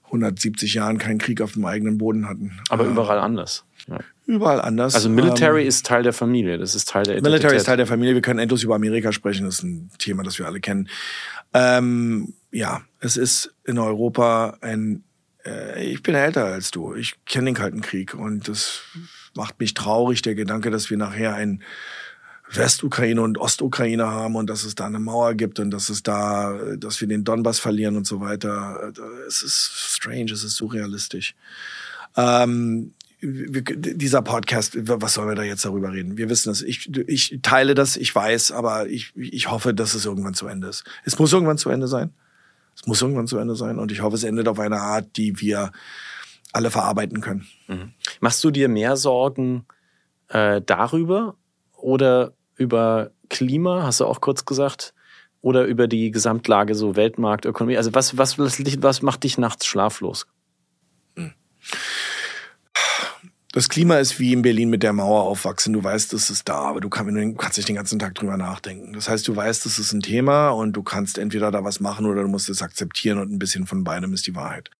[0.06, 2.52] 170 Jahren keinen Krieg auf dem eigenen Boden hatten.
[2.68, 3.64] Aber überall anders.
[3.88, 3.98] Ja.
[4.26, 4.94] Überall anders.
[4.94, 7.32] Also Military ähm, ist Teil der Familie, das ist Teil der Identität.
[7.32, 10.22] Military ist Teil der Familie, wir können endlos über Amerika sprechen, das ist ein Thema,
[10.22, 10.88] das wir alle kennen.
[11.52, 15.04] Ähm, ja, es ist in Europa ein,
[15.44, 18.82] äh, ich bin älter als du, ich kenne den Kalten Krieg und das
[19.34, 21.62] macht mich traurig, der Gedanke, dass wir nachher ein
[22.50, 26.58] Westukraine und Ostukraine haben und dass es da eine Mauer gibt und dass es da,
[26.76, 28.92] dass wir den Donbass verlieren und so weiter.
[29.26, 31.34] Es ist strange, es ist surrealistisch.
[32.16, 32.92] Ähm,
[33.22, 36.18] dieser Podcast, was sollen wir da jetzt darüber reden?
[36.18, 36.60] Wir wissen es.
[36.60, 40.68] Ich, ich teile das, ich weiß, aber ich, ich hoffe, dass es irgendwann zu Ende
[40.68, 40.84] ist.
[41.04, 42.12] Es muss irgendwann zu Ende sein.
[42.76, 45.40] Es muss irgendwann zu Ende sein und ich hoffe, es endet auf eine Art, die
[45.40, 45.72] wir
[46.52, 47.46] alle verarbeiten können.
[47.66, 47.92] Mhm.
[48.20, 49.64] Machst du dir mehr Sorgen
[50.28, 51.36] äh, darüber
[51.84, 54.94] oder über Klima, hast du auch kurz gesagt,
[55.42, 57.76] oder über die Gesamtlage, so Weltmarktökonomie?
[57.76, 60.26] Also was, was, was macht dich nachts schlaflos?
[63.52, 65.74] Das Klima ist wie in Berlin mit der Mauer aufwachsen.
[65.74, 67.12] Du weißt, es ist da, aber du, kannst
[67.56, 68.94] nicht den ganzen Tag drüber nachdenken.
[68.94, 72.06] Das heißt, du weißt, es ist ein Thema und du kannst entweder da was machen
[72.06, 74.70] oder du musst es akzeptieren und ein bisschen von beidem ist die Wahrheit.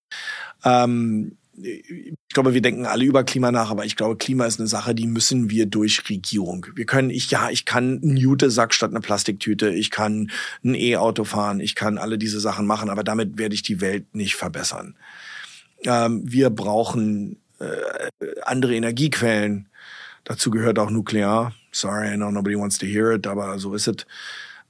[0.65, 4.69] Ähm, ich glaube, wir denken alle über Klima nach, aber ich glaube, Klima ist eine
[4.69, 6.67] Sache, die müssen wir durch Regierung.
[6.75, 10.31] Wir können, ich, ja, ich kann einen Jutesack statt einer Plastiktüte, ich kann
[10.65, 14.15] ein E-Auto fahren, ich kann alle diese Sachen machen, aber damit werde ich die Welt
[14.15, 14.97] nicht verbessern.
[15.85, 18.11] Ähm, wir brauchen äh,
[18.43, 19.69] andere Energiequellen.
[20.25, 21.55] Dazu gehört auch Nuklear.
[21.71, 24.07] Sorry, I know nobody wants to hear it, aber so ist es.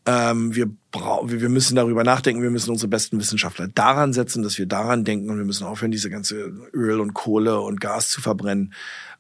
[0.07, 4.67] Ähm, wir, wir müssen darüber nachdenken, wir müssen unsere besten Wissenschaftler daran setzen, dass wir
[4.67, 8.73] daran denken und wir müssen aufhören, diese ganze Öl und Kohle und Gas zu verbrennen.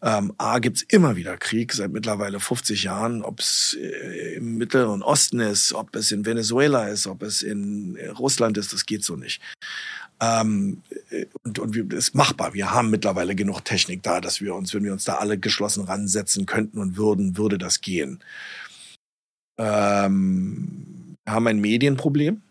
[0.02, 5.02] Ähm, A gibt's immer wieder Krieg, seit mittlerweile 50 Jahren, ob es äh, im Mittleren
[5.02, 9.16] Osten ist, ob es in Venezuela ist, ob es in Russland ist, das geht so
[9.16, 9.40] nicht.
[10.20, 10.82] Ähm,
[11.42, 12.54] und und wir, ist machbar.
[12.54, 15.84] Wir haben mittlerweile genug Technik da, dass wir uns, wenn wir uns da alle geschlossen
[15.84, 18.20] ransetzen könnten und würden, würde das gehen.
[19.58, 20.93] Ähm,
[21.26, 22.42] haben ein Medienproblem.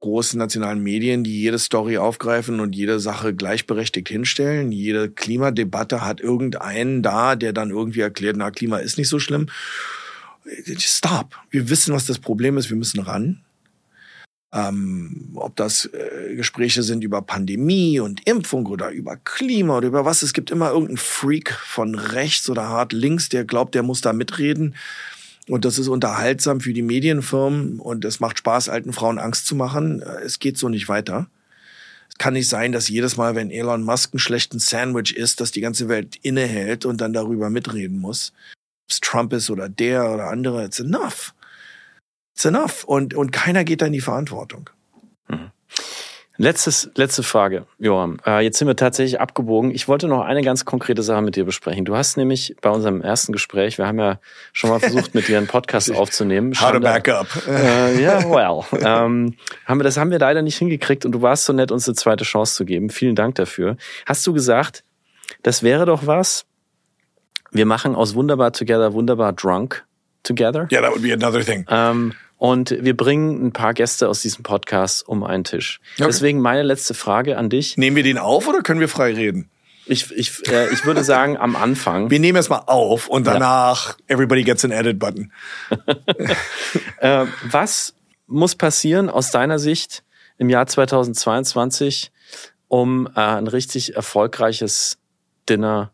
[0.00, 4.72] Große nationalen Medien, die jede Story aufgreifen und jede Sache gleichberechtigt hinstellen.
[4.72, 9.46] Jede Klimadebatte hat irgendeinen da, der dann irgendwie erklärt, na, Klima ist nicht so schlimm.
[10.76, 11.36] Stop.
[11.50, 12.68] Wir wissen, was das Problem ist.
[12.68, 13.42] Wir müssen ran.
[14.54, 20.04] Ähm, ob das äh, Gespräche sind über Pandemie und Impfung oder über Klima oder über
[20.04, 20.22] was.
[20.22, 24.12] Es gibt immer irgendeinen Freak von rechts oder hart links, der glaubt, der muss da
[24.12, 24.74] mitreden.
[25.48, 29.54] Und das ist unterhaltsam für die Medienfirmen und es macht Spaß, alten Frauen Angst zu
[29.56, 30.02] machen.
[30.24, 31.28] Es geht so nicht weiter.
[32.08, 35.50] Es kann nicht sein, dass jedes Mal, wenn Elon Musk einen schlechten Sandwich isst, dass
[35.50, 38.32] die ganze Welt innehält und dann darüber mitreden muss.
[38.84, 41.34] Ob es Trump ist oder der oder andere, it's enough.
[42.34, 42.84] It's enough.
[42.84, 44.70] Und, und keiner geht da in die Verantwortung.
[45.28, 45.50] Mhm.
[46.42, 48.20] Letztes, letzte Frage, Johann.
[48.26, 49.70] Äh, jetzt sind wir tatsächlich abgebogen.
[49.70, 51.84] Ich wollte noch eine ganz konkrete Sache mit dir besprechen.
[51.84, 54.18] Du hast nämlich bei unserem ersten Gespräch, wir haben ja
[54.52, 56.52] schon mal versucht, mit dir einen Podcast aufzunehmen.
[56.60, 57.28] How to back up.
[57.46, 58.64] Äh, ja, well.
[58.72, 59.36] Ähm,
[59.66, 61.94] haben wir, das haben wir leider nicht hingekriegt und du warst so nett, uns eine
[61.94, 62.90] zweite Chance zu geben.
[62.90, 63.76] Vielen Dank dafür.
[64.04, 64.82] Hast du gesagt,
[65.44, 66.44] das wäre doch was?
[67.52, 69.84] Wir machen aus Wunderbar Together Wunderbar Drunk
[70.24, 70.66] Together.
[70.72, 71.64] Yeah, that would be another thing.
[71.68, 75.78] Ähm, und wir bringen ein paar Gäste aus diesem Podcast um einen Tisch.
[75.94, 76.06] Okay.
[76.08, 77.76] Deswegen meine letzte Frage an dich.
[77.76, 79.48] Nehmen wir den auf oder können wir frei reden?
[79.86, 82.10] Ich, ich, äh, ich würde sagen, am Anfang.
[82.10, 84.16] Wir nehmen erstmal auf und danach ja.
[84.16, 85.30] everybody gets an edit button.
[86.98, 87.94] äh, was
[88.26, 90.02] muss passieren aus deiner Sicht
[90.36, 92.10] im Jahr 2022,
[92.66, 94.98] um äh, ein richtig erfolgreiches
[95.48, 95.92] Dinner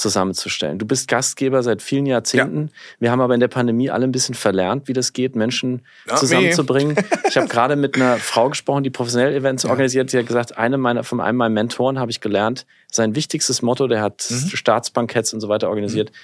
[0.00, 0.78] zusammenzustellen.
[0.78, 2.62] Du bist Gastgeber seit vielen Jahrzehnten.
[2.62, 2.72] Ja.
[2.98, 6.18] Wir haben aber in der Pandemie alle ein bisschen verlernt, wie das geht, Menschen Not
[6.18, 6.96] zusammenzubringen.
[7.28, 9.70] ich habe gerade mit einer Frau gesprochen, die professionell Events ja.
[9.70, 10.12] organisiert.
[10.12, 13.86] Die hat gesagt, eine meiner, von einem meiner Mentoren habe ich gelernt, sein wichtigstes Motto,
[13.86, 14.48] der hat mhm.
[14.48, 16.10] Staatsbanketts und so weiter organisiert.
[16.10, 16.14] Mhm.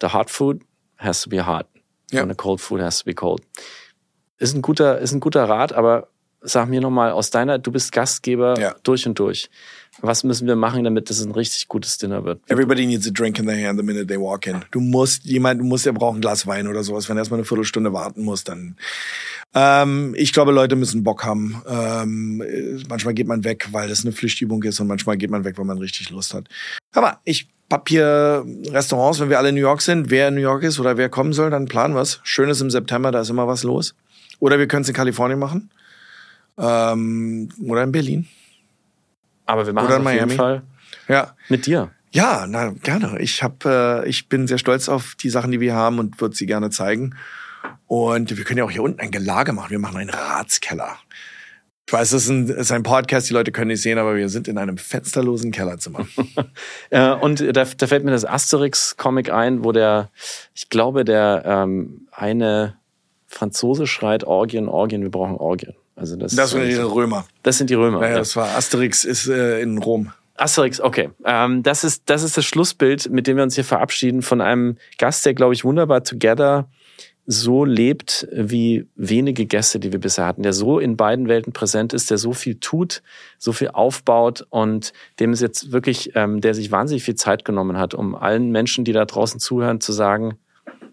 [0.00, 0.62] The hot food
[0.96, 1.66] has to be hot.
[2.10, 2.22] Ja.
[2.22, 3.42] And the cold food has to be cold.
[4.38, 6.08] Ist ein guter, ist ein guter Rat, aber
[6.40, 8.74] sag mir nochmal aus deiner, du bist Gastgeber ja.
[8.82, 9.50] durch und durch.
[10.00, 12.40] Was müssen wir machen, damit das ein richtig gutes Dinner wird?
[12.48, 14.64] Everybody needs a drink in their hand the minute they walk in.
[14.70, 17.08] Du musst, jemand, du musst, der braucht ein Glas Wein oder sowas.
[17.08, 18.76] Wenn er erstmal eine Viertelstunde warten muss, dann,
[19.54, 21.62] ähm, ich glaube, Leute müssen Bock haben.
[21.68, 22.42] Ähm,
[22.88, 25.64] manchmal geht man weg, weil das eine Pflichtübung ist und manchmal geht man weg, weil
[25.64, 26.48] man richtig Lust hat.
[26.92, 30.40] Aber ich hab hier Restaurants, wenn wir alle in New York sind, wer in New
[30.40, 32.20] York ist oder wer kommen soll, dann planen wir's.
[32.22, 33.94] Schönes im September, da ist immer was los.
[34.38, 35.70] Oder wir können es in Kalifornien machen.
[36.56, 38.28] Ähm, oder in Berlin.
[39.48, 40.20] Aber wir machen es auf Miami.
[40.20, 40.62] jeden Fall
[41.08, 41.34] ja.
[41.48, 41.90] mit dir.
[42.10, 43.18] Ja, na gerne.
[43.18, 46.36] Ich hab, äh, ich bin sehr stolz auf die Sachen, die wir haben und würde
[46.36, 47.16] sie gerne zeigen.
[47.86, 49.70] Und wir können ja auch hier unten ein Gelage machen.
[49.70, 50.98] Wir machen einen Ratskeller.
[51.86, 54.28] Ich weiß, das ist ein, ist ein Podcast, die Leute können nicht sehen, aber wir
[54.28, 56.06] sind in einem fensterlosen Kellerzimmer.
[56.90, 60.10] äh, und da, da fällt mir das Asterix-Comic ein, wo der,
[60.54, 62.76] ich glaube, der ähm, eine
[63.26, 65.74] Franzose schreit Orgien, Orgien, wir brauchen Orgien.
[65.98, 67.26] Also das, das sind die Römer.
[67.42, 68.00] Das sind die Römer.
[68.02, 68.18] Ja, ja.
[68.18, 70.12] das war Asterix ist äh, in Rom.
[70.36, 71.10] Asterix, okay.
[71.24, 74.76] Ähm, das ist das ist das Schlussbild, mit dem wir uns hier verabschieden von einem
[74.98, 76.68] Gast, der glaube ich wunderbar Together
[77.30, 81.92] so lebt wie wenige Gäste, die wir bisher hatten, der so in beiden Welten präsent
[81.92, 83.02] ist, der so viel tut,
[83.36, 87.76] so viel aufbaut und dem es jetzt wirklich, ähm, der sich wahnsinnig viel Zeit genommen
[87.76, 90.38] hat, um allen Menschen, die da draußen zuhören, zu sagen,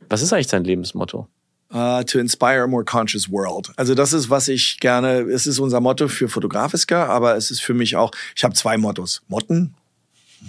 [0.10, 1.28] was ist eigentlich dein Lebensmotto?
[1.76, 3.72] Uh, to inspire a more conscious world.
[3.76, 7.62] Also das ist, was ich gerne, es ist unser Motto für Fotografiska, aber es ist
[7.62, 9.22] für mich auch, ich habe zwei Mottos.
[9.28, 9.76] Motten,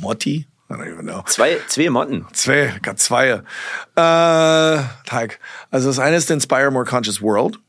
[0.01, 0.47] Motti,
[1.27, 2.27] Zwei, zwei Motten.
[2.33, 3.29] Zwei, gar zwei.
[3.29, 3.41] Äh,
[3.95, 5.39] Tag.
[5.71, 7.61] Also das eine ist Inspire a More Conscious World.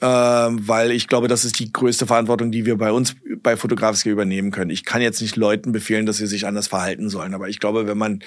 [0.00, 4.10] Äh, weil ich glaube, das ist die größte Verantwortung, die wir bei uns bei Fotografiska
[4.10, 4.70] übernehmen können.
[4.70, 7.86] Ich kann jetzt nicht Leuten befehlen, dass sie sich anders verhalten sollen, aber ich glaube,
[7.86, 8.22] wenn man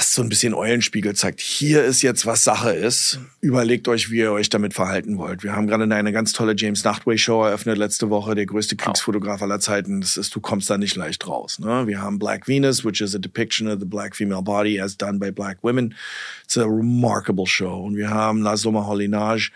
[0.00, 3.20] hast so ein bisschen Eulenspiegel zeigt, hier ist jetzt, was Sache ist.
[3.42, 5.42] Überlegt euch, wie ihr euch damit verhalten wollt.
[5.42, 9.42] Wir haben gerade eine ganz tolle James Nachtway Show eröffnet letzte Woche, der größte Kriegsfotograf
[9.42, 10.00] aller Zeiten.
[10.00, 11.58] Das ist, du kommst da nicht leicht raus.
[11.58, 11.86] Ne?
[11.86, 15.18] Wir haben Black Venus, which is a depiction of the black female body as done
[15.18, 15.94] by black women.
[16.44, 17.84] It's a remarkable show.
[17.84, 19.52] Und wir haben La Sommer Holinage,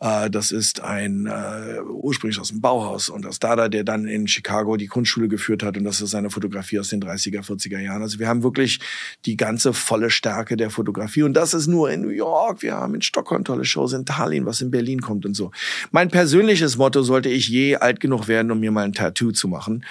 [0.00, 4.28] Äh, das ist ein äh, ursprünglich aus dem Bauhaus und aus Dada, der dann in
[4.28, 8.02] Chicago die Kunstschule geführt hat und das ist eine Fotografie aus den 30er, 40er Jahren.
[8.02, 8.80] Also wir haben wirklich
[9.24, 12.62] die ganze volle Stärke der Fotografie und das ist nur in New York.
[12.62, 15.50] Wir haben in Stockholm tolle Shows, in Tallinn, was in Berlin kommt und so.
[15.90, 19.48] Mein persönliches Motto, sollte ich je alt genug werden, um mir mal ein Tattoo zu
[19.48, 19.84] machen,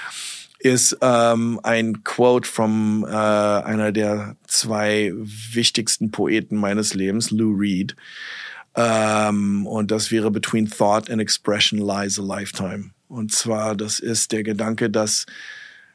[0.59, 7.95] ist ähm, ein Quote von äh, einer der zwei wichtigsten Poeten meines Lebens, Lou Reed.
[8.75, 12.91] Ähm, und das wäre Between Thought and Expression lies a lifetime.
[13.07, 15.25] Und zwar, das ist der Gedanke, dass,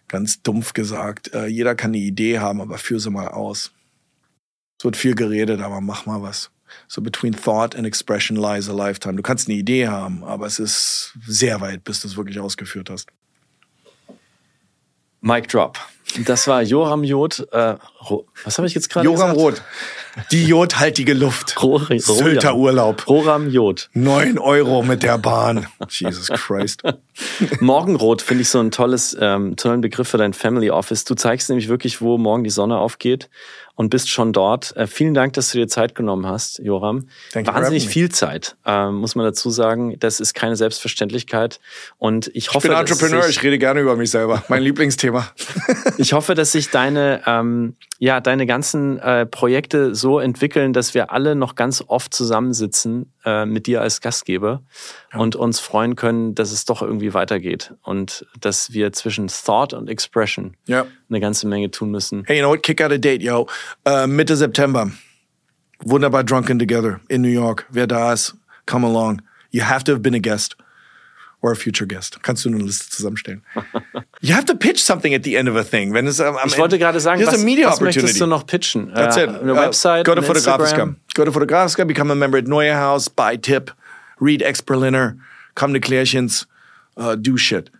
[0.09, 3.73] ganz dumpf gesagt, äh, jeder kann eine Idee haben, aber führ sie mal aus.
[4.78, 6.51] Es wird viel geredet, aber mach mal was.
[6.89, 9.16] So between thought and expression lies a lifetime.
[9.16, 12.90] Du kannst eine Idee haben, aber es ist sehr weit, bis du es wirklich ausgeführt
[12.90, 13.09] hast.
[15.20, 15.78] Mic Drop.
[16.24, 17.47] Das war Joram Jod.
[17.53, 17.77] Äh,
[18.45, 19.31] was habe ich jetzt gerade gesagt?
[19.31, 19.62] Joram Roth.
[20.32, 21.62] Die jodhaltige Luft.
[21.62, 23.07] Ro Sylter Urlaub.
[23.09, 23.91] Roram Jod.
[23.93, 25.66] Neun Euro mit der Bahn.
[25.89, 26.82] Jesus Christ.
[27.61, 31.05] Morgenrot finde ich so ein tolles, ähm, tollen Begriff für dein Family Office.
[31.05, 33.28] Du zeigst nämlich wirklich, wo morgen die Sonne aufgeht
[33.81, 34.77] und bist schon dort.
[34.77, 37.09] Äh, vielen Dank, dass du dir Zeit genommen hast, Joram.
[37.32, 39.98] Thank Wahnsinnig viel Zeit, äh, muss man dazu sagen.
[39.98, 41.61] Das ist keine Selbstverständlichkeit.
[41.97, 44.44] Und ich hoffe, ich bin Entrepreneur, ich rede gerne über mich selber.
[44.48, 45.32] Mein Lieblingsthema.
[45.97, 51.12] ich hoffe, dass sich deine, ähm, ja, deine ganzen äh, Projekte so entwickeln, dass wir
[51.12, 54.62] alle noch ganz oft zusammensitzen äh, mit dir als Gastgeber
[55.12, 55.20] ja.
[55.20, 59.90] und uns freuen können, dass es doch irgendwie weitergeht und dass wir zwischen Thought und
[59.90, 60.86] Expression ja.
[61.10, 62.24] eine ganze Menge tun müssen.
[62.24, 62.62] Hey, you know what?
[62.62, 63.47] Kick out a date, yo.
[63.86, 64.90] Uh, Mitte September.
[65.85, 67.66] Wunderbar Drunken Together in New York.
[67.68, 69.20] Wer da ist, come along.
[69.51, 70.56] You have to have been a guest
[71.43, 72.22] or a future guest.
[72.22, 73.44] Kannst du eine Liste zusammenstellen.
[74.20, 75.92] you have to pitch something at the end of a thing.
[75.92, 78.92] Wenn es, um, ich wollte gerade sagen, was, was möchtest du noch pitchen?
[78.94, 79.28] That's uh, it.
[79.28, 80.94] Eine uh, Website, Go to Fotografiska.
[81.14, 83.72] Go to Fotografiska, become a member at Neue House, buy tip,
[84.20, 85.16] read Ex Berliner,
[85.55, 86.47] come to Klärchens,
[86.97, 87.70] uh, do shit.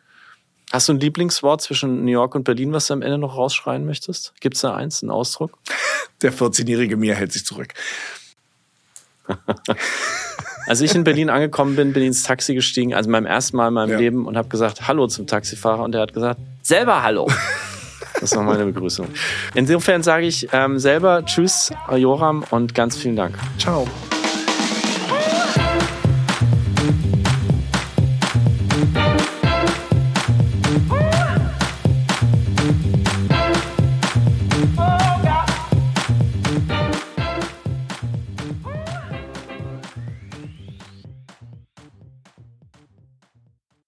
[0.73, 3.85] Hast du ein Lieblingswort zwischen New York und Berlin, was du am Ende noch rausschreien
[3.85, 4.33] möchtest?
[4.41, 5.59] Gibt es da eins, einen Ausdruck?
[6.23, 7.75] Der 14-jährige mir hält sich zurück.
[10.71, 13.67] Als ich in Berlin angekommen bin, bin ich ins Taxi gestiegen, also meinem ersten Mal
[13.67, 13.99] in meinem ja.
[13.99, 17.29] Leben und habe gesagt Hallo zum Taxifahrer und er hat gesagt selber Hallo.
[18.21, 19.09] Das war meine Begrüßung.
[19.55, 23.35] Insofern sage ich ähm, selber Tschüss, Joram und ganz vielen Dank.
[23.59, 23.89] Ciao.